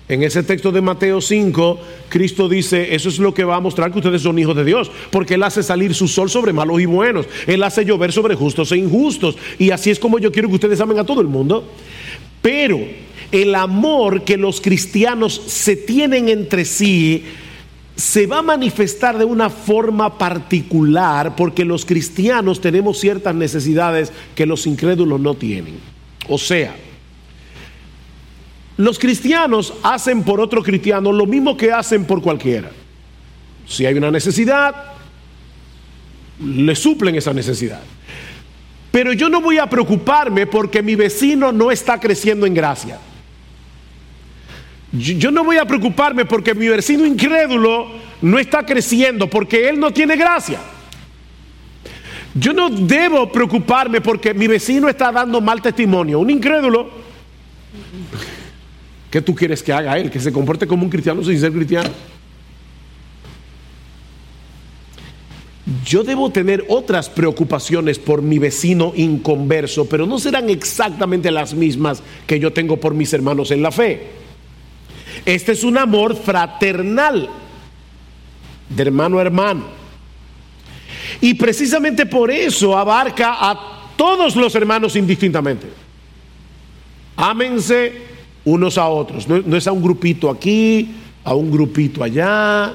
En 0.09 0.23
ese 0.23 0.43
texto 0.43 0.71
de 0.71 0.81
Mateo 0.81 1.19
5, 1.19 1.79
Cristo 2.09 2.47
dice, 2.47 2.95
eso 2.95 3.09
es 3.09 3.19
lo 3.19 3.33
que 3.33 3.43
va 3.43 3.55
a 3.55 3.59
mostrar 3.59 3.91
que 3.91 3.97
ustedes 3.97 4.21
son 4.21 4.39
hijos 4.39 4.55
de 4.55 4.63
Dios, 4.63 4.91
porque 5.09 5.33
Él 5.33 5.43
hace 5.43 5.63
salir 5.63 5.93
su 5.93 6.07
sol 6.07 6.29
sobre 6.29 6.53
malos 6.53 6.79
y 6.79 6.85
buenos, 6.85 7.27
Él 7.45 7.63
hace 7.63 7.83
llover 7.83 8.11
sobre 8.13 8.35
justos 8.35 8.71
e 8.71 8.77
injustos, 8.77 9.37
y 9.57 9.71
así 9.71 9.89
es 9.89 9.99
como 9.99 10.19
yo 10.19 10.31
quiero 10.31 10.47
que 10.47 10.55
ustedes 10.55 10.79
amen 10.79 10.99
a 10.99 11.05
todo 11.05 11.19
el 11.19 11.27
mundo. 11.27 11.65
Pero 12.41 12.79
el 13.31 13.55
amor 13.55 14.23
que 14.23 14.37
los 14.37 14.61
cristianos 14.61 15.41
se 15.47 15.75
tienen 15.75 16.29
entre 16.29 16.63
sí 16.63 17.23
se 17.97 18.27
va 18.27 18.39
a 18.39 18.43
manifestar 18.43 19.17
de 19.17 19.25
una 19.25 19.49
forma 19.49 20.19
particular, 20.19 21.35
porque 21.35 21.65
los 21.65 21.83
cristianos 21.83 22.61
tenemos 22.61 22.99
ciertas 22.99 23.33
necesidades 23.33 24.13
que 24.35 24.45
los 24.45 24.67
incrédulos 24.67 25.19
no 25.19 25.33
tienen. 25.33 25.79
O 26.29 26.37
sea, 26.37 26.75
los 28.77 28.99
cristianos 28.99 29.73
hacen 29.81 30.23
por 30.23 30.39
otro 30.39 30.61
cristiano 30.61 31.11
lo 31.11 31.25
mismo 31.25 31.57
que 31.57 31.71
hacen 31.71 32.05
por 32.05 32.21
cualquiera. 32.21 32.69
Si 33.65 33.87
hay 33.87 33.95
una 33.95 34.11
necesidad, 34.11 34.75
le 36.39 36.75
suplen 36.75 37.15
esa 37.15 37.33
necesidad. 37.33 37.81
Pero 38.91 39.11
yo 39.13 39.27
no 39.27 39.41
voy 39.41 39.57
a 39.57 39.67
preocuparme 39.67 40.45
porque 40.45 40.83
mi 40.83 40.93
vecino 40.93 41.51
no 41.51 41.71
está 41.71 41.99
creciendo 41.99 42.45
en 42.45 42.53
gracia. 42.53 42.99
Yo 44.91 45.31
no 45.31 45.43
voy 45.43 45.57
a 45.57 45.65
preocuparme 45.65 46.25
porque 46.25 46.55
mi 46.55 46.67
vecino 46.67 47.05
incrédulo 47.05 47.87
no 48.21 48.39
está 48.39 48.65
creciendo, 48.65 49.29
porque 49.29 49.67
él 49.69 49.79
no 49.79 49.91
tiene 49.91 50.15
gracia. 50.15 50.59
Yo 52.33 52.53
no 52.53 52.69
debo 52.69 53.31
preocuparme 53.31 53.99
porque 53.99 54.33
mi 54.33 54.47
vecino 54.47 54.87
está 54.87 55.11
dando 55.11 55.41
mal 55.41 55.61
testimonio. 55.61 56.19
Un 56.19 56.29
incrédulo 56.29 57.07
¿Qué 59.09 59.21
tú 59.21 59.33
quieres 59.33 59.63
que 59.63 59.71
haga 59.71 59.97
él? 59.97 60.11
¿Que 60.11 60.19
se 60.19 60.31
comporte 60.31 60.67
como 60.67 60.83
un 60.83 60.89
cristiano 60.89 61.23
sin 61.23 61.39
ser 61.39 61.51
cristiano? 61.51 61.89
Yo 65.85 66.03
debo 66.03 66.29
tener 66.29 66.65
otras 66.69 67.09
preocupaciones 67.09 67.99
por 67.99 68.21
mi 68.21 68.39
vecino 68.39 68.93
inconverso, 68.95 69.87
pero 69.87 70.05
no 70.05 70.17
serán 70.19 70.49
exactamente 70.49 71.31
las 71.31 71.53
mismas 71.53 72.01
que 72.25 72.39
yo 72.39 72.53
tengo 72.53 72.77
por 72.77 72.93
mis 72.93 73.11
hermanos 73.13 73.51
en 73.51 73.61
la 73.61 73.71
fe. 73.71 74.07
Este 75.27 75.51
es 75.51 75.65
un 75.65 75.77
amor 75.77 76.15
fraternal, 76.15 77.29
de 78.69 78.81
hermano 78.81 79.19
a 79.19 79.23
hermano. 79.23 79.65
Y 81.19 81.33
precisamente 81.33 82.05
por 82.05 82.31
eso 82.31 82.77
abarca 82.77 83.35
a 83.37 83.89
todos 83.97 84.37
los 84.37 84.55
hermanos 84.55 84.95
indistintamente. 84.95 85.67
Ámense 87.17 88.03
unos 88.45 88.77
a 88.77 88.87
otros. 88.87 89.27
No, 89.27 89.57
es 89.57 89.67
a 89.67 89.73
un 89.73 89.81
grupito 89.81 90.29
aquí, 90.29 90.95
a 91.25 91.35
un 91.35 91.51
grupito 91.51 92.05
allá, 92.05 92.73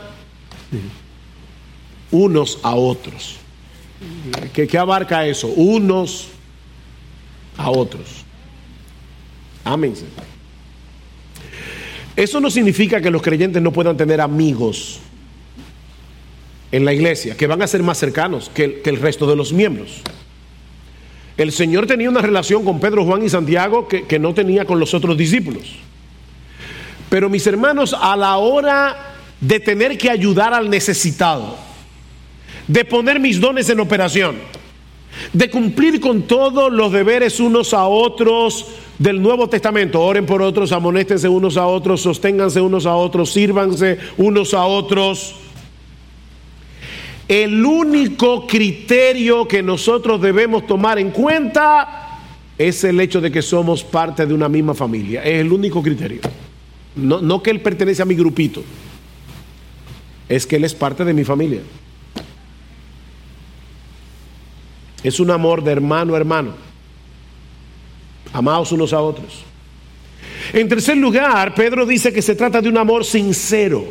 unos 2.10 2.58
a 2.62 2.74
otros. 2.74 3.36
¿Qué, 4.52 4.66
¿Qué, 4.66 4.76
abarca 4.76 5.26
eso? 5.26 5.46
Unos 5.46 6.28
a 7.56 7.70
otros. 7.70 8.26
Amén. 9.64 9.94
Eso 12.16 12.40
no 12.40 12.50
significa 12.50 13.00
que 13.00 13.10
los 13.10 13.22
creyentes 13.22 13.62
no 13.62 13.72
puedan 13.72 13.96
tener 13.96 14.20
amigos 14.20 15.00
en 16.70 16.84
la 16.84 16.92
iglesia, 16.92 17.36
que 17.36 17.46
van 17.46 17.62
a 17.62 17.66
ser 17.66 17.82
más 17.82 17.98
cercanos 17.98 18.50
que 18.54 18.82
el 18.84 18.96
resto 18.96 19.26
de 19.26 19.36
los 19.36 19.52
miembros. 19.52 20.02
El 21.36 21.52
Señor 21.52 21.86
tenía 21.86 22.10
una 22.10 22.20
relación 22.20 22.64
con 22.64 22.78
Pedro, 22.78 23.04
Juan 23.04 23.24
y 23.24 23.28
Santiago 23.28 23.88
que, 23.88 24.18
no 24.18 24.34
tenía 24.34 24.64
con 24.64 24.78
los 24.78 24.94
otros 24.94 25.16
discípulos. 25.16 25.62
Pero 27.08 27.28
mis 27.28 27.46
hermanos, 27.46 27.96
a 27.98 28.16
la 28.16 28.36
hora 28.36 29.14
de 29.40 29.60
tener 29.60 29.96
que 29.96 30.10
ayudar 30.10 30.54
al 30.54 30.68
necesitado, 30.68 31.56
de 32.68 32.84
poner 32.84 33.18
mis 33.18 33.40
dones 33.40 33.68
en 33.70 33.80
operación, 33.80 34.36
de 35.32 35.50
cumplir 35.50 36.00
con 36.00 36.22
todos 36.22 36.72
los 36.72 36.92
deberes 36.92 37.40
unos 37.40 37.74
a 37.74 37.86
otros 37.86 38.66
del 38.98 39.20
Nuevo 39.20 39.48
Testamento. 39.48 40.00
Oren 40.00 40.26
por 40.26 40.42
otros, 40.42 40.72
amonéstense 40.72 41.28
unos 41.28 41.56
a 41.56 41.66
otros, 41.66 42.02
sosténganse 42.02 42.60
unos 42.60 42.86
a 42.86 42.94
otros, 42.94 43.32
sírvanse 43.32 43.98
unos 44.16 44.54
a 44.54 44.64
otros. 44.64 45.34
El 47.28 47.64
único 47.64 48.46
criterio 48.46 49.48
que 49.48 49.62
nosotros 49.62 50.20
debemos 50.20 50.66
tomar 50.66 50.98
en 50.98 51.10
cuenta 51.10 52.20
es 52.58 52.84
el 52.84 53.00
hecho 53.00 53.20
de 53.20 53.32
que 53.32 53.42
somos 53.42 53.82
parte 53.82 54.26
de 54.26 54.34
una 54.34 54.48
misma 54.48 54.74
familia. 54.74 55.22
Es 55.24 55.40
el 55.40 55.52
único 55.52 55.82
criterio. 55.82 56.20
No, 56.94 57.20
no 57.22 57.42
que 57.42 57.50
él 57.50 57.60
pertenece 57.60 58.02
a 58.02 58.04
mi 58.04 58.14
grupito, 58.14 58.62
es 60.28 60.46
que 60.46 60.56
él 60.56 60.64
es 60.64 60.74
parte 60.74 61.04
de 61.04 61.14
mi 61.14 61.24
familia. 61.24 61.60
Es 65.02 65.20
un 65.20 65.30
amor 65.30 65.64
de 65.64 65.72
hermano 65.72 66.14
a 66.14 66.18
hermano. 66.18 66.52
Amados 68.32 68.72
unos 68.72 68.92
a 68.92 69.00
otros. 69.00 69.44
En 70.52 70.68
tercer 70.68 70.96
lugar, 70.96 71.54
Pedro 71.54 71.86
dice 71.86 72.12
que 72.12 72.22
se 72.22 72.34
trata 72.34 72.60
de 72.60 72.68
un 72.68 72.78
amor 72.78 73.04
sincero. 73.04 73.84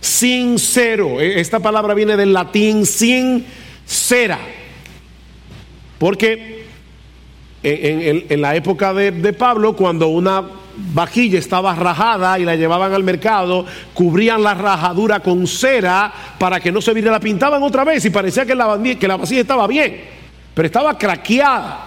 Sincero. 0.00 1.20
E, 1.20 1.40
esta 1.40 1.60
palabra 1.60 1.94
viene 1.94 2.16
del 2.16 2.32
latín 2.32 2.84
sincera. 2.86 4.38
Porque 5.98 6.64
en, 7.62 8.40
la 8.40 8.56
época 8.56 8.94
de, 8.94 9.12
de 9.12 9.32
Pablo, 9.32 9.76
cuando 9.76 10.08
una 10.08 10.44
vajilla 10.92 11.38
estaba 11.38 11.74
rajada 11.74 12.38
y 12.38 12.44
la 12.44 12.56
llevaban 12.56 12.92
al 12.92 13.04
mercado, 13.04 13.66
cubrían 13.94 14.42
la 14.42 14.54
rajadura 14.54 15.20
con 15.20 15.46
cera 15.46 16.12
para 16.38 16.60
que 16.60 16.72
no 16.72 16.80
se 16.80 16.92
viera, 16.92 17.10
la 17.10 17.20
pintaban 17.20 17.62
otra 17.62 17.84
vez 17.84 18.04
y 18.04 18.10
parecía 18.10 18.46
que 18.46 18.54
la, 18.54 18.78
que 18.98 19.08
la 19.08 19.16
vasija 19.16 19.42
estaba 19.42 19.66
bien, 19.66 20.00
pero 20.54 20.66
estaba 20.66 20.96
craqueada. 20.96 21.86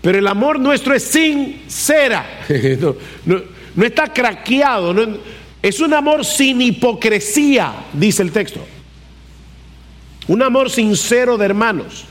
Pero 0.00 0.18
el 0.18 0.26
amor 0.26 0.60
nuestro 0.60 0.94
es 0.94 1.02
sin 1.02 1.62
cera, 1.66 2.40
no, 3.24 3.84
está 3.84 4.12
craqueado, 4.12 4.94
es 5.62 5.80
un 5.80 5.94
amor 5.94 6.24
sin 6.24 6.60
hipocresía, 6.60 7.72
dice 7.92 8.22
el 8.22 8.32
texto. 8.32 8.60
Un 10.26 10.42
amor 10.42 10.70
sincero 10.70 11.36
de 11.36 11.46
hermanos, 11.46 12.04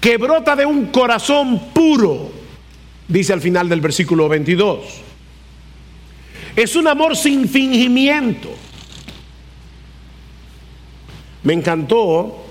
que 0.00 0.16
brota 0.16 0.54
de 0.54 0.66
un 0.66 0.86
corazón 0.86 1.70
puro 1.72 2.37
dice 3.08 3.32
al 3.32 3.40
final 3.40 3.68
del 3.68 3.80
versículo 3.80 4.28
22. 4.28 4.80
Es 6.54 6.76
un 6.76 6.86
amor 6.86 7.16
sin 7.16 7.48
fingimiento. 7.48 8.50
Me 11.42 11.54
encantó 11.54 12.44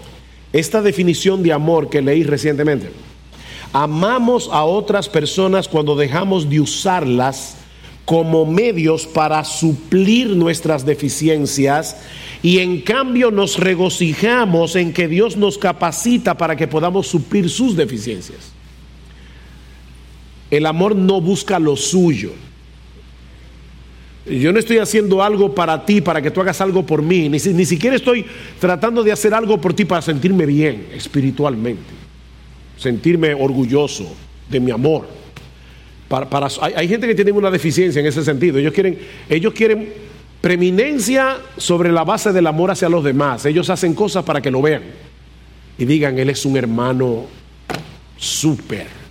esta 0.52 0.82
definición 0.82 1.44
de 1.44 1.54
amor 1.54 1.90
que 1.90 2.02
leí 2.02 2.24
recientemente. 2.24 2.92
Amamos 3.74 4.50
a 4.52 4.64
otras 4.64 5.10
personas 5.10 5.68
cuando 5.68 5.96
dejamos 5.96 6.50
de 6.50 6.62
usarlas 6.62 7.58
como 8.06 8.46
medios 8.46 9.06
para 9.06 9.44
suplir 9.44 10.30
nuestras 10.30 10.86
deficiencias 10.86 11.98
y 12.42 12.60
en 12.60 12.80
cambio 12.80 13.30
nos 13.30 13.60
regocijamos 13.60 14.78
en 14.78 14.94
que 14.94 15.10
Dios 15.10 15.36
nos 15.36 15.58
capacita 15.58 16.38
para 16.38 16.56
que 16.56 16.68
podamos 16.68 17.08
suplir 17.08 17.50
sus 17.50 17.76
deficiencias. 17.76 18.57
El 20.50 20.66
amor 20.66 20.96
no 20.96 21.22
busca 21.22 21.60
lo 21.60 21.76
suyo. 21.76 22.32
Yo 24.26 24.52
no 24.52 24.60
estoy 24.60 24.78
haciendo 24.78 25.24
algo 25.24 25.56
para 25.56 25.86
ti, 25.86 26.02
para 26.02 26.22
que 26.22 26.32
tú 26.32 26.42
hagas 26.42 26.60
algo 26.60 26.86
por 26.86 27.02
mí. 27.02 27.30
Ni, 27.30 27.40
siquiera 27.40 27.96
estoy 27.96 28.26
tratando 28.60 29.04
de 29.04 29.12
hacer 29.12 29.34
algo 29.34 29.60
por 29.60 29.74
ti 29.74 29.86
para 29.86 30.02
sentirme 30.02 30.46
bien 30.46 30.88
espiritualmente. 30.94 31.94
Sentirme 32.78 33.34
orgulloso 33.34 34.14
de 34.50 34.60
mi 34.60 34.72
amor. 34.72 35.08
Para, 36.10 36.48
hay, 36.62 36.88
gente 36.88 37.08
que 37.08 37.16
tiene 37.16 37.32
una 37.32 37.52
deficiencia 37.52 38.00
en 38.00 38.06
ese 38.06 38.24
sentido. 38.24 38.58
Ellos 38.58 38.74
quieren, 38.74 39.00
ellos 39.30 39.54
quieren 39.54 39.94
preeminencia 40.42 41.38
sobre 41.58 41.92
la 41.92 42.04
base 42.04 42.32
del 42.32 42.48
amor 42.48 42.72
hacia 42.72 42.90
los 42.90 43.04
demás. 43.04 43.46
Ellos 43.46 43.70
hacen 43.70 43.94
cosas 43.94 44.24
para 44.24 44.42
que 44.42 44.52
lo 44.52 44.62
vean 44.62 44.84
y 45.78 45.86
digan, 45.86 46.18
Él 46.20 46.30
es 46.30 46.46
un 46.46 46.58
hermano 46.58 47.26
súper. 48.18 49.07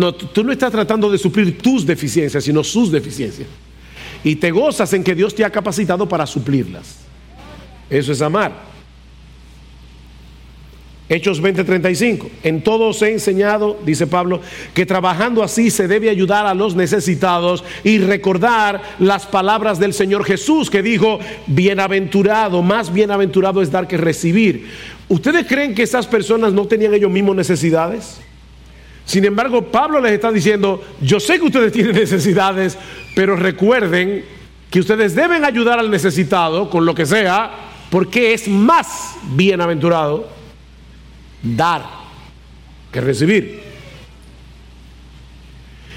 No, 0.00 0.14
tú 0.14 0.42
no 0.42 0.50
estás 0.50 0.72
tratando 0.72 1.10
de 1.10 1.18
suplir 1.18 1.58
tus 1.58 1.84
deficiencias, 1.84 2.42
sino 2.42 2.64
sus 2.64 2.90
deficiencias. 2.90 3.46
Y 4.24 4.36
te 4.36 4.50
gozas 4.50 4.90
en 4.94 5.04
que 5.04 5.14
Dios 5.14 5.34
te 5.34 5.44
ha 5.44 5.50
capacitado 5.50 6.08
para 6.08 6.26
suplirlas. 6.26 7.00
Eso 7.90 8.10
es 8.10 8.22
amar. 8.22 8.70
Hechos 11.06 11.42
20:35. 11.42 12.30
En 12.42 12.62
todo 12.62 12.88
os 12.88 13.02
he 13.02 13.12
enseñado, 13.12 13.78
dice 13.84 14.06
Pablo, 14.06 14.40
que 14.72 14.86
trabajando 14.86 15.42
así 15.42 15.70
se 15.70 15.86
debe 15.86 16.08
ayudar 16.08 16.46
a 16.46 16.54
los 16.54 16.74
necesitados 16.74 17.62
y 17.84 17.98
recordar 17.98 18.80
las 19.00 19.26
palabras 19.26 19.78
del 19.78 19.92
Señor 19.92 20.24
Jesús 20.24 20.70
que 20.70 20.80
dijo, 20.80 21.20
bienaventurado, 21.46 22.62
más 22.62 22.90
bienaventurado 22.90 23.60
es 23.60 23.70
dar 23.70 23.86
que 23.86 23.98
recibir. 23.98 24.66
¿Ustedes 25.10 25.46
creen 25.46 25.74
que 25.74 25.82
esas 25.82 26.06
personas 26.06 26.54
no 26.54 26.66
tenían 26.66 26.94
ellos 26.94 27.10
mismos 27.10 27.36
necesidades? 27.36 28.22
Sin 29.04 29.24
embargo, 29.24 29.66
Pablo 29.66 30.00
les 30.00 30.12
está 30.12 30.30
diciendo, 30.30 30.82
yo 31.00 31.18
sé 31.18 31.38
que 31.38 31.46
ustedes 31.46 31.72
tienen 31.72 31.94
necesidades, 31.96 32.78
pero 33.14 33.34
recuerden 33.36 34.24
que 34.70 34.80
ustedes 34.80 35.14
deben 35.14 35.44
ayudar 35.44 35.78
al 35.78 35.90
necesitado 35.90 36.70
con 36.70 36.86
lo 36.86 36.94
que 36.94 37.06
sea, 37.06 37.50
porque 37.90 38.32
es 38.32 38.46
más 38.46 39.16
bienaventurado 39.34 40.28
dar 41.42 41.84
que 42.92 43.00
recibir. 43.00 43.60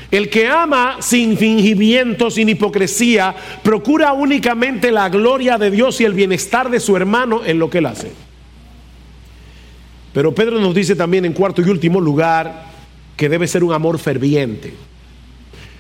El 0.10 0.30
que 0.30 0.48
ama 0.48 0.98
sin 1.00 1.38
fingimiento, 1.38 2.30
sin 2.30 2.50
hipocresía, 2.50 3.36
procura 3.64 4.14
únicamente 4.14 4.92
la 4.92 5.10
gloria 5.10 5.58
de 5.58 5.72
Dios 5.72 6.00
y 6.02 6.06
el 6.06 6.14
bienestar 6.14 6.70
de 6.70 6.80
su 6.80 6.96
hermano 6.96 7.42
en 7.44 7.58
lo 7.58 7.70
que 7.70 7.80
él 7.80 7.88
hace. 7.88 8.12
Pero 10.14 10.36
Pedro 10.36 10.60
nos 10.60 10.76
dice 10.76 10.96
también 10.96 11.26
en 11.26 11.34
cuarto 11.34 11.64
y 11.64 11.70
último 11.70 12.00
lugar, 12.00 12.73
que 13.18 13.30
debe 13.30 13.48
ser 13.48 13.64
un 13.64 13.74
amor 13.74 14.00
ferviente. 14.00 14.74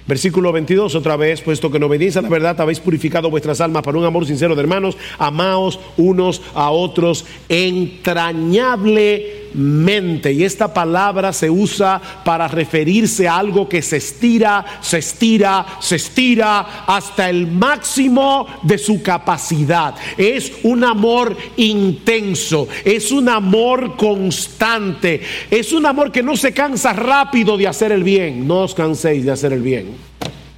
Versículo 0.06 0.52
22, 0.52 0.96
otra 0.96 1.16
vez, 1.16 1.42
puesto 1.42 1.72
que 1.72 1.78
en 1.78 1.84
obediencia 1.84 2.20
a 2.20 2.24
la 2.24 2.30
verdad 2.30 2.60
habéis 2.60 2.82
purificado 2.82 3.30
vuestras 3.30 3.62
almas 3.62 3.84
para 3.84 3.98
un 3.98 4.04
amor 4.04 4.26
sincero 4.26 4.54
de 4.54 4.62
hermanos, 4.62 4.98
amaos 5.18 5.80
unos 5.96 6.42
a 6.54 6.72
otros 6.72 7.26
entrañable 7.48 9.43
mente. 9.54 10.32
Y 10.32 10.43
esta 10.43 10.74
palabra 10.74 11.34
se 11.34 11.49
usa 11.49 12.01
para 12.24 12.47
referirse 12.47 13.28
a 13.28 13.38
algo 13.38 13.68
que 13.68 13.82
se 13.82 13.97
estira, 13.97 14.66
se 14.82 14.99
estira, 14.99 15.66
se 15.80 15.95
estira 15.95 16.86
hasta 16.86 17.30
el 17.30 17.47
máximo 17.47 18.47
de 18.64 18.78
su 18.78 19.01
capacidad. 19.01 19.95
Es 20.18 20.51
un 20.64 20.84
amor 20.84 21.36
intenso, 21.58 22.68
es 22.84 23.12
un 23.12 23.30
amor 23.30 23.95
constante, 23.95 25.22
es 25.49 25.74
un 25.74 25.86
amor 25.86 26.12
que 26.12 26.24
no 26.24 26.36
se 26.36 26.54
cansa 26.54 26.93
rápido 26.93 27.58
de 27.58 27.68
hacer 27.68 27.91
el 27.91 28.04
bien. 28.04 28.47
No 28.47 28.62
os 28.62 28.74
canséis 28.74 29.26
de 29.26 29.32
hacer 29.32 29.54
el 29.54 29.62
bien, 29.62 29.95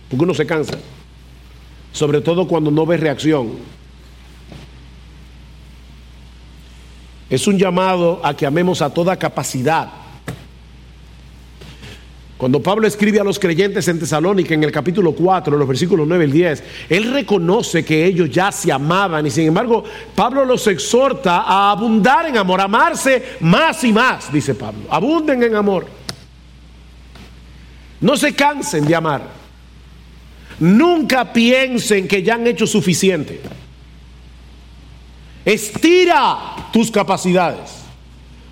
porque 0.09 0.23
uno 0.23 0.33
se 0.33 0.45
cansa, 0.45 0.77
sobre 1.91 2.21
todo 2.21 2.47
cuando 2.47 2.71
no 2.71 2.85
ve 2.85 2.97
reacción. 2.97 3.74
Es 7.29 7.47
un 7.47 7.57
llamado 7.57 8.21
a 8.23 8.35
que 8.35 8.45
amemos 8.45 8.81
a 8.81 8.93
toda 8.93 9.17
capacidad. 9.17 9.89
Cuando 12.37 12.61
Pablo 12.61 12.85
escribe 12.85 13.19
a 13.19 13.23
los 13.23 13.39
creyentes 13.39 13.87
en 13.87 13.97
Tesalónica 13.97 14.53
en 14.53 14.63
el 14.63 14.71
capítulo 14.71 15.13
4, 15.13 15.57
los 15.57 15.67
versículos 15.67 16.05
9 16.05 16.25
y 16.25 16.31
10, 16.31 16.63
él 16.89 17.13
reconoce 17.13 17.85
que 17.85 18.05
ellos 18.05 18.29
ya 18.29 18.51
se 18.51 18.73
amaban 18.73 19.25
y 19.25 19.31
sin 19.31 19.47
embargo 19.47 19.85
Pablo 20.13 20.43
los 20.43 20.67
exhorta 20.67 21.43
a 21.43 21.71
abundar 21.71 22.25
en 22.27 22.37
amor, 22.37 22.59
amarse 22.59 23.37
más 23.39 23.83
y 23.85 23.93
más, 23.93 24.31
dice 24.33 24.53
Pablo. 24.53 24.81
Abunden 24.89 25.43
en 25.43 25.55
amor. 25.55 25.87
No 28.01 28.17
se 28.17 28.35
cansen 28.35 28.85
de 28.85 28.95
amar. 28.95 29.21
Nunca 30.59 31.31
piensen 31.31 32.05
que 32.05 32.21
ya 32.21 32.35
han 32.35 32.45
hecho 32.47 32.67
suficiente. 32.67 33.41
Estira 35.45 36.55
tus 36.73 36.89
capacidades. 36.89 37.85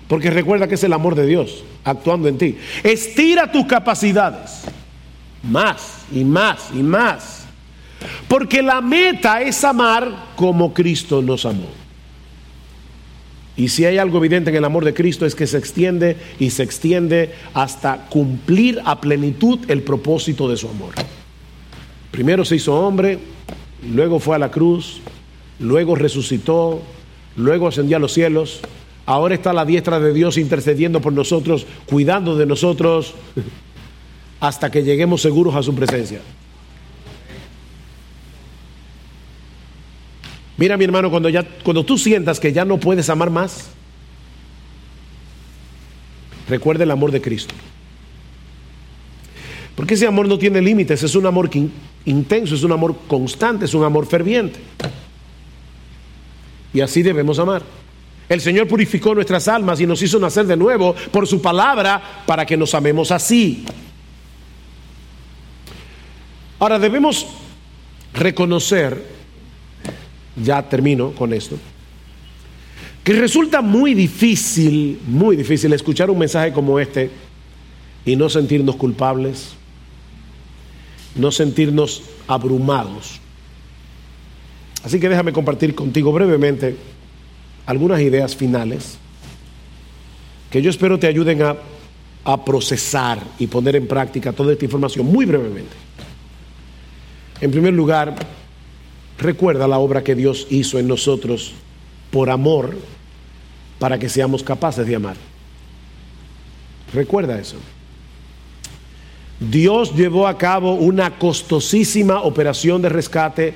Porque 0.08 0.30
recuerda 0.30 0.68
que 0.68 0.76
es 0.76 0.84
el 0.84 0.92
amor 0.92 1.14
de 1.14 1.26
Dios 1.26 1.64
actuando 1.82 2.28
en 2.28 2.38
ti. 2.38 2.56
Estira 2.82 3.50
tus 3.50 3.66
capacidades. 3.66 4.62
Más 5.42 6.04
y 6.12 6.24
más 6.24 6.70
y 6.72 6.82
más. 6.82 7.46
Porque 8.28 8.62
la 8.62 8.80
meta 8.80 9.42
es 9.42 9.64
amar 9.64 10.32
como 10.36 10.72
Cristo 10.72 11.20
nos 11.20 11.44
amó. 11.44 11.68
Y 13.56 13.68
si 13.68 13.84
hay 13.84 13.98
algo 13.98 14.18
evidente 14.18 14.50
en 14.50 14.56
el 14.56 14.64
amor 14.64 14.84
de 14.84 14.94
Cristo 14.94 15.26
es 15.26 15.34
que 15.34 15.46
se 15.46 15.58
extiende 15.58 16.16
y 16.40 16.50
se 16.50 16.64
extiende 16.64 17.32
hasta 17.54 18.06
cumplir 18.08 18.80
a 18.84 19.00
plenitud 19.00 19.60
el 19.68 19.82
propósito 19.82 20.48
de 20.48 20.56
su 20.56 20.68
amor. 20.68 20.94
Primero 22.10 22.44
se 22.44 22.56
hizo 22.56 22.74
hombre, 22.74 23.18
luego 23.92 24.18
fue 24.18 24.34
a 24.34 24.40
la 24.40 24.50
cruz, 24.50 25.00
luego 25.58 25.94
resucitó, 25.94 26.82
luego 27.36 27.68
ascendió 27.68 27.96
a 27.96 28.00
los 28.00 28.12
cielos, 28.12 28.60
ahora 29.06 29.34
está 29.34 29.50
a 29.50 29.54
la 29.54 29.64
diestra 29.64 30.00
de 30.00 30.12
Dios 30.12 30.38
intercediendo 30.38 31.00
por 31.00 31.12
nosotros, 31.12 31.66
cuidando 31.86 32.36
de 32.36 32.46
nosotros, 32.46 33.14
hasta 34.40 34.70
que 34.70 34.82
lleguemos 34.82 35.22
seguros 35.22 35.54
a 35.54 35.62
su 35.62 35.74
presencia. 35.74 36.20
Mira 40.56 40.76
mi 40.76 40.84
hermano, 40.84 41.10
cuando, 41.10 41.28
ya, 41.28 41.42
cuando 41.42 41.84
tú 41.84 41.98
sientas 41.98 42.38
que 42.38 42.52
ya 42.52 42.64
no 42.64 42.78
puedes 42.78 43.10
amar 43.10 43.30
más, 43.30 43.70
recuerda 46.48 46.84
el 46.84 46.90
amor 46.90 47.10
de 47.10 47.20
Cristo. 47.20 47.54
Porque 49.74 49.94
ese 49.94 50.06
amor 50.06 50.28
no 50.28 50.38
tiene 50.38 50.60
límites, 50.60 51.02
es 51.02 51.16
un 51.16 51.26
amor 51.26 51.50
intenso, 52.04 52.54
es 52.54 52.62
un 52.62 52.70
amor 52.70 52.96
constante, 53.08 53.64
es 53.64 53.74
un 53.74 53.82
amor 53.82 54.06
ferviente. 54.06 54.60
Y 56.74 56.80
así 56.80 57.02
debemos 57.02 57.38
amar. 57.38 57.62
El 58.28 58.40
Señor 58.40 58.66
purificó 58.66 59.14
nuestras 59.14 59.48
almas 59.48 59.80
y 59.80 59.86
nos 59.86 60.02
hizo 60.02 60.18
nacer 60.18 60.46
de 60.46 60.56
nuevo 60.56 60.94
por 61.12 61.26
su 61.26 61.40
palabra 61.40 62.22
para 62.26 62.44
que 62.44 62.56
nos 62.56 62.74
amemos 62.74 63.10
así. 63.10 63.64
Ahora 66.58 66.78
debemos 66.78 67.26
reconocer, 68.12 69.04
ya 70.42 70.62
termino 70.62 71.12
con 71.12 71.32
esto, 71.32 71.58
que 73.04 73.12
resulta 73.12 73.60
muy 73.60 73.92
difícil, 73.92 74.98
muy 75.06 75.36
difícil 75.36 75.72
escuchar 75.72 76.10
un 76.10 76.18
mensaje 76.18 76.52
como 76.52 76.80
este 76.80 77.10
y 78.06 78.16
no 78.16 78.30
sentirnos 78.30 78.76
culpables, 78.76 79.50
no 81.14 81.30
sentirnos 81.30 82.02
abrumados. 82.26 83.20
Así 84.84 85.00
que 85.00 85.08
déjame 85.08 85.32
compartir 85.32 85.74
contigo 85.74 86.12
brevemente 86.12 86.76
algunas 87.66 88.00
ideas 88.00 88.36
finales 88.36 88.98
que 90.50 90.60
yo 90.60 90.70
espero 90.70 90.98
te 90.98 91.06
ayuden 91.06 91.42
a, 91.42 91.56
procesar 92.44 93.18
y 93.38 93.46
poner 93.48 93.76
en 93.76 93.86
práctica 93.86 94.32
toda 94.32 94.52
esta 94.52 94.64
información 94.64 95.04
muy 95.04 95.26
brevemente. 95.26 95.76
En 97.38 97.50
primer 97.50 97.74
lugar, 97.74 98.14
recuerda 99.18 99.68
la 99.68 99.78
obra 99.78 100.02
que 100.02 100.14
Dios 100.14 100.46
hizo 100.48 100.78
en 100.78 100.88
nosotros 100.88 101.52
por 102.10 102.30
amor 102.30 102.78
para 103.78 103.98
que 103.98 104.08
seamos 104.08 104.42
capaces 104.42 104.86
de 104.86 104.96
amar. 104.96 105.16
Recuerda 106.94 107.38
eso. 107.38 107.56
Dios 109.38 109.94
llevó 109.94 110.26
a 110.26 110.38
cabo 110.38 110.74
una 110.74 111.18
costosísima 111.18 112.22
operación 112.22 112.80
de 112.80 112.88
rescate 112.88 113.54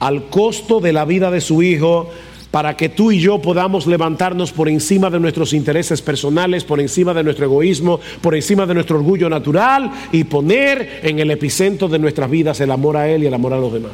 al 0.00 0.28
costo 0.28 0.80
de 0.80 0.92
la 0.92 1.04
vida 1.04 1.30
de 1.30 1.40
su 1.40 1.62
Hijo 1.62 2.10
para 2.50 2.76
que 2.76 2.88
tú 2.88 3.12
y 3.12 3.20
yo 3.20 3.40
podamos 3.40 3.86
levantarnos 3.86 4.50
por 4.50 4.68
encima 4.68 5.08
de 5.08 5.20
nuestros 5.20 5.52
intereses 5.52 6.02
personales, 6.02 6.64
por 6.64 6.80
encima 6.80 7.14
de 7.14 7.22
nuestro 7.22 7.44
egoísmo, 7.44 8.00
por 8.20 8.34
encima 8.34 8.66
de 8.66 8.74
nuestro 8.74 8.98
orgullo 8.98 9.30
natural 9.30 9.90
y 10.10 10.24
poner 10.24 11.00
en 11.04 11.20
el 11.20 11.30
epicentro 11.30 11.86
de 11.86 12.00
nuestras 12.00 12.28
vidas 12.28 12.60
el 12.60 12.72
amor 12.72 12.96
a 12.96 13.08
Él 13.08 13.22
y 13.22 13.26
el 13.26 13.34
amor 13.34 13.52
a 13.52 13.58
los 13.58 13.72
demás. 13.72 13.92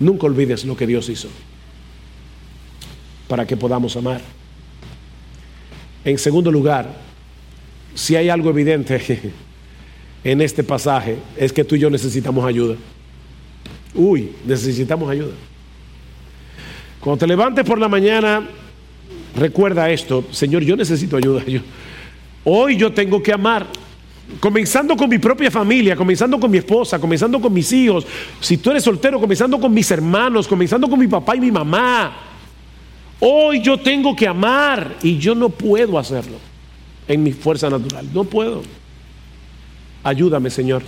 Nunca 0.00 0.26
olvides 0.26 0.64
lo 0.64 0.76
que 0.76 0.86
Dios 0.86 1.08
hizo 1.08 1.28
para 3.28 3.46
que 3.46 3.56
podamos 3.56 3.96
amar. 3.96 4.20
En 6.04 6.18
segundo 6.18 6.50
lugar, 6.50 6.96
si 7.94 8.16
hay 8.16 8.28
algo 8.28 8.50
evidente 8.50 9.32
en 10.24 10.40
este 10.40 10.64
pasaje, 10.64 11.18
es 11.36 11.52
que 11.52 11.62
tú 11.62 11.76
y 11.76 11.78
yo 11.78 11.90
necesitamos 11.90 12.44
ayuda. 12.44 12.76
Uy, 13.94 14.30
necesitamos 14.44 15.10
ayuda. 15.10 15.34
Cuando 17.00 17.18
te 17.18 17.26
levantes 17.26 17.64
por 17.64 17.78
la 17.78 17.88
mañana, 17.88 18.46
recuerda 19.36 19.90
esto, 19.90 20.24
Señor, 20.30 20.62
yo 20.62 20.76
necesito 20.76 21.16
ayuda. 21.16 21.42
hoy 22.44 22.76
yo 22.76 22.92
tengo 22.92 23.22
que 23.22 23.32
amar, 23.32 23.66
comenzando 24.38 24.96
con 24.96 25.08
mi 25.08 25.18
propia 25.18 25.50
familia, 25.50 25.96
comenzando 25.96 26.38
con 26.38 26.50
mi 26.50 26.58
esposa, 26.58 26.98
comenzando 26.98 27.40
con 27.40 27.52
mis 27.52 27.72
hijos. 27.72 28.06
Si 28.40 28.58
tú 28.58 28.70
eres 28.70 28.84
soltero, 28.84 29.18
comenzando 29.18 29.58
con 29.58 29.72
mis 29.72 29.90
hermanos, 29.90 30.46
comenzando 30.46 30.88
con 30.88 30.98
mi 30.98 31.08
papá 31.08 31.36
y 31.36 31.40
mi 31.40 31.50
mamá. 31.50 32.16
Hoy 33.18 33.62
yo 33.62 33.78
tengo 33.78 34.14
que 34.14 34.26
amar 34.26 34.96
y 35.02 35.18
yo 35.18 35.34
no 35.34 35.48
puedo 35.50 35.98
hacerlo 35.98 36.38
en 37.06 37.22
mi 37.22 37.32
fuerza 37.32 37.68
natural. 37.68 38.08
No 38.14 38.24
puedo. 38.24 38.62
Ayúdame, 40.02 40.48
Señor. 40.48 40.82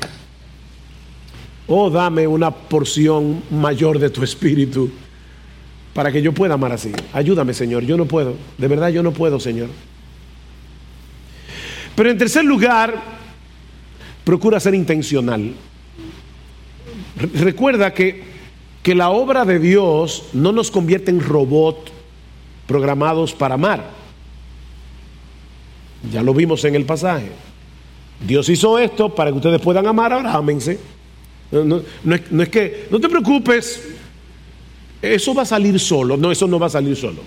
Oh, 1.66 1.90
dame 1.90 2.26
una 2.26 2.50
porción 2.50 3.42
mayor 3.50 3.98
de 3.98 4.10
tu 4.10 4.22
espíritu 4.22 4.90
para 5.94 6.10
que 6.10 6.22
yo 6.22 6.32
pueda 6.32 6.54
amar 6.54 6.72
así. 6.72 6.92
Ayúdame, 7.12 7.54
Señor. 7.54 7.84
Yo 7.84 7.96
no 7.96 8.06
puedo. 8.06 8.34
De 8.58 8.68
verdad, 8.68 8.88
yo 8.88 9.02
no 9.02 9.12
puedo, 9.12 9.38
Señor. 9.38 9.68
Pero 11.94 12.10
en 12.10 12.18
tercer 12.18 12.44
lugar, 12.44 13.00
procura 14.24 14.58
ser 14.58 14.74
intencional. 14.74 15.52
Recuerda 17.34 17.92
que, 17.92 18.22
que 18.82 18.94
la 18.94 19.10
obra 19.10 19.44
de 19.44 19.58
Dios 19.58 20.24
no 20.32 20.52
nos 20.52 20.70
convierte 20.70 21.10
en 21.10 21.20
robot 21.20 21.92
programados 22.66 23.34
para 23.34 23.54
amar. 23.54 23.90
Ya 26.10 26.22
lo 26.22 26.34
vimos 26.34 26.64
en 26.64 26.74
el 26.74 26.84
pasaje. 26.84 27.30
Dios 28.26 28.48
hizo 28.48 28.78
esto 28.78 29.14
para 29.14 29.30
que 29.30 29.36
ustedes 29.36 29.60
puedan 29.60 29.86
amar, 29.86 30.12
ahora 30.12 30.32
ámense. 30.32 30.78
No, 31.52 31.82
es, 32.42 32.48
que, 32.48 32.88
no 32.90 32.98
te 32.98 33.08
preocupes, 33.08 33.88
eso 35.02 35.34
va 35.34 35.42
a 35.42 35.46
salir 35.46 35.78
solo. 35.78 36.16
No, 36.16 36.32
eso 36.32 36.46
no 36.46 36.58
va 36.58 36.66
a 36.66 36.70
salir 36.70 36.96
solo. 36.96 37.20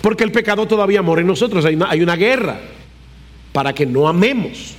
Porque 0.00 0.24
el 0.24 0.32
pecado 0.32 0.66
todavía 0.66 1.00
mora 1.00 1.20
en 1.20 1.28
nosotros. 1.28 1.64
Hay 1.64 1.76
una, 1.76 1.88
hay 1.90 2.02
una 2.02 2.16
guerra 2.16 2.60
para 3.52 3.72
que 3.72 3.86
no 3.86 4.08
amemos. 4.08 4.74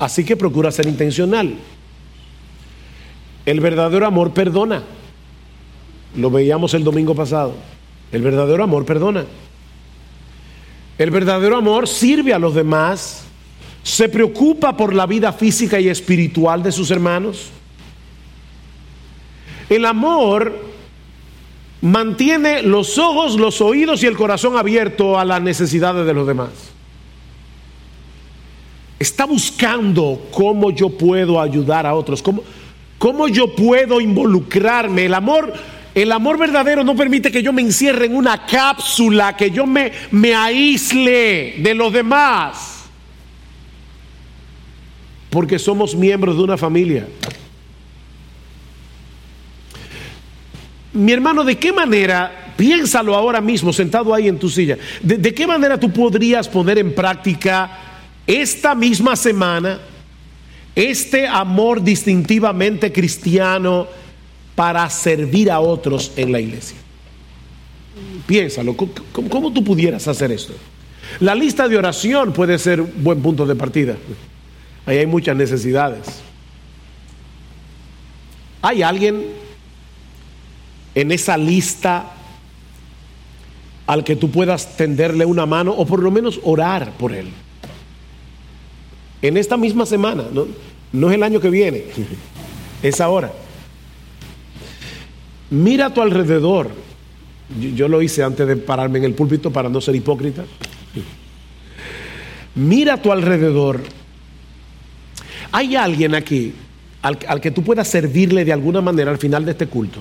Así 0.00 0.24
que 0.24 0.36
procura 0.36 0.72
ser 0.72 0.86
intencional. 0.86 1.54
El 3.46 3.60
verdadero 3.60 4.06
amor 4.06 4.32
perdona. 4.32 4.82
Lo 6.16 6.30
veíamos 6.30 6.74
el 6.74 6.82
domingo 6.82 7.14
pasado. 7.14 7.54
El 8.10 8.22
verdadero 8.22 8.64
amor 8.64 8.84
perdona. 8.84 9.24
El 10.98 11.10
verdadero 11.10 11.56
amor 11.56 11.88
sirve 11.88 12.34
a 12.34 12.38
los 12.38 12.54
demás, 12.54 13.24
se 13.82 14.08
preocupa 14.08 14.76
por 14.76 14.94
la 14.94 15.06
vida 15.06 15.32
física 15.32 15.80
y 15.80 15.88
espiritual 15.88 16.62
de 16.62 16.72
sus 16.72 16.90
hermanos. 16.90 17.50
El 19.68 19.86
amor 19.86 20.70
mantiene 21.80 22.62
los 22.62 22.98
ojos, 22.98 23.36
los 23.36 23.60
oídos 23.60 24.02
y 24.02 24.06
el 24.06 24.16
corazón 24.16 24.56
abierto 24.56 25.18
a 25.18 25.24
las 25.24 25.40
necesidades 25.40 26.06
de 26.06 26.14
los 26.14 26.26
demás. 26.26 26.50
Está 28.98 29.24
buscando 29.24 30.28
cómo 30.30 30.70
yo 30.70 30.90
puedo 30.90 31.40
ayudar 31.40 31.86
a 31.86 31.94
otros, 31.94 32.22
cómo, 32.22 32.42
cómo 32.98 33.28
yo 33.28 33.54
puedo 33.54 34.00
involucrarme. 34.00 35.06
El 35.06 35.14
amor 35.14 35.54
el 35.94 36.12
amor 36.12 36.38
verdadero 36.38 36.84
no 36.84 36.94
permite 36.94 37.32
que 37.32 37.42
yo 37.42 37.52
me 37.52 37.62
encierre 37.62 38.06
en 38.06 38.14
una 38.14 38.46
cápsula, 38.46 39.36
que 39.36 39.50
yo 39.50 39.66
me, 39.66 39.90
me 40.12 40.34
aísle 40.34 41.56
de 41.58 41.74
los 41.74 41.92
demás. 41.92 42.79
Porque 45.30 45.58
somos 45.58 45.94
miembros 45.94 46.36
de 46.36 46.42
una 46.42 46.56
familia. 46.56 47.06
Mi 50.92 51.12
hermano, 51.12 51.44
¿de 51.44 51.56
qué 51.56 51.72
manera, 51.72 52.52
piénsalo 52.56 53.14
ahora 53.14 53.40
mismo, 53.40 53.72
sentado 53.72 54.12
ahí 54.12 54.26
en 54.28 54.38
tu 54.38 54.50
silla, 54.50 54.76
de, 55.00 55.32
qué 55.32 55.46
manera 55.46 55.78
tú 55.78 55.92
podrías 55.92 56.48
poner 56.48 56.78
en 56.78 56.94
práctica 56.94 57.78
esta 58.26 58.74
misma 58.74 59.14
semana 59.14 59.80
este 60.74 61.26
amor 61.26 61.82
distintivamente 61.82 62.92
cristiano? 62.92 63.86
para 64.60 64.90
servir 64.90 65.50
a 65.50 65.58
otros 65.58 66.12
en 66.16 66.32
la 66.32 66.38
iglesia. 66.38 66.76
Piénsalo, 68.26 68.76
¿cómo, 68.76 69.50
tú 69.54 69.64
pudieras 69.64 70.06
hacer 70.06 70.30
esto? 70.32 70.52
La 71.20 71.34
lista 71.34 71.66
de 71.66 71.78
oración 71.78 72.34
puede 72.34 72.58
ser 72.58 72.82
un 72.82 72.92
buen 72.98 73.22
punto 73.22 73.46
de 73.46 73.54
partida. 73.54 73.96
Ahí 74.86 74.98
hay 74.98 75.06
muchas 75.06 75.36
necesidades. 75.36 76.22
¿Hay 78.62 78.82
alguien 78.82 79.26
en 80.94 81.12
esa 81.12 81.36
lista 81.36 82.12
al 83.86 84.04
que 84.04 84.16
tú 84.16 84.30
puedas 84.30 84.76
tenderle 84.76 85.24
una 85.24 85.46
mano 85.46 85.72
o 85.72 85.86
por 85.86 86.02
lo 86.02 86.10
menos 86.10 86.40
orar 86.42 86.92
por 86.92 87.12
él? 87.12 87.28
En 89.22 89.36
esta 89.36 89.56
misma 89.56 89.86
semana, 89.86 90.24
no, 90.32 90.46
no 90.92 91.08
es 91.08 91.14
el 91.14 91.22
año 91.22 91.40
que 91.40 91.50
viene, 91.50 91.84
es 92.82 93.00
ahora. 93.00 93.32
Mira 95.50 95.86
a 95.86 95.94
tu 95.94 96.00
alrededor. 96.00 96.70
Yo, 97.74 97.88
lo 97.88 98.00
hice 98.00 98.22
antes 98.22 98.46
de 98.46 98.56
pararme 98.56 98.98
en 99.00 99.04
el 99.04 99.14
púlpito 99.14 99.50
para 99.50 99.68
no 99.68 99.80
ser 99.80 99.96
hipócrita. 99.96 100.44
Mira 102.54 102.94
a 102.94 103.02
tu 103.02 103.10
alrededor. 103.10 103.80
¿Hay 105.52 105.76
alguien 105.76 106.14
aquí 106.14 106.54
al, 107.02 107.40
que 107.40 107.50
tú 107.50 107.62
puedas 107.62 107.88
servirle 107.88 108.44
de 108.44 108.52
alguna 108.52 108.80
manera 108.80 109.10
al 109.10 109.18
final 109.18 109.44
de 109.44 109.52
este 109.52 109.66
culto? 109.66 110.00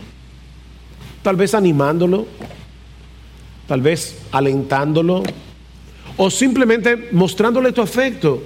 Tal 1.24 1.36
vez 1.36 1.54
animándolo, 1.54 2.28
tal 3.68 3.82
vez 3.82 4.18
alentándolo 4.32 5.24
o 6.18 6.30
simplemente 6.30 7.10
mostrándole 7.12 7.72
tu 7.72 7.82
afecto. 7.82 8.44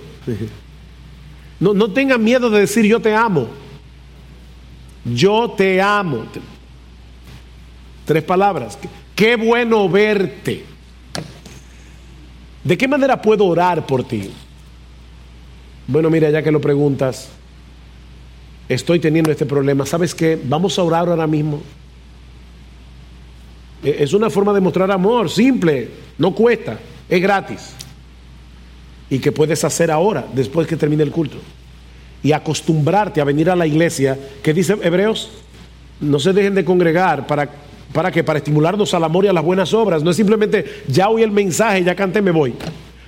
No, 1.60 1.74
no 1.74 1.92
tenga 1.92 2.18
miedo 2.18 2.50
de 2.50 2.62
decir 2.62 2.86
yo 2.86 3.00
te 3.00 3.16
amo. 3.16 3.48
Yo 5.06 5.54
te 5.58 5.82
amo. 5.82 6.26
Tres 8.06 8.24
palabras. 8.24 8.78
Qué 9.16 9.36
bueno 9.36 9.88
verte. 9.88 10.66
¿De 12.64 12.78
qué 12.78 12.88
manera 12.88 13.22
puedo 13.22 13.46
orar 13.46 13.86
por 13.86 14.04
ti? 14.06 14.32
Bueno, 15.88 16.10
mira, 16.10 16.30
ya 16.30 16.42
que 16.42 16.52
lo 16.52 16.62
preguntas, 16.62 17.30
estoy 18.70 19.00
teniendo 19.00 19.32
este 19.32 19.46
problema. 19.46 19.86
¿Sabes 19.86 20.16
qué? 20.16 20.40
Vamos 20.44 20.78
a 20.80 20.84
orar 20.84 21.08
ahora 21.10 21.28
mismo. 21.28 21.62
E, 23.84 23.98
es 24.00 24.14
una 24.14 24.30
forma 24.30 24.54
de 24.54 24.62
mostrar 24.62 24.90
amor, 24.92 25.30
simple, 25.30 25.90
no 26.18 26.34
cuesta, 26.34 26.80
es 27.10 27.22
gratis. 27.22 27.74
Y 29.10 29.20
que 29.20 29.32
puedes 29.32 29.64
hacer 29.64 29.92
ahora, 29.92 30.26
después 30.34 30.68
que 30.68 30.78
termine 30.78 31.04
el 31.04 31.12
culto. 31.12 31.38
Y 32.24 32.32
acostumbrarte 32.32 33.20
a 33.20 33.26
venir 33.26 33.50
a 33.50 33.56
la 33.56 33.68
iglesia, 33.68 34.18
que 34.42 34.54
dice 34.54 34.78
Hebreos, 34.82 35.30
no 36.00 36.20
se 36.20 36.34
dejen 36.34 36.56
de 36.56 36.66
congregar 36.66 37.28
para 37.28 37.50
para 37.94 38.12
que 38.12 38.24
para 38.24 38.40
estimularnos 38.40 38.94
al 38.96 39.04
amor 39.04 39.26
y 39.26 39.28
a 39.28 39.34
las 39.34 39.44
buenas 39.44 39.74
obras. 39.74 40.04
No 40.04 40.10
es 40.10 40.18
simplemente 40.18 40.84
ya 40.88 41.10
oí 41.10 41.22
el 41.22 41.32
mensaje, 41.32 41.84
ya 41.84 41.96
canté, 41.96 42.22
me 42.22 42.32
voy. 42.32 42.54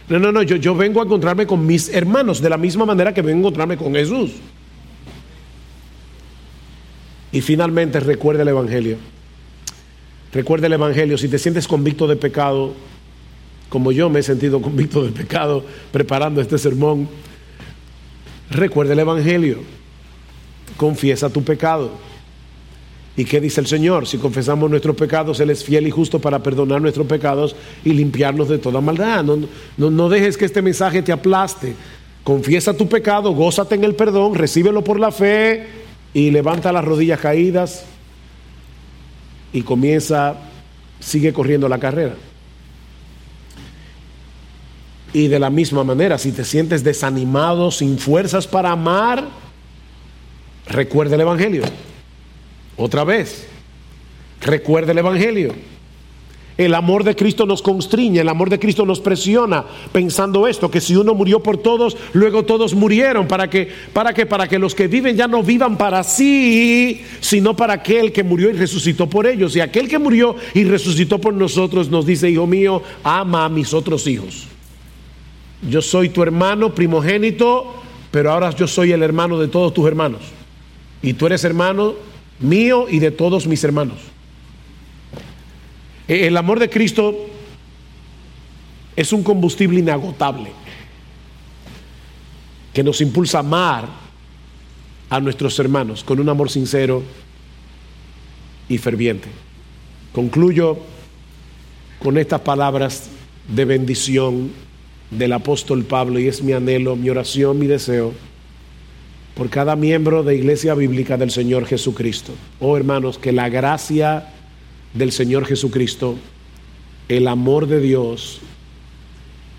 No, 0.08 0.20
no, 0.20 0.32
no, 0.32 0.44
yo, 0.44 0.56
yo 0.58 0.76
vengo 0.76 1.02
a 1.02 1.06
encontrarme 1.06 1.48
con 1.48 1.66
mis 1.66 1.90
hermanos 1.90 2.42
de 2.42 2.50
la 2.50 2.58
misma 2.58 2.86
manera 2.86 3.14
que 3.14 3.22
vengo 3.22 3.38
a 3.38 3.40
encontrarme 3.40 3.78
con 3.78 3.94
Jesús. 3.96 4.34
Y 7.32 7.42
finalmente 7.42 8.00
recuerda 8.00 8.44
el 8.44 8.50
Evangelio. 8.50 8.98
Recuerda 10.32 10.68
el 10.68 10.74
Evangelio. 10.74 11.18
Si 11.18 11.28
te 11.28 11.40
sientes 11.40 11.68
convicto 11.68 12.08
de 12.08 12.16
pecado, 12.16 12.74
como 13.70 13.92
yo 13.92 14.10
me 14.10 14.20
he 14.20 14.24
sentido 14.24 14.62
convicto 14.62 15.04
de 15.04 15.12
pecado 15.12 15.66
preparando 15.92 16.40
este 16.40 16.58
sermón, 16.58 17.10
recuerda 18.52 18.94
el 18.94 19.00
Evangelio. 19.00 19.60
Confiesa 20.78 21.30
tu 21.30 21.44
pecado. 21.44 21.92
¿Y 23.18 23.24
qué 23.24 23.40
dice 23.40 23.62
el 23.62 23.68
Señor? 23.68 24.08
Si 24.08 24.18
confesamos 24.18 24.70
nuestros 24.70 24.96
pecados, 24.96 25.40
Él 25.40 25.50
es 25.50 25.64
fiel 25.64 25.88
y 25.88 25.92
justo 25.92 26.20
para 26.20 26.44
perdonar 26.44 26.82
nuestros 26.82 27.08
pecados 27.08 27.56
y 27.86 27.94
limpiarnos 27.94 28.50
de 28.50 28.58
toda 28.58 28.82
maldad. 28.82 29.24
No, 29.24 29.90
no, 29.90 30.10
dejes 30.10 30.36
que 30.38 30.46
este 30.46 30.62
mensaje 30.62 31.02
te 31.02 31.14
aplaste. 31.14 31.76
Confiesa 32.24 32.74
tu 32.74 32.90
pecado, 32.90 33.32
gózate 33.32 33.76
en 33.76 33.84
el 33.84 33.96
perdón, 33.96 34.36
recíbelo 34.36 34.84
por 34.84 35.00
la 35.00 35.12
fe 35.12 35.68
y 36.14 36.32
levanta 36.32 36.72
las 36.72 36.84
rodillas 36.84 37.20
caídas 37.20 37.86
y 39.54 39.62
comienza, 39.62 40.36
sigue 41.00 41.32
corriendo 41.32 41.70
la 41.70 41.80
carrera. 41.80 42.16
Y 45.14 45.30
de 45.30 45.40
la 45.40 45.50
misma 45.50 45.86
manera, 45.86 46.18
si 46.18 46.34
te 46.34 46.44
sientes 46.44 46.84
desanimado, 46.84 47.72
sin 47.72 47.98
fuerzas 47.98 48.48
para 48.48 48.72
amar, 48.72 49.24
recuerda 50.68 51.16
el 51.16 51.22
Evangelio. 51.22 51.64
Otra 52.78 53.04
vez, 53.04 53.48
recuerde 54.42 54.92
el 54.92 54.98
Evangelio. 54.98 55.54
El 56.58 56.74
amor 56.74 57.04
de 57.04 57.18
Cristo 57.18 57.46
nos 57.46 57.62
constriña, 57.62 58.22
el 58.22 58.30
amor 58.30 58.50
de 58.50 58.60
Cristo 58.60 58.86
nos 58.86 59.02
presiona, 59.02 59.66
pensando 59.92 60.48
esto, 60.48 60.72
que 60.72 60.80
si 60.80 60.96
uno 60.96 61.14
murió 61.14 61.44
por 61.44 61.58
todos, 61.58 61.98
luego 62.14 62.44
todos 62.44 62.74
murieron, 62.74 63.28
para 63.28 63.50
que, 63.50 63.68
para 63.92 64.14
que, 64.14 64.26
para 64.26 64.48
que 64.48 64.58
los 64.58 64.74
que 64.74 64.88
viven 64.88 65.18
ya 65.18 65.28
no 65.28 65.44
vivan 65.44 65.78
para 65.78 66.02
sí, 66.04 67.04
sino 67.20 67.58
para 67.58 67.74
aquel 67.74 68.14
que 68.14 68.24
murió 68.24 68.50
y 68.50 68.54
resucitó 68.54 69.10
por 69.10 69.28
ellos. 69.28 69.54
Y 69.58 69.60
aquel 69.60 69.90
que 69.90 70.00
murió 70.00 70.38
y 70.54 70.64
resucitó 70.64 71.20
por 71.20 71.34
nosotros 71.34 71.90
nos 71.90 72.06
dice, 72.06 72.30
hijo 72.30 72.48
mío, 72.48 72.82
ama 73.04 73.44
a 73.44 73.50
mis 73.50 73.74
otros 73.74 74.08
hijos. 74.08 74.48
Yo 75.70 75.82
soy 75.82 76.08
tu 76.08 76.24
hermano 76.24 76.74
primogénito, 76.74 77.76
pero 78.12 78.32
ahora 78.32 78.52
yo 78.52 78.66
soy 78.66 78.94
el 78.94 79.04
hermano 79.04 79.38
de 79.40 79.50
todos 79.50 79.74
tus 79.74 79.86
hermanos. 79.86 80.22
Y 81.02 81.14
tú 81.14 81.26
eres 81.26 81.44
hermano 81.44 81.96
mío 82.40 82.88
y 82.90 83.00
de 83.00 83.12
todos 83.12 83.48
mis 83.48 83.64
hermanos. 83.64 83.98
Eh, 86.08 86.28
el 86.28 86.38
amor 86.38 86.60
de 86.60 86.70
Cristo 86.70 87.16
es 88.96 89.12
un 89.12 89.24
combustible 89.24 89.80
inagotable 89.80 90.52
que 92.74 92.84
nos 92.84 93.02
impulsa 93.02 93.38
a 93.38 93.42
amar 93.42 93.88
a 95.10 95.20
nuestros 95.20 95.58
hermanos 95.60 96.04
con 96.04 96.20
un 96.20 96.30
amor 96.30 96.50
sincero 96.50 97.04
y 98.68 98.78
ferviente. 98.78 99.30
Concluyo 100.14 100.78
con 102.00 102.18
estas 102.18 102.42
palabras 102.42 103.10
de 103.48 103.66
bendición 103.66 104.52
del 105.12 105.34
apóstol 105.34 105.84
Pablo 105.84 106.20
y 106.20 106.28
es 106.28 106.42
mi 106.42 106.54
anhelo, 106.54 106.96
mi 106.96 107.10
oración, 107.10 107.60
mi 107.60 107.68
deseo 107.68 108.14
por 109.36 109.50
cada 109.50 109.76
miembro 109.76 110.24
de 110.24 110.36
Iglesia 110.36 110.74
Bíblica 110.74 111.18
del 111.18 111.30
Señor 111.30 111.66
Jesucristo. 111.66 112.34
Oh 112.60 112.78
hermanos, 112.78 113.18
que 113.18 113.32
la 113.32 113.50
gracia 113.50 114.30
del 114.94 115.12
Señor 115.12 115.46
Jesucristo, 115.46 116.16
el 117.10 117.28
amor 117.28 117.68
de 117.68 117.82
Dios 117.82 118.40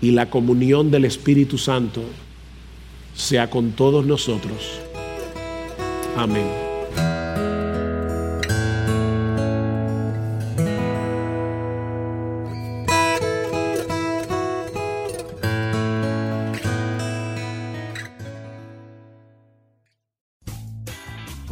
y 0.01 0.11
la 0.11 0.29
comunión 0.29 0.91
del 0.91 1.05
Espíritu 1.05 1.57
Santo 1.57 2.03
sea 3.15 3.49
con 3.49 3.71
todos 3.71 4.05
nosotros. 4.05 4.79
Amén. 6.15 6.66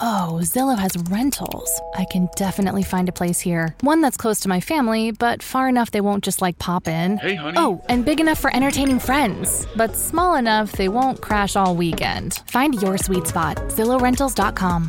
Oh, 0.00 0.38
Zillow 0.42 0.78
has 0.78 0.96
rentals. 1.10 1.80
I 1.94 2.04
can 2.04 2.28
definitely 2.36 2.84
find 2.84 3.08
a 3.08 3.12
place 3.12 3.40
here. 3.40 3.74
One 3.80 4.00
that's 4.00 4.16
close 4.16 4.38
to 4.40 4.48
my 4.48 4.60
family, 4.60 5.10
but 5.10 5.42
far 5.42 5.68
enough 5.68 5.90
they 5.90 6.00
won't 6.00 6.22
just 6.24 6.40
like 6.40 6.58
pop 6.58 6.86
in. 6.86 7.18
Hey, 7.18 7.34
honey. 7.34 7.56
Oh, 7.58 7.82
and 7.88 8.04
big 8.04 8.20
enough 8.20 8.38
for 8.38 8.54
entertaining 8.54 9.00
friends, 9.00 9.66
but 9.76 9.96
small 9.96 10.36
enough 10.36 10.72
they 10.72 10.88
won't 10.88 11.20
crash 11.20 11.56
all 11.56 11.74
weekend. 11.74 12.34
Find 12.46 12.80
your 12.80 12.96
sweet 12.96 13.26
spot. 13.26 13.56
ZillowRentals.com. 13.56 14.86